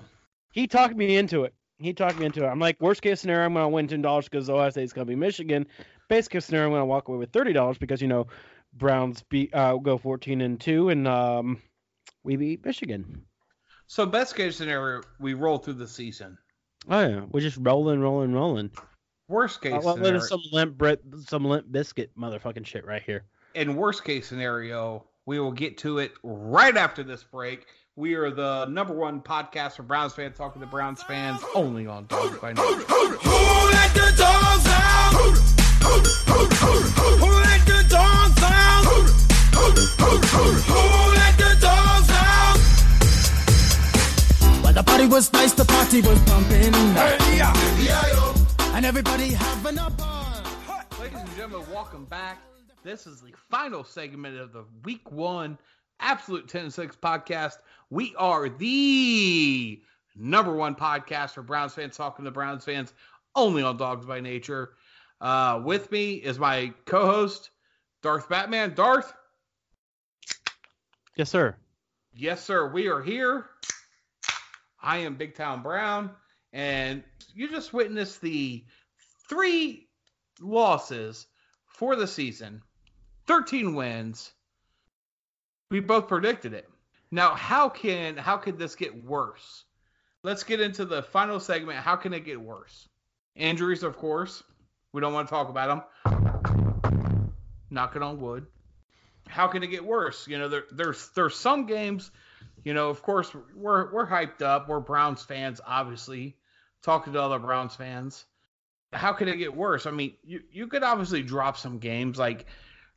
He 0.52 0.68
talked 0.68 0.96
me 0.96 1.18
into 1.18 1.44
it. 1.44 1.54
He 1.78 1.94
talked 1.94 2.20
me 2.20 2.26
into 2.26 2.44
it. 2.44 2.48
I'm 2.48 2.60
like, 2.60 2.80
worst 2.82 3.02
case 3.02 3.22
scenario, 3.22 3.46
I'm 3.46 3.54
gonna 3.54 3.70
win 3.70 3.88
ten 3.88 4.02
dollars 4.02 4.26
because 4.26 4.50
Ohio 4.50 4.70
State's 4.70 4.94
gonna 4.94 5.06
be 5.06 5.16
Michigan. 5.16 5.66
Best 6.10 6.30
case 6.30 6.46
scenario, 6.46 6.68
I'm 6.68 6.74
gonna 6.74 6.86
walk 6.86 7.08
away 7.08 7.18
with 7.18 7.32
thirty 7.32 7.54
dollars 7.54 7.78
because 7.78 8.02
you 8.02 8.08
know 8.08 8.28
Browns 8.74 9.24
beat 9.30 9.54
uh, 9.56 9.76
go 9.78 9.98
14 9.98 10.42
and 10.42 10.60
two, 10.60 10.90
and 10.90 11.08
um, 11.08 11.62
we 12.24 12.36
beat 12.36 12.66
Michigan. 12.66 13.24
So 13.88 14.06
best 14.06 14.36
case 14.36 14.58
scenario, 14.58 15.02
we 15.20 15.34
roll 15.34 15.58
through 15.58 15.74
the 15.76 15.88
season. 15.88 16.38
Oh 16.90 17.00
yeah, 17.00 17.22
we're 17.32 17.40
just 17.40 17.58
rolling, 17.62 18.00
rolling, 18.00 18.34
rolling. 18.34 18.72
Worst 19.28 19.62
case 19.62 19.74
Uh, 19.74 19.82
well, 19.84 19.96
scenario, 19.96 20.20
some 20.20 20.42
limp 20.52 20.78
Brit, 20.78 21.02
some 21.28 21.46
limp 21.46 21.72
biscuit 21.72 22.12
motherfucking 22.18 22.66
shit 22.66 22.86
right 22.86 23.02
here. 23.04 23.26
in 23.56 23.76
worst 23.76 24.04
case 24.04 24.28
scenario, 24.28 25.06
we 25.26 25.40
will 25.40 25.52
get 25.52 25.78
to 25.80 26.00
it 26.00 26.12
right 26.24 26.76
after 26.76 27.04
this 27.04 27.24
break. 27.24 27.66
We 28.00 28.16
are 28.16 28.32
the 28.32 28.66
number 28.68 28.94
one 28.94 29.20
podcast 29.20 29.76
for 29.76 29.84
Browns 29.84 30.14
fans, 30.14 30.38
talking 30.38 30.62
to 30.62 30.66
Browns 30.66 31.04
fans 31.04 31.44
only 31.54 31.86
on 31.86 32.06
Dawgs 32.06 32.38
by 32.38 32.54
Nature. 32.54 32.64
Who 32.64 32.72
let 32.72 33.94
the 33.94 34.14
dogs 34.18 34.66
out? 34.70 35.12
Who 35.84 37.28
let 37.28 37.66
the 37.66 37.84
dogs 37.90 38.42
out? 38.42 38.86
Who 38.86 39.02
let 41.12 41.38
the 41.38 41.58
dogs 41.60 42.10
out? 42.10 42.58
Well, 44.64 44.72
the 44.72 44.84
party 44.84 45.08
was 45.08 45.34
nice, 45.34 45.52
the 45.52 45.66
party 45.66 46.00
was 46.00 46.22
pumping, 46.22 46.74
and 48.76 48.86
everybody 48.86 49.32
having 49.32 49.78
a 49.78 49.90
ball. 49.90 50.42
Ladies 51.02 51.20
and 51.20 51.36
gentlemen, 51.36 51.70
welcome 51.70 52.06
back. 52.06 52.38
This 52.82 53.06
is 53.06 53.20
the 53.20 53.34
final 53.50 53.84
segment 53.84 54.40
of 54.40 54.54
the 54.54 54.64
week 54.86 55.12
one 55.12 55.58
Absolute 56.00 56.48
10 56.48 56.72
6 56.72 56.96
podcast. 56.98 57.56
We 57.90 58.16
are 58.18 58.50
the 58.50 59.82
number 60.16 60.54
one 60.54 60.76
podcast 60.76 61.32
for 61.32 61.42
Browns 61.42 61.74
fans, 61.74 61.98
talking 61.98 62.26
to 62.26 62.32
Browns 62.32 62.64
fans 62.66 62.94
only 63.36 63.64
on 63.64 63.78
Dawgs 63.78 64.06
by 64.06 64.20
Nature. 64.20 64.72
Uh, 65.22 65.62
with 65.64 65.92
me 65.92 66.14
is 66.14 66.40
my 66.40 66.74
co 66.86 67.06
host, 67.06 67.50
Darth 68.02 68.30
Batman. 68.30 68.74
Darth, 68.74 69.14
Yes, 71.16 71.30
sir. 71.30 71.58
yes, 72.14 72.42
sir, 72.44 72.72
we 72.72 72.88
are 72.88 73.02
here. 73.02 73.48
I 74.82 75.00
am 75.00 75.16
Big 75.16 75.36
Town 75.36 75.62
Brown, 75.62 76.12
and 76.54 77.04
you 77.34 77.50
just 77.50 77.74
witnessed 77.74 78.22
the 78.22 78.64
three 79.28 79.90
losses 80.40 81.28
for 81.66 81.98
the 81.98 82.08
season, 82.08 82.62
13 83.28 83.76
wins. 83.76 84.32
We 85.70 85.80
both 85.80 86.08
predicted 86.08 86.54
it. 86.54 86.70
Now, 87.12 87.34
how 87.36 87.70
can 87.70 88.18
how 88.18 88.38
could 88.38 88.58
this 88.58 88.76
get 88.76 89.04
worse? 89.04 89.66
Let's 90.24 90.44
get 90.44 90.62
into 90.62 90.86
the 90.86 91.02
final 91.02 91.40
segment. 91.40 91.80
How 91.80 91.96
can 91.96 92.14
it 92.14 92.26
get 92.26 92.40
worse? 92.40 92.88
Injuries, 93.36 93.84
of 93.84 93.98
course. 93.98 94.44
We 94.92 95.02
don't 95.02 95.14
want 95.14 95.28
to 95.28 95.34
talk 95.34 95.50
about 95.50 95.84
them. 96.04 97.32
Knocking 97.70 98.02
on 98.02 98.20
wood. 98.20 98.48
How 99.28 99.48
can 99.48 99.64
it 99.64 99.68
get 99.68 99.86
worse? 99.86 100.28
You 100.28 100.40
know, 100.40 100.50
there, 100.50 100.64
there's 100.72 101.10
there's 101.10 101.36
some 101.36 101.66
games. 101.66 102.12
You 102.64 102.74
know, 102.74 102.90
of 102.90 103.02
course, 103.02 103.32
we're 103.56 103.92
we're 103.94 104.08
hyped 104.08 104.42
up. 104.42 104.68
We're 104.68 104.80
Browns 104.80 105.24
fans, 105.24 105.62
obviously. 105.66 106.36
Talking 106.82 107.14
to 107.14 107.22
other 107.22 107.40
Browns 107.40 107.76
fans 107.76 108.26
how 108.94 109.14
could 109.14 109.28
it 109.28 109.38
get 109.38 109.56
worse? 109.56 109.86
I 109.86 109.92
mean, 109.92 110.14
you 110.24 110.42
you 110.52 110.68
could 110.68 110.84
obviously 110.84 111.22
drop 111.22 111.58
some 111.58 111.80
games. 111.80 112.18
Like 112.18 112.46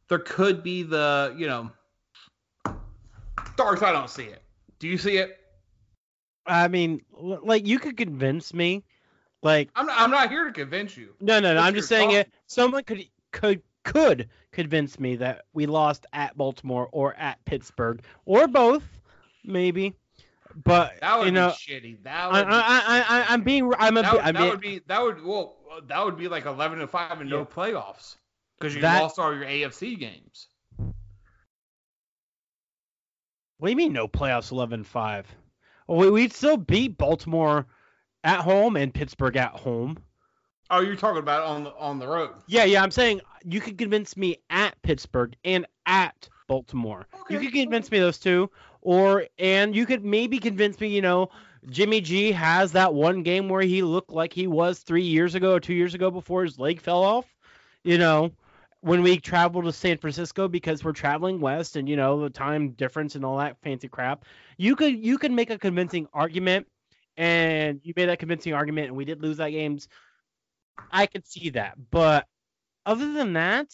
there 0.08 0.18
could 0.18 0.62
be 0.62 0.82
the 0.82 1.34
you 1.36 1.46
know, 1.46 1.70
Darth. 3.57 3.82
I 3.82 3.92
don't 3.92 4.11
see 4.11 4.24
it. 4.24 4.42
Do 4.78 4.88
you 4.88 4.98
see 4.98 5.16
it? 5.18 5.38
I 6.46 6.68
mean, 6.68 7.03
like 7.12 7.66
you 7.66 7.78
could 7.78 7.96
convince 7.96 8.53
me, 8.53 8.82
like 9.42 9.70
I'm 9.76 9.86
not, 9.86 10.00
I'm 10.00 10.11
not 10.11 10.28
here 10.30 10.44
to 10.46 10.53
convince 10.53 10.96
you. 10.96 11.14
no, 11.20 11.38
no, 11.40 11.55
no. 11.55 11.61
I'm 11.61 11.74
just 11.74 11.88
saying 11.88 12.11
it. 12.12 12.32
Someone 12.46 12.82
could 12.84 13.05
could 13.30 13.62
could 13.84 14.28
convince 14.53 14.98
me 14.98 15.16
that 15.16 15.42
we 15.53 15.66
lost 15.66 16.07
at 16.12 16.36
Baltimore 16.36 16.88
or 16.92 17.14
at 17.14 17.44
Pittsburgh 17.44 18.03
or 18.24 18.46
both, 18.48 18.82
maybe. 19.44 19.94
But 20.64 21.00
That 21.00 21.18
would 21.18 21.26
you 21.26 21.32
know, 21.32 21.48
be 21.66 21.74
shitty. 21.74 22.03
That 22.03 22.30
would 22.30 22.46
be 22.46 22.53
I, 22.53 22.59
I, 22.59 23.05
I, 23.20 23.24
I'm 23.32 23.42
being, 23.42 23.72
I'm 23.78 23.96
a, 23.96 24.03
that, 24.03 24.12
would- 24.12 24.22
I'm 24.22 24.34
that 24.34 24.50
would 24.50 24.61
be 24.61 24.80
that 24.86 25.03
would 25.03 25.24
well 25.24 25.57
that 25.86 26.05
would 26.05 26.18
be 26.18 26.28
like 26.28 26.44
11 26.44 26.80
and 26.80 26.90
five 26.90 27.20
and 27.20 27.30
no 27.30 27.44
playoffs 27.46 28.16
because 28.59 28.74
you 28.74 28.82
That- 28.82 29.00
lost 29.03 29.18
all 29.18 29.34
your 29.34 29.44
AFC 29.46 29.98
games. 29.98 30.48
What 33.62 33.68
do 33.68 33.70
you 33.70 33.76
mean 33.76 33.92
no 33.92 34.08
playoffs 34.08 34.50
11-5? 34.50 35.24
Well, 35.86 35.98
we, 36.00 36.10
we'd 36.10 36.32
still 36.32 36.56
beat 36.56 36.98
Baltimore 36.98 37.64
at 38.24 38.40
home 38.40 38.76
and 38.76 38.92
Pittsburgh 38.92 39.36
at 39.36 39.52
home. 39.52 39.98
Oh, 40.68 40.80
you're 40.80 40.96
talking 40.96 41.20
about 41.20 41.44
on 41.44 41.62
the 41.62 41.72
on 41.76 42.00
the 42.00 42.08
road. 42.08 42.30
Yeah, 42.48 42.64
yeah, 42.64 42.82
I'm 42.82 42.90
saying 42.90 43.20
you 43.44 43.60
could 43.60 43.78
convince 43.78 44.16
me 44.16 44.38
at 44.50 44.74
Pittsburgh 44.82 45.36
and 45.44 45.64
at 45.86 46.28
Baltimore. 46.48 47.06
You 47.30 47.36
Okay. 47.36 47.46
could 47.46 47.54
convince 47.54 47.88
me 47.92 48.00
those 48.00 48.18
two, 48.18 48.50
or 48.80 49.26
and 49.38 49.76
you 49.76 49.86
could 49.86 50.04
maybe 50.04 50.40
convince 50.40 50.80
me, 50.80 50.88
you 50.88 51.00
know, 51.00 51.30
Jimmy 51.70 52.00
G 52.00 52.32
has 52.32 52.72
that 52.72 52.92
one 52.92 53.22
game 53.22 53.48
where 53.48 53.62
he 53.62 53.82
looked 53.82 54.10
like 54.10 54.32
he 54.32 54.48
was 54.48 54.80
three 54.80 55.04
years 55.04 55.36
ago 55.36 55.52
or 55.52 55.60
two 55.60 55.74
years 55.74 55.94
ago 55.94 56.10
before 56.10 56.42
his 56.42 56.58
leg 56.58 56.80
fell 56.80 57.04
off. 57.04 57.26
You 57.84 57.98
know, 57.98 58.32
when 58.83 59.03
we 59.03 59.16
traveled 59.18 59.64
to 59.64 59.72
San 59.72 59.97
Francisco 59.97 60.49
because 60.49 60.85
we're 60.85 60.93
traveling 60.93 61.41
west 61.41 61.76
and 61.76 61.89
you 61.89 61.97
know 61.97 62.20
the 62.20 62.30
time 62.30 62.70
difference 62.70 63.14
and 63.14 63.24
all 63.24 63.39
that 63.39 63.57
fancy 63.62 63.89
crap. 63.89 64.24
You 64.59 64.76
could 64.76 65.05
you 65.05 65.18
could 65.18 65.33
make 65.33 65.51
a 65.51 65.59
convincing 65.59 66.09
argument, 66.12 66.66
and 67.16 67.80
you 67.83 67.95
made 67.97 68.07
that 68.07 68.18
convincing 68.18 68.53
argument, 68.53 68.89
and 68.89 68.97
we 68.97 69.05
did 69.05 69.22
lose 69.22 69.39
that 69.39 69.51
games. 69.51 69.89
I 70.91 71.07
could 71.07 71.26
see 71.26 71.51
that, 71.51 71.76
but 71.91 72.26
other 72.85 73.12
than 73.12 73.35
that, 73.35 73.68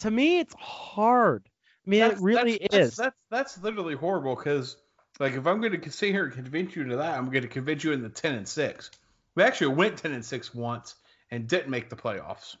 to 0.00 0.10
me, 0.10 0.40
it's 0.40 0.54
hard. 0.58 1.48
I 1.86 1.90
mean, 1.90 2.02
it 2.02 2.18
really 2.20 2.58
that's, 2.60 2.74
is. 2.74 2.96
That's, 2.96 3.16
that's 3.30 3.54
that's 3.54 3.64
literally 3.64 3.94
horrible 3.94 4.34
because 4.34 4.76
like 5.20 5.34
if 5.34 5.46
I'm 5.46 5.60
going 5.60 5.80
to 5.80 5.90
sit 5.90 6.10
here 6.10 6.24
and 6.24 6.34
convince 6.34 6.74
you 6.74 6.84
to 6.84 6.96
that, 6.96 7.16
I'm 7.16 7.30
going 7.30 7.42
to 7.42 7.48
convince 7.48 7.84
you 7.84 7.92
in 7.92 8.02
the 8.02 8.08
ten 8.08 8.34
and 8.34 8.48
six. 8.48 8.90
We 9.36 9.44
actually 9.44 9.76
went 9.76 9.98
ten 9.98 10.12
and 10.12 10.24
six 10.24 10.52
once 10.52 10.96
and 11.30 11.46
didn't 11.46 11.70
make 11.70 11.90
the 11.90 11.96
playoffs. 11.96 12.56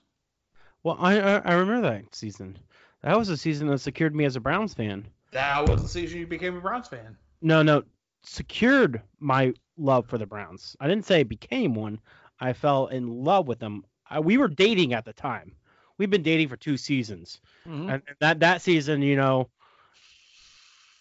Well, 0.82 0.96
I, 0.98 1.20
I 1.20 1.36
I 1.38 1.54
remember 1.54 1.88
that 1.88 2.14
season. 2.14 2.58
That 3.02 3.16
was 3.16 3.28
a 3.28 3.36
season 3.36 3.68
that 3.68 3.78
secured 3.78 4.14
me 4.14 4.24
as 4.24 4.34
a 4.36 4.40
Browns 4.40 4.74
fan. 4.74 5.12
That 5.32 5.66
was 5.66 5.82
the 5.82 5.88
season 5.88 6.18
you 6.20 6.26
became 6.26 6.56
a 6.56 6.60
Browns 6.60 6.88
fan. 6.88 7.16
No, 7.40 7.62
no, 7.62 7.84
secured 8.22 9.02
my 9.20 9.54
love 9.76 10.08
for 10.08 10.18
the 10.18 10.26
Browns. 10.26 10.76
I 10.80 10.88
didn't 10.88 11.06
say 11.06 11.22
became 11.22 11.74
one. 11.74 12.00
I 12.40 12.52
fell 12.52 12.86
in 12.88 13.08
love 13.08 13.46
with 13.48 13.58
them. 13.58 13.84
I, 14.08 14.20
we 14.20 14.38
were 14.38 14.48
dating 14.48 14.92
at 14.94 15.04
the 15.04 15.12
time. 15.12 15.56
We've 15.98 16.10
been 16.10 16.22
dating 16.22 16.48
for 16.48 16.56
two 16.56 16.76
seasons, 16.76 17.40
Mm-hmm. 17.66 17.90
and 17.90 18.02
that 18.20 18.40
that 18.40 18.62
season, 18.62 19.02
you 19.02 19.16
know, 19.16 19.50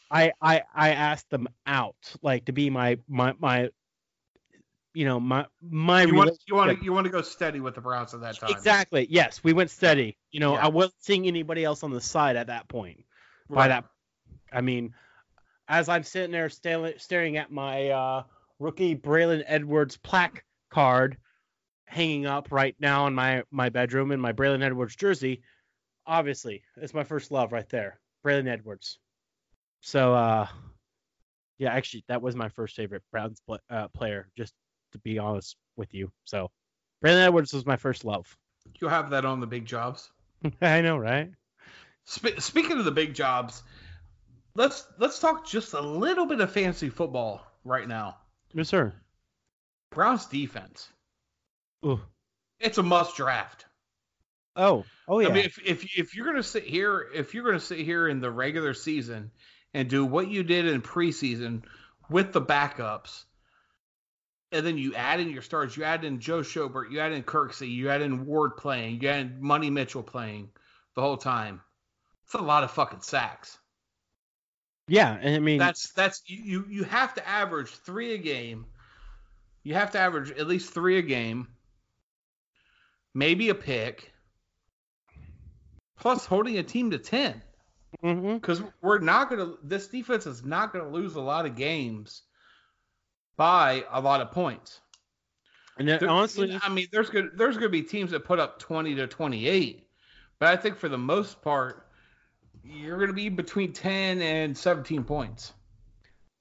I 0.09 0.31
I 0.41 0.63
I 0.73 0.89
asked 0.91 1.29
them 1.29 1.47
out 1.65 2.15
like 2.21 2.45
to 2.45 2.51
be 2.53 2.69
my 2.69 2.97
my 3.07 3.33
my, 3.39 3.69
you 4.97 5.05
know 5.05 5.19
my 5.19 5.45
my 5.61 6.01
You 6.01 6.15
want 6.15 6.31
you 6.47 6.55
want 6.55 6.79
to 6.79 6.83
you 6.83 6.91
want 6.91 7.05
to 7.05 7.11
go 7.11 7.21
steady 7.21 7.59
with 7.59 7.75
the 7.75 7.81
Browns 7.81 8.15
at 8.15 8.21
that 8.21 8.39
time. 8.39 8.49
Exactly. 8.49 9.05
Yes, 9.11 9.43
we 9.43 9.53
went 9.53 9.69
steady. 9.69 10.17
You 10.31 10.39
know, 10.39 10.53
Yeah. 10.53 10.65
I 10.65 10.69
wasn't 10.69 10.95
seeing 10.97 11.27
anybody 11.27 11.63
else 11.63 11.83
on 11.83 11.91
the 11.91 12.01
side 12.01 12.35
at 12.35 12.47
that 12.47 12.67
point. 12.67 13.05
By 13.47 13.55
Right. 13.55 13.67
that, 13.67 13.85
I 14.51 14.61
mean, 14.61 14.95
as 15.67 15.87
I'm 15.87 16.01
sitting 16.01 16.31
there 16.31 16.49
staring, 16.49 16.95
staring 16.97 17.37
at 17.37 17.51
my 17.51 17.89
uh, 17.89 18.23
rookie 18.57 18.95
Braylon 18.95 19.43
Edwards 19.45 19.97
plaque 19.97 20.43
card 20.71 21.17
hanging 21.85 22.25
up 22.25 22.51
right 22.51 22.75
now 22.79 23.05
in 23.05 23.13
my 23.13 23.43
my 23.51 23.69
bedroom 23.69 24.11
in 24.11 24.19
my 24.19 24.33
Braylon 24.33 24.63
Edwards 24.63 24.95
jersey, 24.95 25.43
obviously 26.07 26.63
it's 26.75 26.95
my 26.95 27.03
first 27.03 27.29
love 27.29 27.51
right 27.51 27.69
there, 27.69 27.99
Braylon 28.25 28.47
Edwards. 28.47 28.97
So, 29.81 30.15
uh, 30.15 30.47
yeah, 31.59 31.71
actually, 31.71 32.03
that 32.07 32.23
was 32.23 32.35
my 32.35 32.49
first 32.49 32.75
favorite 32.75 33.03
Browns 33.11 33.39
pl- 33.45 33.59
uh, 33.69 33.89
player. 33.89 34.27
Just 34.35 34.55
to 34.91 34.99
be 34.99 35.19
honest 35.19 35.55
with 35.75 35.93
you, 35.93 36.11
so 36.25 36.49
Braylon 37.03 37.25
Edwards 37.25 37.53
was 37.53 37.65
my 37.65 37.77
first 37.77 38.05
love. 38.05 38.35
You'll 38.79 38.89
have 38.89 39.11
that 39.11 39.25
on 39.25 39.39
the 39.39 39.47
big 39.47 39.65
jobs. 39.65 40.09
I 40.61 40.81
know, 40.81 40.97
right? 40.97 41.31
Spe- 42.05 42.39
speaking 42.39 42.79
of 42.79 42.85
the 42.85 42.91
big 42.91 43.13
jobs, 43.13 43.63
let's 44.55 44.85
let's 44.97 45.19
talk 45.19 45.47
just 45.47 45.73
a 45.73 45.81
little 45.81 46.25
bit 46.25 46.41
of 46.41 46.51
fancy 46.51 46.89
football 46.89 47.41
right 47.63 47.87
now. 47.87 48.17
Yes, 48.53 48.69
sir. 48.69 48.93
Browns 49.91 50.25
defense. 50.25 50.89
Ooh. 51.85 51.99
It's 52.59 52.77
a 52.77 52.83
must 52.83 53.15
draft. 53.15 53.65
Oh, 54.55 54.85
oh 55.07 55.19
yeah. 55.19 55.29
I 55.29 55.31
mean, 55.31 55.45
if 55.45 55.59
if 55.63 55.97
if 55.97 56.15
you're 56.15 56.25
gonna 56.25 56.41
sit 56.41 56.63
here, 56.63 57.07
if 57.13 57.33
you're 57.33 57.45
gonna 57.45 57.59
sit 57.59 57.79
here 57.79 58.07
in 58.07 58.19
the 58.19 58.31
regular 58.31 58.73
season 58.73 59.31
and 59.73 59.87
do 59.87 60.03
what 60.05 60.29
you 60.29 60.43
did 60.43 60.65
in 60.65 60.81
preseason 60.81 61.63
with 62.09 62.33
the 62.33 62.41
backups, 62.41 63.25
and 64.51 64.65
then 64.65 64.77
you 64.77 64.95
add 64.95 65.19
in 65.19 65.29
your 65.29 65.41
stars, 65.41 65.75
you 65.75 65.83
add 65.83 66.03
in 66.05 66.19
Joe 66.19 66.41
Schobert, 66.41 66.91
you 66.91 66.99
add 66.99 67.11
in 67.11 67.23
Kirksey, 67.23 67.69
you 67.69 67.89
add 67.89 68.01
in 68.01 68.25
Ward 68.25 68.57
playing, 68.57 69.01
you 69.01 69.09
add 69.09 69.21
in 69.21 69.37
Money 69.41 69.69
Mitchell 69.69 70.03
playing 70.03 70.49
the 70.95 71.01
whole 71.01 71.17
time. 71.17 71.61
It's 72.25 72.33
a 72.33 72.39
lot 72.39 72.63
of 72.63 72.71
fucking 72.71 73.01
sacks. 73.01 73.57
yeah, 74.87 75.17
and 75.21 75.35
I 75.35 75.39
mean, 75.39 75.57
That's 75.59 75.91
that's 75.93 76.21
you 76.27 76.65
you 76.69 76.83
have 76.85 77.13
to 77.15 77.27
average 77.27 77.69
three 77.69 78.13
a 78.13 78.17
game. 78.17 78.65
You 79.63 79.73
have 79.75 79.91
to 79.91 79.99
average 79.99 80.31
at 80.31 80.47
least 80.47 80.73
three 80.73 80.97
a 80.97 81.01
game. 81.01 81.47
Maybe 83.13 83.49
a 83.49 83.55
pick. 83.55 84.13
Plus 85.97 86.25
holding 86.25 86.57
a 86.57 86.63
team 86.63 86.91
to 86.91 86.97
ten. 86.97 87.41
mhm. 88.03 88.39
Because 88.39 88.61
we're 88.81 88.99
not 88.99 89.29
gonna 89.29 89.55
this 89.63 89.87
defense 89.87 90.25
is 90.25 90.43
not 90.45 90.71
gonna 90.71 90.89
lose 90.89 91.15
a 91.15 91.21
lot 91.21 91.45
of 91.45 91.55
games 91.55 92.23
by 93.37 93.85
a 93.91 94.01
lot 94.01 94.19
of 94.21 94.31
points. 94.31 94.81
and 95.79 95.87
then, 95.87 95.99
There- 95.99 96.09
honestly, 96.09 96.57
I 96.61 96.69
mean, 96.69 96.87
there's 96.91 97.09
gonna 97.11 97.29
there's 97.35 97.55
gonna 97.55 97.69
be 97.69 97.83
teams 97.83 98.11
that 98.11 98.21
put 98.25 98.39
up 98.39 98.57
twenty 98.59 98.95
to 98.95 99.05
twenty 99.07 99.47
eight, 99.47 99.87
but 100.39 100.49
I 100.49 100.57
think 100.57 100.75
for 100.77 100.89
the 100.89 100.97
most 100.97 101.41
part, 101.43 101.87
you're 102.63 102.99
gonna 102.99 103.13
be 103.13 103.29
between 103.29 103.71
ten 103.73 104.21
and 104.21 104.57
seventeen 104.57 105.03
points. 105.03 105.53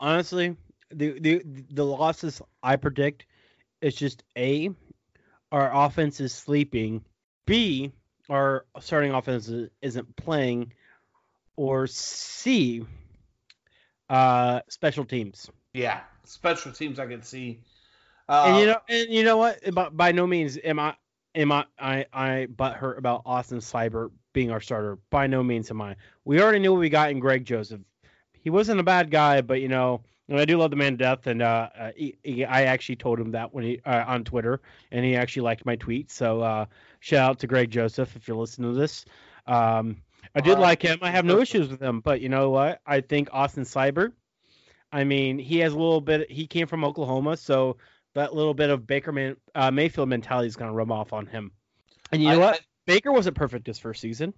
honestly, 0.01 0.57
the 0.91 1.19
the 1.21 1.43
the 1.71 1.85
losses 1.85 2.41
I 2.63 2.77
predict 2.77 3.27
is 3.83 3.95
just 3.95 4.25
a 4.39 4.71
our 5.53 5.71
offense 5.87 6.19
is 6.21 6.33
sleeping, 6.33 7.05
b 7.47 7.93
our 8.31 8.65
starting 8.81 9.13
offense 9.13 9.49
is- 9.49 9.71
isn't 9.83 10.17
playing, 10.17 10.73
or 11.57 11.87
c 11.87 12.85
uh 14.09 14.61
special 14.69 15.05
teams. 15.05 15.51
Yeah, 15.75 16.01
special 16.29 16.73
teams 16.73 16.99
I 16.99 17.07
could 17.07 17.25
see. 17.25 17.61
and 18.29 18.57
you 18.57 18.63
Uh, 18.65 18.67
know, 18.67 18.81
and 18.89 19.11
you 19.11 19.25
know 19.25 19.37
what? 19.37 19.75
By, 19.75 19.89
by 19.89 20.13
no 20.13 20.27
means 20.27 20.59
am 20.63 20.79
I 20.79 20.97
am 21.35 21.53
I 21.53 21.65
I 21.79 22.07
I 22.13 22.49
butthurt 22.55 22.99
about 22.99 23.23
Austin 23.25 23.59
Seibert 23.59 24.11
being 24.33 24.51
our 24.51 24.61
starter. 24.61 24.99
By 25.11 25.27
no 25.27 25.43
means 25.43 25.71
am 25.71 25.81
I. 25.81 25.97
We 26.25 26.41
already 26.41 26.59
knew 26.59 26.73
what 26.73 26.81
we 26.81 26.89
got 26.89 27.11
in 27.11 27.21
Greg 27.21 27.45
Joseph. 27.45 27.81
He 28.33 28.51
wasn't 28.51 28.81
a 28.81 28.85
bad 28.85 29.11
guy, 29.11 29.41
but 29.41 29.61
you 29.61 29.69
know, 29.69 30.03
and 30.29 30.39
I 30.39 30.45
do 30.45 30.59
love 30.59 30.71
the 30.71 30.77
man 30.77 30.93
to 30.93 30.99
death. 30.99 31.27
And 31.27 31.43
uh, 31.43 31.69
uh 31.79 31.91
he, 31.97 32.17
he, 32.23 32.45
I 32.45 32.63
actually 32.65 32.97
told 32.97 33.19
him 33.19 33.33
that 33.33 33.53
when 33.53 33.65
he 33.65 33.81
uh, 33.85 34.05
on 34.07 34.25
Twitter, 34.25 34.61
and 34.91 35.05
he 35.05 35.17
actually 35.17 35.43
liked 35.43 35.65
my 35.65 35.77
tweet. 35.77 36.11
So 36.11 36.41
uh, 36.43 36.67
shout 37.01 37.31
out 37.31 37.39
to 37.41 37.47
Greg 37.47 37.71
Joseph 37.71 38.15
if 38.17 38.27
you're 38.27 38.37
listening 38.37 38.73
to 38.73 38.79
this. 38.79 39.05
Um, 39.47 40.03
I 40.35 40.41
did 40.41 40.59
like 40.59 40.83
him. 40.83 40.99
I 41.03 41.11
have 41.11 41.25
no 41.25 41.41
issues 41.41 41.69
with 41.71 41.81
him, 41.81 42.01
but 42.01 42.21
you 42.21 42.29
know 42.29 42.51
what? 42.51 42.81
I 42.87 43.01
think 43.01 43.29
Austin 43.33 43.65
Seibert. 43.65 44.13
I 44.97 45.05
mean, 45.05 45.39
he 45.39 45.59
has 45.59 45.75
a 45.75 45.77
little 45.77 46.01
bit. 46.01 46.31
He 46.31 46.47
came 46.47 46.67
from 46.67 46.83
Oklahoma, 46.83 47.37
so 47.37 47.77
that 48.15 48.35
little 48.35 48.55
bit 48.55 48.71
of 48.71 48.87
Baker 48.87 49.13
Man, 49.13 49.37
uh, 49.55 49.71
Mayfield 49.71 50.09
mentality 50.09 50.49
is 50.49 50.57
going 50.57 50.71
to 50.71 50.75
rub 50.75 50.91
off 50.91 51.13
on 51.13 51.27
him. 51.27 51.53
And 52.11 52.23
you 52.23 52.31
know 52.31 52.37
I- 52.37 52.39
what? 52.39 52.55
I- 52.55 52.61
Baker 52.87 53.13
wasn't 53.13 53.37
perfect 53.37 53.67
his 53.67 53.79
first 53.79 54.01
season. 54.01 54.33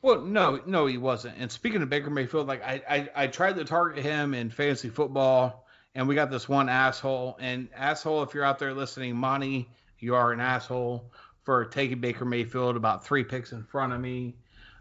Well, 0.00 0.22
no, 0.22 0.60
no, 0.64 0.86
he 0.86 0.96
wasn't. 0.96 1.36
And 1.38 1.52
speaking 1.52 1.82
of 1.82 1.90
Baker 1.90 2.08
Mayfield, 2.08 2.46
like 2.46 2.62
I, 2.64 2.80
I, 2.88 3.24
I 3.24 3.26
tried 3.26 3.56
to 3.56 3.64
target 3.64 4.02
him 4.02 4.32
in 4.32 4.48
fantasy 4.48 4.88
football, 4.88 5.66
and 5.94 6.08
we 6.08 6.14
got 6.14 6.30
this 6.30 6.48
one 6.48 6.70
asshole. 6.70 7.36
And 7.38 7.68
asshole, 7.76 8.22
if 8.22 8.32
you're 8.32 8.44
out 8.44 8.58
there 8.58 8.72
listening, 8.72 9.16
Monty, 9.16 9.68
you 9.98 10.14
are 10.14 10.32
an 10.32 10.40
asshole 10.40 11.04
for 11.42 11.66
taking 11.66 12.00
Baker 12.00 12.24
Mayfield 12.24 12.76
about 12.76 13.04
three 13.04 13.24
picks 13.24 13.52
in 13.52 13.64
front 13.64 13.92
of 13.92 14.00
me. 14.00 14.36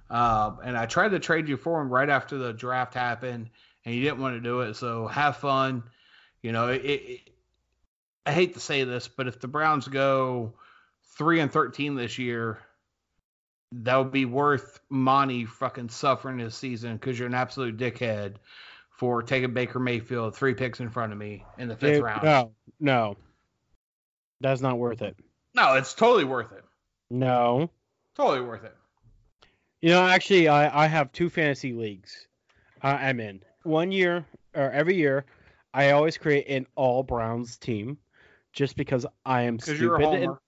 Uh, 0.09 0.51
and 0.63 0.78
I 0.78 0.86
tried 0.86 1.09
to 1.09 1.20
trade 1.20 1.49
you 1.49 1.57
for 1.57 1.82
him 1.82 1.89
right 1.89 2.09
after 2.09 2.38
the 2.38 2.53
draft 2.53 2.93
happened, 2.93 3.49
and 3.89 3.97
you 3.97 4.03
didn't 4.03 4.19
want 4.19 4.35
to 4.35 4.39
do 4.39 4.61
it. 4.61 4.75
So 4.75 5.07
have 5.07 5.37
fun. 5.37 5.81
You 6.43 6.51
know, 6.51 6.67
it, 6.69 6.85
it, 6.85 7.29
I 8.23 8.31
hate 8.31 8.53
to 8.53 8.59
say 8.59 8.83
this, 8.83 9.07
but 9.07 9.27
if 9.27 9.39
the 9.39 9.47
Browns 9.47 9.87
go 9.87 10.53
three 11.17 11.39
and 11.39 11.51
thirteen 11.51 11.95
this 11.95 12.19
year, 12.19 12.59
that 13.71 13.95
would 13.95 14.11
be 14.11 14.25
worth 14.25 14.79
Monty 14.89 15.45
fucking 15.45 15.89
suffering 15.89 16.37
this 16.37 16.55
season 16.55 16.97
because 16.97 17.17
you're 17.17 17.27
an 17.27 17.33
absolute 17.33 17.77
dickhead 17.77 18.35
for 18.91 19.23
taking 19.23 19.53
Baker 19.55 19.79
Mayfield 19.79 20.35
three 20.35 20.53
picks 20.53 20.79
in 20.79 20.89
front 20.89 21.11
of 21.11 21.17
me 21.17 21.43
in 21.57 21.67
the 21.67 21.75
fifth 21.75 21.95
Dude, 21.95 22.03
round. 22.03 22.23
No, 22.23 22.51
no, 22.79 23.17
that's 24.39 24.61
not 24.61 24.77
worth 24.77 25.01
it. 25.01 25.17
No, 25.55 25.73
it's 25.73 25.95
totally 25.95 26.25
worth 26.25 26.51
it. 26.51 26.63
No, 27.09 27.71
Totally 28.15 28.41
worth 28.41 28.65
it. 28.65 28.75
you 29.81 29.89
know, 29.89 30.05
actually, 30.05 30.47
I 30.47 30.83
I 30.83 30.85
have 30.85 31.11
two 31.11 31.31
fantasy 31.31 31.73
leagues. 31.73 32.27
Uh, 32.83 32.97
I'm 33.01 33.19
in 33.19 33.41
one 33.70 33.91
year 33.91 34.26
or 34.55 34.72
every 34.72 34.95
year. 34.95 35.26
I 35.74 35.91
always 35.91 36.17
create 36.17 36.47
an 36.49 36.65
all 36.76 37.03
Browns 37.03 37.57
team, 37.57 37.97
just 38.53 38.76
because 38.76 39.05
I 39.26 39.43
am 39.43 39.59
stupid. 39.59 39.82
you're 39.82 39.95
a 39.95 40.07
and- 40.09 40.24
homer. 40.26 40.41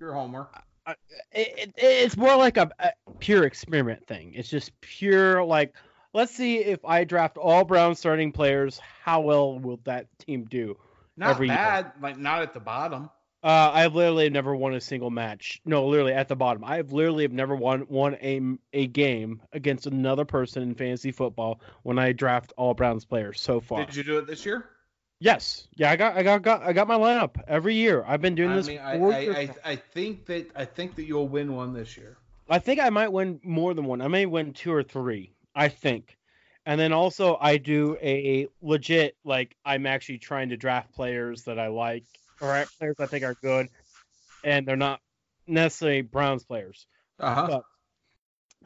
You're 0.00 0.10
a 0.10 0.14
homer. 0.14 0.48
it, 0.86 0.94
it, 1.58 1.72
it's 1.76 2.16
more 2.16 2.36
like 2.36 2.56
a, 2.56 2.68
a 2.80 2.90
pure 3.20 3.44
experiment 3.44 4.04
thing. 4.06 4.32
It's 4.34 4.48
just 4.48 4.72
pure 4.80 5.44
like 5.44 5.74
let's 6.12 6.34
see 6.34 6.58
if 6.58 6.84
I 6.84 7.04
draft 7.04 7.36
all 7.36 7.64
Brown 7.64 7.94
starting 7.94 8.32
players, 8.32 8.80
how 9.04 9.20
well 9.20 9.58
will 9.58 9.80
that 9.84 10.06
team 10.18 10.44
do? 10.44 10.76
Not 11.16 11.30
Every 11.30 11.48
year. 11.48 11.56
bad. 11.56 11.92
Like 12.00 12.18
not 12.18 12.42
at 12.42 12.54
the 12.54 12.60
bottom. 12.60 13.10
Uh, 13.42 13.72
I've 13.74 13.94
literally 13.96 14.30
never 14.30 14.54
won 14.54 14.74
a 14.74 14.80
single 14.80 15.10
match. 15.10 15.60
No, 15.64 15.86
literally 15.86 16.12
at 16.12 16.28
the 16.28 16.36
bottom. 16.36 16.62
I've 16.62 16.92
literally 16.92 17.24
have 17.24 17.32
never 17.32 17.56
won 17.56 17.86
won 17.88 18.14
a 18.22 18.40
a 18.72 18.86
game 18.86 19.42
against 19.52 19.86
another 19.86 20.24
person 20.24 20.62
in 20.62 20.74
fantasy 20.74 21.10
football 21.10 21.60
when 21.82 21.98
I 21.98 22.12
draft 22.12 22.52
all 22.56 22.72
Browns 22.72 23.04
players 23.04 23.40
so 23.40 23.60
far. 23.60 23.84
Did 23.84 23.96
you 23.96 24.04
do 24.04 24.18
it 24.18 24.26
this 24.28 24.46
year? 24.46 24.68
Yes, 25.18 25.68
yeah, 25.74 25.90
I 25.90 25.96
got 25.96 26.16
I 26.16 26.22
got, 26.22 26.42
got 26.42 26.62
I 26.62 26.72
got 26.72 26.86
my 26.86 26.94
lineup 26.96 27.42
every 27.48 27.74
year. 27.74 28.04
I've 28.06 28.20
been 28.20 28.34
doing 28.34 28.50
I 28.50 28.56
this 28.56 28.68
mean, 28.68 28.78
for 28.78 29.12
I, 29.12 29.16
I. 29.16 29.20
I, 29.20 29.54
I 29.64 29.76
think 29.76 30.26
that 30.26 30.50
I 30.54 30.64
think 30.64 30.94
that 30.96 31.04
you'll 31.04 31.28
win 31.28 31.54
one 31.54 31.72
this 31.72 31.96
year. 31.96 32.18
I 32.48 32.58
think 32.58 32.80
I 32.80 32.90
might 32.90 33.10
win 33.10 33.40
more 33.42 33.74
than 33.74 33.86
one. 33.86 34.00
I 34.00 34.08
may 34.08 34.26
win 34.26 34.52
two 34.52 34.72
or 34.72 34.82
three. 34.82 35.34
I 35.54 35.68
think. 35.68 36.16
And 36.64 36.78
then 36.78 36.92
also 36.92 37.38
I 37.40 37.56
do 37.56 37.96
a 38.00 38.46
legit 38.60 39.16
like 39.24 39.56
I'm 39.64 39.86
actually 39.86 40.18
trying 40.18 40.48
to 40.50 40.56
draft 40.56 40.92
players 40.92 41.42
that 41.44 41.58
I 41.58 41.68
like 41.68 42.04
or 42.42 42.66
players 42.78 42.96
I 42.98 43.06
think 43.06 43.24
are 43.24 43.36
good, 43.40 43.68
and 44.44 44.66
they're 44.66 44.76
not 44.76 45.00
necessarily 45.46 46.02
Browns 46.02 46.44
players. 46.44 46.86
Uh 47.18 47.34
huh. 47.34 47.46
But 47.48 47.62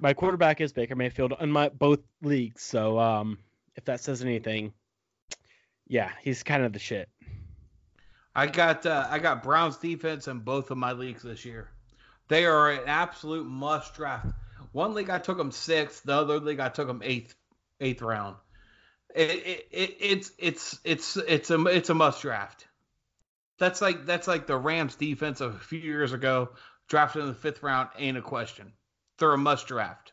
my 0.01 0.15
quarterback 0.15 0.61
is 0.61 0.73
Baker 0.73 0.97
Mayfield 0.97 1.35
in 1.39 1.53
my 1.53 1.69
both 1.69 2.01
leagues. 2.23 2.63
So 2.63 2.99
um, 2.99 3.39
if 3.77 3.85
that 3.85 4.01
says 4.01 4.23
anything, 4.23 4.73
yeah, 5.87 6.11
he's 6.23 6.43
kind 6.43 6.65
of 6.65 6.73
the 6.73 6.79
shit. 6.79 7.09
I 8.35 8.47
got 8.47 8.85
uh, 8.87 9.07
I 9.09 9.19
got 9.19 9.43
Browns 9.43 9.77
defense 9.77 10.29
in 10.29 10.41
both 10.41 10.71
of 10.71 10.79
my 10.79 10.93
leagues 10.93 11.23
this 11.23 11.45
year. 11.45 11.69
They 12.29 12.45
are 12.45 12.71
an 12.71 12.81
absolute 12.87 13.47
must 13.47 13.95
draft. 13.95 14.27
One 14.73 14.95
league 14.95 15.11
I 15.11 15.19
took 15.19 15.39
them 15.39 15.53
sixth. 15.53 16.03
The 16.03 16.15
other 16.15 16.41
league 16.41 16.61
I 16.61 16.69
took 16.69 16.89
them 16.89 17.01
eighth 17.05 17.35
eighth 17.81 18.03
round. 18.03 18.37
It, 19.15 19.31
it, 19.31 19.69
it, 19.71 19.97
it's 20.01 20.33
it's 20.39 20.81
it's 20.85 21.17
it's 21.17 21.51
a 21.51 21.65
it's 21.67 21.89
a 21.89 21.95
must 21.95 22.21
draft. 22.21 22.67
That's 23.59 23.81
like 23.81 24.07
that's 24.07 24.29
like 24.29 24.47
the 24.47 24.57
Rams 24.57 24.97
defense 24.97 25.41
of 25.41 25.55
a 25.55 25.59
few 25.59 25.79
years 25.79 26.13
ago, 26.13 26.51
drafted 26.89 27.23
in 27.23 27.29
the 27.29 27.35
fifth 27.35 27.63
round 27.63 27.89
ain't 27.99 28.19
a 28.19 28.23
question. 28.23 28.73
They're 29.19 29.33
a 29.33 29.39
must 29.39 29.67
draft. 29.67 30.13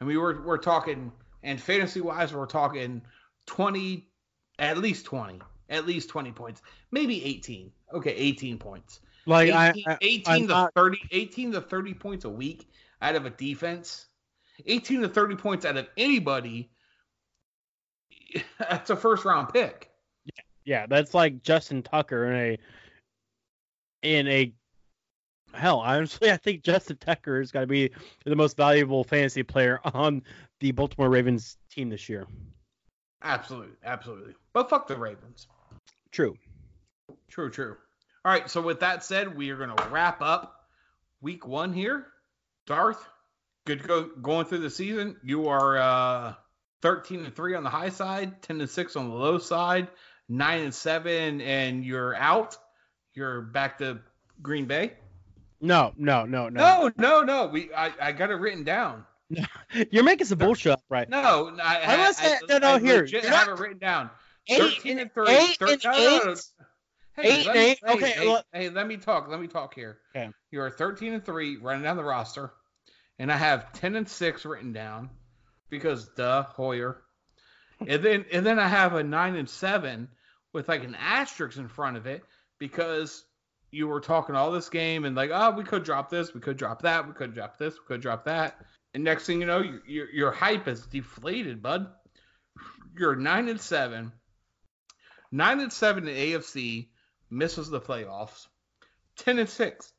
I 0.00 0.04
mean 0.04 0.18
we're 0.18 0.42
we're 0.42 0.58
talking 0.58 1.12
and 1.42 1.60
fantasy 1.60 2.00
wise 2.00 2.32
we're 2.32 2.46
talking 2.46 3.02
twenty 3.46 4.08
at 4.58 4.78
least 4.78 5.06
twenty 5.06 5.40
at 5.70 5.86
least 5.86 6.08
20 6.08 6.32
points, 6.32 6.62
maybe 6.90 7.24
18. 7.24 7.70
Okay, 7.94 8.10
18 8.12 8.58
points. 8.58 9.00
Like 9.26 9.48
18, 9.48 9.84
I, 9.86 9.92
I 9.92 9.98
18 10.00 10.42
to 10.42 10.46
not- 10.48 10.74
30 10.74 10.98
18 11.10 11.52
to 11.52 11.60
30 11.60 11.94
points 11.94 12.24
a 12.24 12.30
week 12.30 12.68
out 13.02 13.14
of 13.14 13.26
a 13.26 13.30
defense. 13.30 14.06
18 14.66 15.02
to 15.02 15.08
30 15.08 15.36
points 15.36 15.64
out 15.64 15.76
of 15.76 15.86
anybody. 15.96 16.70
That's 18.58 18.90
a 18.90 18.96
first 18.96 19.24
round 19.24 19.52
pick. 19.52 19.87
Yeah, 20.68 20.84
that's 20.84 21.14
like 21.14 21.42
Justin 21.42 21.82
Tucker 21.82 22.30
in 22.30 22.36
a 22.36 22.58
in 24.02 24.28
a 24.28 24.52
hell. 25.54 25.78
Honestly, 25.78 26.30
I 26.30 26.36
think 26.36 26.62
Justin 26.62 26.98
Tucker 26.98 27.40
is 27.40 27.50
going 27.50 27.62
to 27.62 27.66
be 27.66 27.90
the 28.26 28.36
most 28.36 28.54
valuable 28.54 29.02
fantasy 29.02 29.42
player 29.42 29.80
on 29.94 30.22
the 30.60 30.72
Baltimore 30.72 31.08
Ravens 31.08 31.56
team 31.70 31.88
this 31.88 32.10
year. 32.10 32.26
Absolutely, 33.22 33.76
absolutely. 33.82 34.34
But 34.52 34.68
fuck 34.68 34.86
the 34.86 34.98
Ravens. 34.98 35.46
True. 36.12 36.36
True, 37.28 37.50
true. 37.50 37.74
All 38.26 38.32
right, 38.32 38.50
so 38.50 38.60
with 38.60 38.80
that 38.80 39.02
said, 39.02 39.34
we 39.34 39.48
are 39.48 39.56
going 39.56 39.74
to 39.74 39.88
wrap 39.88 40.20
up 40.20 40.66
week 41.22 41.46
one 41.46 41.72
here. 41.72 42.08
Darth, 42.66 43.02
good 43.64 43.88
go 43.88 44.10
going 44.20 44.44
through 44.44 44.58
the 44.58 44.68
season. 44.68 45.16
You 45.22 45.48
are 45.48 45.78
uh, 45.78 46.34
13 46.82 47.24
and 47.24 47.34
3 47.34 47.54
on 47.54 47.64
the 47.64 47.70
high 47.70 47.88
side, 47.88 48.42
10 48.42 48.60
and 48.60 48.68
6 48.68 48.96
on 48.96 49.08
the 49.08 49.14
low 49.14 49.38
side, 49.38 49.88
9 50.28 50.60
and 50.60 50.74
7, 50.74 51.40
and 51.40 51.84
you're 51.84 52.14
out. 52.14 52.56
You're 53.14 53.40
back 53.42 53.78
to 53.78 54.00
Green 54.42 54.66
Bay. 54.66 54.92
No, 55.60 55.92
no, 55.96 56.24
no, 56.24 56.48
no. 56.48 56.60
No, 56.60 56.90
no, 56.96 57.22
no. 57.22 57.46
We 57.46 57.72
I, 57.74 57.92
I 58.00 58.12
got 58.12 58.30
it 58.30 58.34
written 58.34 58.62
down. 58.64 59.04
You're 59.90 60.04
making 60.04 60.26
some 60.26 60.38
bullshit 60.38 60.72
up, 60.72 60.82
right? 60.88 61.08
No, 61.08 61.54
I, 61.62 61.80
I 61.94 61.96
must 61.98 62.18
say- 62.20 62.38
no, 62.48 62.58
no, 62.58 62.74
I 62.74 62.78
here, 62.78 63.00
legit 63.02 63.24
you're 63.24 63.32
have 63.32 63.48
not- 63.48 63.58
it 63.58 63.60
written 63.60 63.78
down. 63.78 64.10
Eight 64.46 64.84
and- 64.86 65.00
and 65.00 65.12
3. 65.12 65.28
eight 65.28 65.56
thir- 65.58 65.66
and 65.68 65.84
no, 65.84 65.90
no, 65.92 65.98
no, 65.98 66.24
no. 66.24 66.30
eight? 66.32 66.38
Hey, 67.16 67.40
Eight 67.40 67.46
let 67.46 67.56
and 67.56 67.64
me, 67.64 67.70
eight? 67.70 67.78
Okay, 67.88 68.10
hey, 68.12 68.42
hey, 68.52 68.68
let 68.70 68.86
me 68.86 68.96
talk. 68.96 69.28
Let 69.28 69.40
me 69.40 69.48
talk 69.48 69.74
here. 69.74 69.98
Okay. 70.16 70.30
You 70.52 70.60
are 70.62 70.70
13 70.70 71.12
and 71.14 71.24
3 71.24 71.56
running 71.56 71.82
down 71.82 71.96
the 71.96 72.04
roster, 72.04 72.52
and 73.18 73.30
I 73.32 73.36
have 73.36 73.72
10 73.72 73.96
and 73.96 74.08
6 74.08 74.44
written 74.46 74.72
down 74.72 75.10
because 75.68 76.08
duh, 76.10 76.44
Hoyer. 76.44 77.02
and 77.86 78.02
then 78.02 78.24
and 78.32 78.46
then 78.46 78.58
I 78.60 78.68
have 78.68 78.94
a 78.94 79.02
9 79.02 79.34
and 79.36 79.50
7 79.50 80.08
with 80.52 80.68
like 80.68 80.84
an 80.84 80.96
asterisk 80.98 81.58
in 81.58 81.68
front 81.68 81.96
of 81.96 82.06
it 82.06 82.22
because 82.58 83.24
you 83.70 83.86
were 83.86 84.00
talking 84.00 84.34
all 84.34 84.50
this 84.50 84.68
game 84.68 85.04
and 85.04 85.14
like, 85.14 85.30
oh, 85.32 85.50
we 85.50 85.64
could 85.64 85.84
drop 85.84 86.08
this, 86.08 86.34
we 86.34 86.40
could 86.40 86.56
drop 86.56 86.82
that, 86.82 87.06
we 87.06 87.12
could 87.12 87.34
drop 87.34 87.58
this, 87.58 87.74
we 87.74 87.86
could 87.86 88.00
drop 88.00 88.24
that. 88.24 88.56
And 88.94 89.04
next 89.04 89.26
thing 89.26 89.40
you 89.40 89.46
know, 89.46 89.60
your 89.60 89.82
your, 89.86 90.10
your 90.10 90.32
hype 90.32 90.68
is 90.68 90.86
deflated, 90.86 91.62
bud. 91.62 91.88
You're 92.98 93.16
9 93.16 93.48
and 93.48 93.60
7. 93.60 94.12
9 95.30 95.60
and 95.60 95.72
7 95.72 96.08
in 96.08 96.14
AFC 96.14 96.88
misses 97.30 97.68
the 97.68 97.80
playoffs. 97.80 98.46
10 99.16 99.38
and 99.38 99.48
6. 99.48 99.92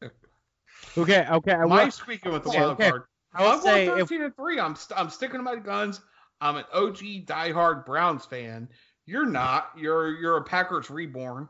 Okay, 0.98 1.26
okay. 1.30 1.54
I 1.54 1.66
My 1.66 1.84
will, 1.86 1.92
speaking 1.92 2.32
with 2.32 2.44
the 2.44 2.50
okay, 2.50 2.60
wild 2.60 2.72
okay. 2.74 2.90
card. 2.90 3.04
I 3.34 3.44
will 3.44 3.52
I'm 3.52 3.62
say 3.62 3.86
going 3.86 4.00
if 4.00 4.10
13 4.10 4.24
and 4.24 4.36
3. 4.36 4.60
I'm, 4.60 4.76
st- 4.76 5.00
I'm 5.00 5.10
sticking 5.10 5.38
to 5.38 5.44
my 5.44 5.56
guns. 5.56 6.02
I'm 6.42 6.56
an 6.56 6.66
OG 6.74 6.98
diehard 7.26 7.86
Browns 7.86 8.26
fan. 8.26 8.70
You're 9.10 9.26
not. 9.26 9.72
You're 9.76 10.20
you're 10.20 10.38
a 10.38 10.44
Packers 10.44 10.92
reborn. 10.92 11.50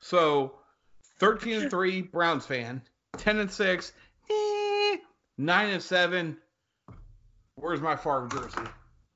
So 0.00 0.56
13 1.18 1.62
and 1.62 1.70
3 1.70 2.02
Browns 2.12 2.44
fan, 2.44 2.82
10 3.16 3.38
and 3.38 3.50
6, 3.50 3.92
eh, 4.30 4.96
9 5.38 5.68
and 5.70 5.82
7. 5.82 6.36
Where's 7.54 7.80
my 7.80 7.96
Favre 7.96 8.28
jersey? 8.28 8.68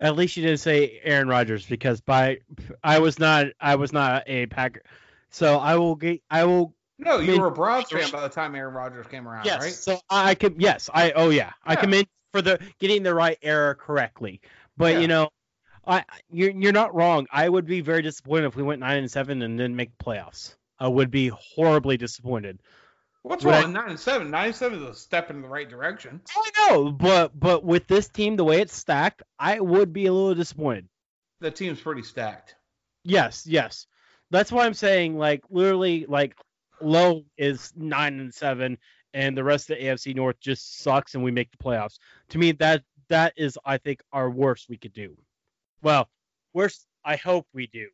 At 0.00 0.16
least 0.16 0.36
you 0.38 0.42
didn't 0.44 0.60
say 0.60 0.98
Aaron 1.02 1.28
Rodgers 1.28 1.66
because 1.66 2.00
by 2.00 2.38
I 2.82 3.00
was 3.00 3.18
not 3.18 3.48
I 3.60 3.74
was 3.74 3.92
not 3.92 4.22
a 4.26 4.46
Packer. 4.46 4.82
So 5.28 5.58
I 5.58 5.76
will 5.76 5.94
get 5.94 6.22
I 6.30 6.44
will 6.46 6.74
No, 6.98 7.18
you 7.18 7.38
were 7.38 7.48
a 7.48 7.50
Browns 7.50 7.90
fan 7.90 8.10
by 8.10 8.22
the 8.22 8.30
time 8.30 8.54
Aaron 8.54 8.72
Rodgers 8.72 9.06
came 9.08 9.28
around, 9.28 9.44
yes. 9.44 9.60
right? 9.60 9.72
So 9.72 10.00
I 10.08 10.34
could 10.34 10.62
yes 10.62 10.88
I 10.94 11.10
oh 11.12 11.28
yeah, 11.28 11.52
I 11.66 11.74
Yeah. 11.74 11.80
commend 11.80 12.06
for 12.38 12.42
the 12.42 12.58
getting 12.78 13.02
the 13.02 13.14
right 13.14 13.38
error 13.42 13.74
correctly. 13.74 14.40
But 14.76 14.94
Yeah. 14.94 15.00
you 15.00 15.08
know, 15.08 15.30
I 15.86 16.04
you're 16.30 16.50
you're 16.50 16.72
not 16.72 16.94
wrong. 16.94 17.26
I 17.32 17.48
would 17.48 17.66
be 17.66 17.80
very 17.80 18.02
disappointed 18.02 18.46
if 18.46 18.56
we 18.56 18.62
went 18.62 18.80
nine 18.80 18.98
and 18.98 19.10
seven 19.10 19.42
and 19.42 19.58
didn't 19.58 19.76
make 19.76 19.96
the 19.96 20.04
playoffs. 20.04 20.54
I 20.78 20.88
would 20.88 21.10
be 21.10 21.28
horribly 21.28 21.96
disappointed. 21.96 22.60
What's 23.22 23.44
wrong 23.44 23.64
with 23.64 23.72
9 23.72 23.90
and 23.90 24.00
7? 24.00 24.30
9 24.30 24.46
and 24.46 24.54
7 24.54 24.78
is 24.80 24.88
a 24.88 24.94
step 24.94 25.28
in 25.28 25.42
the 25.42 25.48
right 25.48 25.68
direction. 25.68 26.20
I 26.34 26.70
know, 26.70 26.92
but 26.92 27.38
but 27.38 27.64
with 27.64 27.86
this 27.88 28.08
team 28.08 28.36
the 28.36 28.44
way 28.44 28.60
it's 28.60 28.74
stacked, 28.76 29.22
I 29.38 29.58
would 29.60 29.92
be 29.92 30.06
a 30.06 30.12
little 30.12 30.34
disappointed. 30.34 30.88
The 31.40 31.50
team's 31.50 31.80
pretty 31.80 32.02
stacked. 32.02 32.54
Yes, 33.02 33.44
yes. 33.46 33.86
That's 34.30 34.52
why 34.52 34.66
I'm 34.66 34.74
saying 34.74 35.18
like 35.18 35.42
literally 35.50 36.06
like 36.06 36.36
low 36.80 37.24
is 37.36 37.72
nine 37.76 38.20
and 38.20 38.32
seven 38.32 38.78
and 39.14 39.36
the 39.36 39.44
rest 39.44 39.70
of 39.70 39.78
the 39.78 39.84
AFC 39.84 40.14
North 40.14 40.38
just 40.40 40.80
sucks 40.80 41.14
and 41.14 41.24
we 41.24 41.30
make 41.30 41.50
the 41.50 41.56
playoffs. 41.56 41.98
To 42.30 42.38
me 42.38 42.52
that 42.52 42.82
that 43.08 43.32
is 43.36 43.58
I 43.64 43.78
think 43.78 44.02
our 44.12 44.30
worst 44.30 44.68
we 44.68 44.76
could 44.76 44.92
do. 44.92 45.16
Well, 45.82 46.08
worst 46.52 46.86
I 47.04 47.16
hope 47.16 47.46
we 47.52 47.66
do 47.66 47.88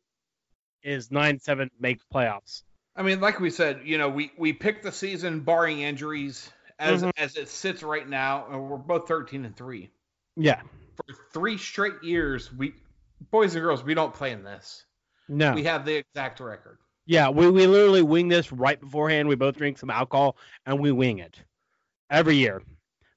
is 0.83 1.11
nine 1.11 1.39
seven 1.39 1.69
make 1.79 1.99
playoffs. 2.13 2.63
I 2.95 3.03
mean, 3.03 3.19
like 3.19 3.39
we 3.39 3.49
said, 3.49 3.81
you 3.85 3.97
know, 3.97 4.09
we 4.09 4.31
we 4.37 4.53
picked 4.53 4.83
the 4.83 4.91
season 4.91 5.41
barring 5.41 5.81
injuries 5.81 6.49
as 6.79 7.03
Mhm. 7.03 7.11
as 7.17 7.37
it 7.37 7.49
sits 7.49 7.83
right 7.83 8.07
now, 8.07 8.47
and 8.49 8.69
we're 8.69 8.77
both 8.77 9.07
13 9.07 9.45
and 9.45 9.55
3. 9.55 9.89
Yeah. 10.35 10.61
For 10.95 11.15
three 11.33 11.57
straight 11.57 12.03
years, 12.03 12.51
we 12.53 12.75
boys 13.31 13.55
and 13.55 13.63
girls, 13.63 13.83
we 13.83 13.93
don't 13.93 14.13
play 14.13 14.31
in 14.31 14.43
this. 14.43 14.85
No. 15.27 15.53
We 15.53 15.63
have 15.63 15.85
the 15.85 15.95
exact 15.95 16.39
record. 16.39 16.77
Yeah, 17.05 17.29
we, 17.29 17.49
we 17.49 17.67
literally 17.67 18.01
wing 18.01 18.27
this 18.29 18.51
right 18.51 18.79
beforehand. 18.79 19.27
We 19.27 19.35
both 19.35 19.57
drink 19.57 19.77
some 19.77 19.89
alcohol 19.89 20.37
and 20.65 20.79
we 20.79 20.91
wing 20.91 21.19
it. 21.19 21.37
Every 22.09 22.35
year. 22.35 22.61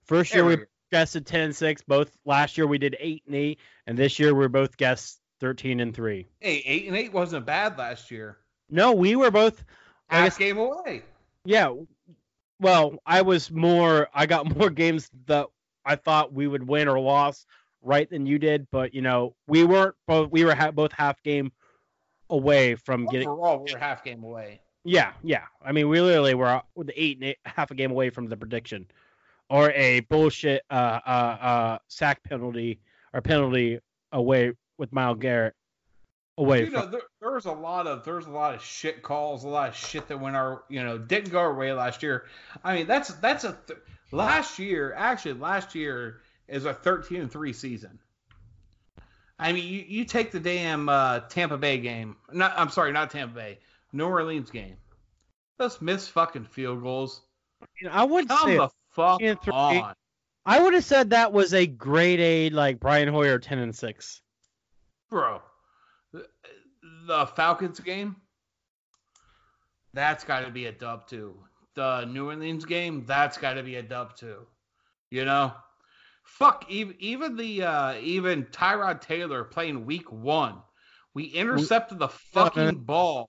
First 0.05 0.33
year 0.33 0.43
Every 0.45 0.55
we 0.57 0.61
year. 0.61 0.69
guessed 0.93 1.17
10 1.25 1.41
and 1.41 1.57
6. 1.57 1.83
Both 1.83 2.11
last 2.25 2.59
year 2.59 2.67
we 2.67 2.79
did 2.79 2.97
8 2.99 3.23
and 3.27 3.35
8 3.35 3.59
and 3.87 3.99
this 3.99 4.19
year 4.19 4.35
we're 4.35 4.49
both 4.49 4.77
guessed 4.77 5.21
13 5.41 5.81
and 5.81 5.95
3. 5.95 6.27
Hey, 6.41 6.63
eight 6.67 6.87
and 6.89 6.97
eight 6.97 7.13
wasn't 7.13 7.47
bad 7.47 7.79
last 7.79 8.11
year. 8.11 8.39
No, 8.71 8.93
we 8.93 9.17
were 9.17 9.31
both 9.31 9.65
I 10.11 10.17
Half 10.17 10.25
guess 10.27 10.39
game 10.39 10.59
away. 10.59 11.03
yeah. 11.45 11.73
Well, 12.61 12.99
I 13.07 13.23
was 13.23 13.51
more 13.51 14.09
I 14.13 14.27
got 14.27 14.55
more 14.59 14.71
games 14.71 15.09
that 15.27 15.47
I 15.85 15.97
thought 15.97 16.33
we 16.33 16.47
would 16.47 16.67
win 16.67 16.89
or 16.89 16.99
lost 16.99 17.47
right 17.83 18.09
than 18.11 18.27
you 18.27 18.39
did, 18.39 18.67
but 18.71 18.93
you 18.95 19.01
know, 19.03 19.35
we 19.47 19.65
weren't 19.65 19.95
both 20.07 20.31
we 20.31 20.45
were 20.45 20.55
ha- 20.55 20.73
both 20.73 20.93
half 20.93 21.23
game 21.23 21.53
away 22.31 22.75
from 22.75 23.07
getting 23.07 23.29
Overall, 23.29 23.65
we're 23.69 23.79
half 23.79 24.05
game 24.05 24.23
away. 24.23 24.61
Yeah, 24.85 25.13
yeah. 25.23 25.45
I 25.65 25.73
mean, 25.73 25.89
we 25.89 26.01
literally 26.01 26.35
were 26.35 26.63
the 26.77 26.93
eight 27.01 27.19
and 27.19 27.25
eight, 27.25 27.39
half 27.45 27.71
a 27.71 27.75
game 27.75 27.91
away 27.91 28.11
from 28.11 28.29
the 28.29 28.37
prediction, 28.37 28.87
or 29.51 29.71
a 29.73 30.01
bullshit 30.01 30.63
uh 30.71 31.01
uh 31.07 31.11
uh 31.11 31.79
sack 31.89 32.23
penalty 32.23 32.81
or 33.13 33.21
penalty 33.21 33.81
away 34.13 34.53
with 34.79 34.93
Myles 34.93 35.19
Garrett 35.21 35.55
away 36.39 36.65
you 36.65 36.71
know, 36.71 36.83
from. 36.83 36.93
there, 36.93 37.01
there 37.21 37.33
was 37.33 37.47
a 37.47 37.53
lot 37.53 37.87
of 37.87 38.05
there's 38.05 38.27
a 38.27 38.31
lot 38.31 38.55
of 38.55 38.63
shit 38.63 39.03
calls, 39.03 39.45
a 39.45 39.49
lot 39.49 39.69
of 39.69 39.77
shit 39.77 40.09
that 40.09 40.19
went 40.19 40.37
our 40.37 40.63
you 40.69 40.83
know 40.83 40.97
didn't 40.97 41.31
go 41.31 41.39
our 41.39 41.55
way 41.55 41.73
last 41.73 42.03
year. 42.03 42.25
I 42.65 42.75
mean, 42.75 42.87
that's 42.87 43.09
that's 43.15 43.45
a 43.45 43.59
th- 43.67 43.81
last 44.13 44.59
year 44.59 44.95
actually 44.97 45.35
last 45.35 45.75
year 45.75 46.21
is 46.47 46.65
a 46.65 46.73
13 46.73 47.21
and 47.23 47.31
three 47.31 47.53
season. 47.53 47.99
I 49.39 49.53
mean, 49.53 49.65
you, 49.73 49.85
you 49.87 50.05
take 50.05 50.31
the 50.33 50.41
damn 50.41 50.89
uh, 50.89 51.21
Tampa 51.21 51.57
Bay 51.57 51.79
game. 51.79 52.17
Not 52.33 52.53
I'm 52.57 52.71
sorry, 52.71 52.93
not 52.93 53.11
Tampa 53.11 53.35
Bay, 53.35 53.59
New 53.93 54.07
Orleans 54.07 54.51
game. 54.51 54.77
Those 55.59 55.81
missed 55.81 56.11
fucking 56.11 56.45
field 56.47 56.83
goals. 56.83 57.23
I 57.91 58.05
would 58.05 58.29
Come 58.29 58.49
say 58.49 58.57
the 58.57 58.69
fuck 58.91 59.21
three. 59.21 59.37
on. 59.53 59.95
I 60.47 60.61
would 60.61 60.73
have 60.75 60.85
said 60.85 61.11
that 61.11 61.33
was 61.33 61.53
a 61.53 61.67
grade 61.67 62.21
A 62.21 62.51
like 62.51 62.81
Brian 62.81 63.09
Hoyer 63.09 63.39
ten 63.39 63.59
and 63.59 63.75
six. 63.75 64.23
bro. 65.11 65.41
The, 66.13 66.27
the 67.07 67.27
Falcons 67.27 67.81
game, 67.81 68.17
that's 69.95 70.25
got 70.25 70.41
to 70.41 70.51
be 70.51 70.67
a 70.67 70.73
dub 70.73 71.07
too. 71.07 71.37
The 71.75 72.05
New 72.07 72.27
Orleans 72.29 72.65
game, 72.65 73.05
that's 73.07 73.37
got 73.39 73.55
to 73.55 73.63
be 73.63 73.77
a 73.77 73.83
dub 73.83 74.17
too. 74.17 74.47
You 75.11 75.25
know, 75.25 75.53
fuck 76.29 76.65
even 76.69 76.95
even 76.99 77.37
the 77.37 77.63
uh, 77.63 77.95
even 78.01 78.45
Tyrod 78.47 79.01
Taylor 79.01 79.45
playing 79.45 79.87
Week 79.87 80.11
One, 80.13 80.57
we 81.15 81.25
intercepted 81.25 81.99
the 81.99 82.09
fucking 82.09 82.77
ball 82.85 83.29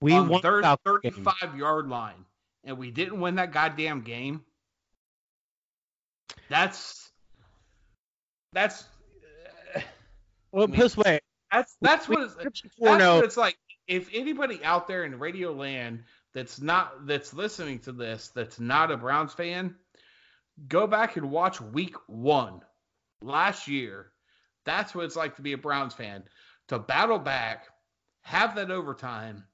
We 0.00 0.12
on 0.12 0.28
won 0.28 0.40
the 0.42 0.60
Falcons 0.62 1.00
game. 1.02 1.12
thirty-five 1.24 1.58
yard 1.58 1.88
line, 1.88 2.24
and 2.64 2.78
we 2.78 2.90
didn't 2.90 3.20
win 3.20 3.34
that 3.36 3.52
goddamn 3.52 4.02
game. 4.02 4.42
That's 6.48 7.10
that's. 8.52 8.84
Well, 10.50 10.64
I 10.64 10.66
mean, 10.68 10.80
this 10.80 10.96
way, 10.96 11.20
That's 11.52 11.76
that's 11.82 12.08
we- 12.08 12.16
what 12.16 12.24
it's, 12.24 12.34
that's 12.34 12.62
what 12.78 13.24
it's 13.24 13.36
like. 13.36 13.56
If 13.86 14.08
anybody 14.14 14.62
out 14.64 14.86
there 14.86 15.04
in 15.04 15.18
Radio 15.18 15.52
Land 15.52 16.04
that's 16.34 16.60
not 16.60 17.06
that's 17.06 17.32
listening 17.32 17.78
to 17.80 17.92
this 17.92 18.28
that's 18.34 18.60
not 18.60 18.90
a 18.90 18.96
Browns 18.96 19.32
fan, 19.34 19.74
go 20.66 20.86
back 20.86 21.16
and 21.16 21.30
watch 21.30 21.60
Week 21.60 21.94
One 22.06 22.62
last 23.22 23.68
year. 23.68 24.12
That's 24.64 24.94
what 24.94 25.04
it's 25.04 25.16
like 25.16 25.36
to 25.36 25.42
be 25.42 25.52
a 25.52 25.58
Browns 25.58 25.94
fan. 25.94 26.24
To 26.68 26.78
battle 26.78 27.18
back, 27.18 27.68
have 28.22 28.56
that 28.56 28.70
overtime, 28.70 29.44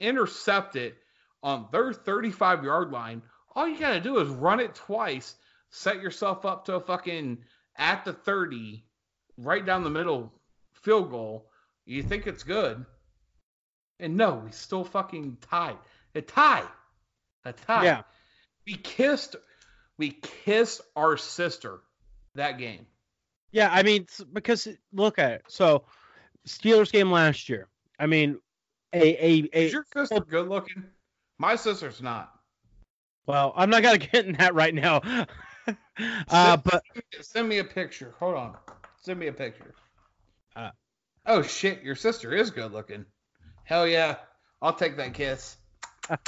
intercept 0.00 0.76
it 0.76 0.96
on 1.42 1.68
their 1.72 1.92
35 1.92 2.64
yard 2.64 2.90
line. 2.90 3.22
All 3.54 3.66
you 3.66 3.78
gotta 3.78 4.00
do 4.00 4.18
is 4.18 4.28
run 4.28 4.60
it 4.60 4.74
twice, 4.74 5.36
set 5.70 6.02
yourself 6.02 6.44
up 6.44 6.66
to 6.66 6.74
a 6.74 6.80
fucking 6.80 7.38
at 7.76 8.04
the 8.04 8.12
30, 8.12 8.84
right 9.38 9.64
down 9.64 9.84
the 9.84 9.90
middle 9.90 10.32
field 10.74 11.10
goal. 11.10 11.48
You 11.86 12.02
think 12.02 12.26
it's 12.26 12.42
good. 12.42 12.84
And 14.00 14.16
no, 14.16 14.34
we 14.44 14.52
still 14.52 14.84
fucking 14.84 15.38
tied. 15.40 15.78
A 16.14 16.20
tie. 16.20 16.64
A 17.44 17.52
tie. 17.52 17.84
Yeah. 17.84 18.02
We 18.66 18.74
kissed 18.74 19.36
we 19.98 20.10
kissed 20.10 20.80
our 20.96 21.16
sister 21.16 21.80
that 22.34 22.58
game. 22.58 22.86
Yeah, 23.50 23.70
I 23.72 23.82
mean, 23.82 24.06
because 24.32 24.68
look 24.92 25.18
at 25.18 25.32
it. 25.32 25.42
So, 25.48 25.84
Steelers 26.46 26.92
game 26.92 27.10
last 27.10 27.48
year. 27.48 27.68
I 27.98 28.06
mean, 28.06 28.38
a 28.92 29.00
a, 29.00 29.48
a 29.52 29.66
Is 29.66 29.72
your 29.72 29.86
sister 29.92 30.20
good 30.20 30.48
looking? 30.48 30.84
My 31.38 31.56
sister's 31.56 32.02
not. 32.02 32.32
well, 33.26 33.52
I'm 33.56 33.70
not 33.70 33.82
gonna 33.82 33.98
get 34.12 34.26
in 34.26 34.34
that 34.34 34.54
right 34.54 34.74
now. 34.74 35.00
uh, 35.66 35.74
Send- 36.30 36.62
but 36.62 36.82
Send 37.20 37.48
me 37.48 37.58
a 37.58 37.64
picture. 37.64 38.14
Hold 38.18 38.36
on. 38.36 38.56
Send 39.00 39.18
me 39.18 39.28
a 39.28 39.32
picture. 39.32 39.74
Uh. 40.56 40.70
oh 41.26 41.42
shit, 41.42 41.82
your 41.82 41.94
sister 41.94 42.34
is 42.34 42.50
good 42.50 42.72
looking. 42.72 43.04
Hell 43.64 43.86
yeah. 43.86 44.16
I'll 44.60 44.72
take 44.72 44.96
that 44.96 45.14
kiss. 45.14 45.56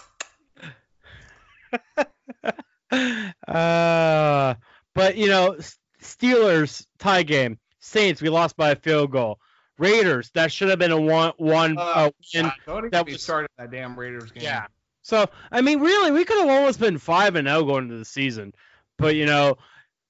uh, 2.93 4.55
but 4.95 5.17
you 5.17 5.29
know, 5.29 5.57
Steelers 6.03 6.87
tie 6.99 7.23
game. 7.23 7.59
Saints 7.79 8.21
we 8.21 8.29
lost 8.29 8.57
by 8.57 8.71
a 8.71 8.77
field 8.77 9.11
goal. 9.11 9.39
Raiders 9.79 10.31
that 10.35 10.53
should 10.53 10.69
have 10.69 10.79
been 10.79 10.91
a 10.93 11.01
one 11.01 11.33
one 11.39 11.79
Uh, 11.79 11.81
uh, 11.81 12.11
win. 12.35 12.53
God, 12.67 12.91
that 12.91 13.07
was- 13.07 13.23
started 13.23 13.49
that 13.57 13.71
damn 13.71 13.99
Raiders 13.99 14.31
game. 14.31 14.43
Yeah. 14.43 14.67
So 15.03 15.27
I 15.51 15.63
mean, 15.63 15.81
really, 15.81 16.11
we 16.13 16.25
could 16.25 16.39
have 16.39 16.51
almost 16.51 16.79
been 16.79 16.99
five 16.99 17.37
and 17.37 17.49
zero 17.49 17.65
going 17.65 17.85
into 17.85 17.97
the 17.97 18.05
season. 18.05 18.53
But 18.99 19.15
you 19.15 19.25
know, 19.25 19.57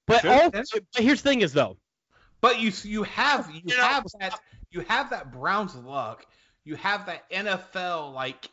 but 0.06 0.24
also, 0.24 0.50
but 0.92 1.02
here's 1.02 1.22
the 1.22 1.28
thing 1.30 1.42
is 1.42 1.52
though. 1.52 1.76
But 2.40 2.58
you 2.58 2.72
you 2.82 3.04
have 3.04 3.48
you 3.54 3.60
You 3.64 3.76
know, 3.76 3.84
have 3.84 4.04
that 4.18 4.40
you 4.70 4.80
have 4.80 5.10
that 5.10 5.30
Browns 5.30 5.76
luck. 5.76 6.26
You 6.64 6.74
have 6.74 7.06
that 7.06 7.30
NFL 7.30 8.12
like 8.12 8.50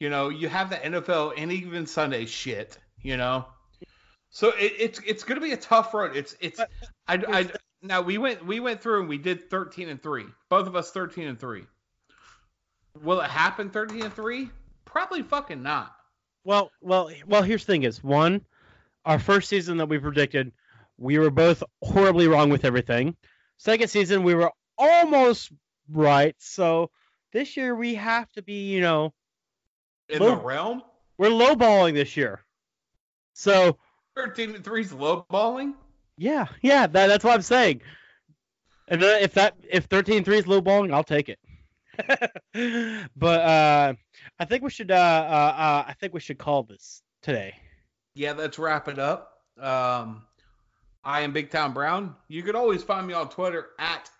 you 0.00 0.08
know 0.08 0.30
you 0.30 0.48
have 0.48 0.70
that 0.70 0.84
NFL 0.84 1.34
and 1.36 1.52
even 1.52 1.86
Sunday 1.86 2.24
shit. 2.24 2.78
You 3.02 3.16
know, 3.16 3.46
so 4.30 4.48
it, 4.48 4.72
it's 4.78 5.00
it's 5.06 5.24
gonna 5.24 5.40
be 5.40 5.52
a 5.52 5.56
tough 5.56 5.94
road. 5.94 6.16
It's 6.16 6.36
it's 6.40 6.60
I, 6.60 6.66
I 7.06 7.50
now 7.82 8.00
we 8.02 8.18
went 8.18 8.44
we 8.44 8.60
went 8.60 8.80
through 8.82 9.00
and 9.00 9.08
we 9.08 9.18
did 9.18 9.48
thirteen 9.50 9.88
and 9.88 10.02
three. 10.02 10.26
Both 10.48 10.66
of 10.66 10.74
us 10.76 10.90
thirteen 10.90 11.28
and 11.28 11.38
three. 11.38 11.64
Will 13.02 13.20
it 13.20 13.30
happen 13.30 13.70
thirteen 13.70 14.02
and 14.02 14.12
three? 14.12 14.50
Probably 14.84 15.22
fucking 15.22 15.62
not. 15.62 15.94
Well, 16.44 16.70
well, 16.80 17.10
well. 17.26 17.42
Here's 17.42 17.64
the 17.64 17.72
thing: 17.72 17.82
is 17.84 18.02
one, 18.02 18.44
our 19.04 19.18
first 19.18 19.48
season 19.48 19.76
that 19.78 19.88
we 19.88 19.98
predicted, 19.98 20.52
we 20.96 21.18
were 21.18 21.30
both 21.30 21.62
horribly 21.82 22.26
wrong 22.26 22.50
with 22.50 22.64
everything. 22.64 23.16
second 23.58 23.88
season 23.88 24.22
we 24.24 24.34
were 24.34 24.50
almost 24.76 25.52
right. 25.90 26.34
So 26.38 26.90
this 27.32 27.56
year 27.56 27.74
we 27.74 27.94
have 27.96 28.30
to 28.32 28.42
be, 28.42 28.70
you 28.72 28.80
know, 28.80 29.12
In 30.08 30.20
Low- 30.20 30.36
the 30.36 30.42
realm, 30.42 30.82
we're 31.18 31.28
lowballing 31.30 31.94
this 31.94 32.16
year. 32.16 32.40
So 33.38 33.78
thirteen 34.16 34.56
and 34.56 34.64
three's 34.64 34.90
lowballing. 34.90 35.74
yeah, 36.16 36.46
yeah, 36.60 36.88
that, 36.88 37.06
that's 37.06 37.22
what 37.22 37.34
I'm 37.34 37.42
saying. 37.42 37.82
And 38.88 39.00
then 39.00 39.22
if 39.22 39.34
that 39.34 39.54
if 39.70 39.84
13 39.84 40.24
3 40.24 40.38
is 40.38 40.44
lowballing, 40.46 40.92
I'll 40.92 41.04
take 41.04 41.28
it. 41.28 41.38
but 43.16 43.40
uh, 43.40 43.94
I 44.40 44.44
think 44.44 44.64
we 44.64 44.70
should 44.70 44.90
uh, 44.90 44.94
uh, 44.94 45.54
uh, 45.56 45.84
I 45.86 45.94
think 46.00 46.14
we 46.14 46.20
should 46.20 46.38
call 46.38 46.64
this 46.64 47.00
today. 47.22 47.54
Yeah, 48.14 48.32
let's 48.32 48.58
wrap 48.58 48.88
it 48.88 48.98
up. 48.98 49.34
Um, 49.60 50.22
I 51.04 51.20
am 51.20 51.32
Big 51.32 51.50
Town 51.50 51.72
Brown. 51.72 52.16
You 52.26 52.42
could 52.42 52.56
always 52.56 52.82
find 52.82 53.06
me 53.06 53.14
on 53.14 53.28
Twitter 53.28 53.68
at 53.78 54.10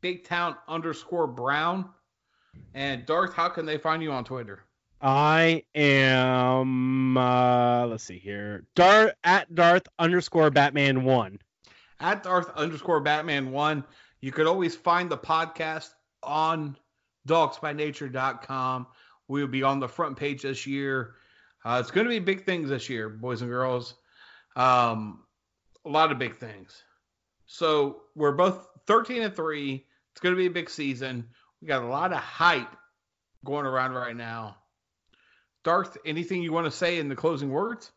Big 0.00 0.22
Town 0.22 0.54
underscore 0.68 1.26
Brown. 1.26 1.88
And 2.74 3.04
Darth, 3.04 3.34
how 3.34 3.48
can 3.48 3.66
they 3.66 3.78
find 3.78 4.00
you 4.00 4.12
on 4.12 4.22
Twitter? 4.24 4.60
I 5.02 5.64
am 5.74 7.16
uh, 7.16 7.86
let's 7.86 8.04
see 8.04 8.18
here. 8.18 8.64
Darth 8.74 9.14
at 9.24 9.54
Darth 9.54 9.88
underscore 9.98 10.50
Batman 10.50 11.04
one. 11.04 11.38
At 12.00 12.22
Darth 12.22 12.50
underscore 12.54 13.00
Batman 13.00 13.50
one. 13.50 13.84
You 14.20 14.32
could 14.32 14.46
always 14.46 14.76
find 14.76 15.10
the 15.10 15.16
podcast 15.16 15.90
on 16.22 16.76
dawgsbynature.com. 17.26 18.86
We 19.28 19.40
will 19.40 19.48
be 19.48 19.62
on 19.62 19.80
the 19.80 19.88
front 19.88 20.16
page 20.16 20.42
this 20.42 20.66
year. 20.66 21.14
Uh, 21.64 21.78
it's 21.80 21.90
going 21.90 22.04
to 22.04 22.10
be 22.10 22.18
big 22.18 22.44
things 22.44 22.68
this 22.68 22.88
year, 22.88 23.08
boys 23.08 23.42
and 23.42 23.50
girls. 23.50 23.94
Um, 24.56 25.24
a 25.84 25.88
lot 25.88 26.12
of 26.12 26.18
big 26.18 26.36
things. 26.36 26.82
So 27.46 28.02
we're 28.14 28.32
both 28.32 28.66
13 28.86 29.22
and 29.22 29.34
3. 29.34 29.86
It's 30.12 30.20
going 30.20 30.34
to 30.34 30.38
be 30.38 30.46
a 30.46 30.50
big 30.50 30.68
season. 30.68 31.26
We 31.60 31.68
got 31.68 31.82
a 31.82 31.86
lot 31.86 32.12
of 32.12 32.18
hype 32.18 32.76
going 33.44 33.66
around 33.66 33.92
right 33.92 34.16
now. 34.16 34.56
Darth, 35.62 35.98
anything 36.06 36.42
you 36.42 36.52
want 36.52 36.66
to 36.66 36.70
say 36.70 36.98
in 36.98 37.08
the 37.08 37.16
closing 37.16 37.50
words? 37.50 37.92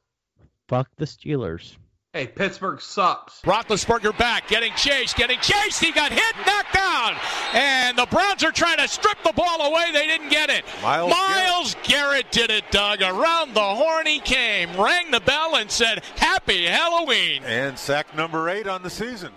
Fuck 0.68 0.89
the 0.97 1.05
Steelers. 1.05 1.76
Hey, 2.14 2.28
Pittsburgh 2.28 2.80
sucks. 2.80 3.41
Roethlisberger 3.41 4.16
back, 4.20 4.47
getting 4.47 4.72
chased, 4.76 5.16
getting 5.16 5.39
chased. 5.39 5.80
He 5.80 5.91
got 5.91 6.11
hit, 6.11 6.36
knocked 6.45 6.72
down, 6.72 7.16
and 7.53 7.97
the 7.97 8.05
Browns 8.05 8.43
are 8.43 8.51
trying 8.51 8.78
to 8.78 8.88
strip 8.88 9.18
the 9.24 9.34
ball 9.34 9.61
away. 9.61 9.91
They 9.91 10.05
didn't 10.05 10.30
get 10.30 10.51
it. 10.51 10.64
Myles 10.84 11.76
Garrett 11.82 12.32
did 12.32 12.51
it, 12.51 12.66
Doug. 12.70 13.01
Around 13.01 13.55
the 13.55 13.61
horn 13.61 14.05
he 14.05 14.20
came, 14.20 14.70
rang 14.80 15.09
the 15.09 15.22
bell, 15.22 15.55
and 15.55 15.72
said, 15.72 16.03
"Happy 16.18 16.66
Halloween." 16.66 17.41
And 17.45 17.80
sack 17.80 18.16
number 18.16 18.47
eight 18.47 18.68
on 18.68 18.84
the 18.84 18.91
season. 18.91 19.32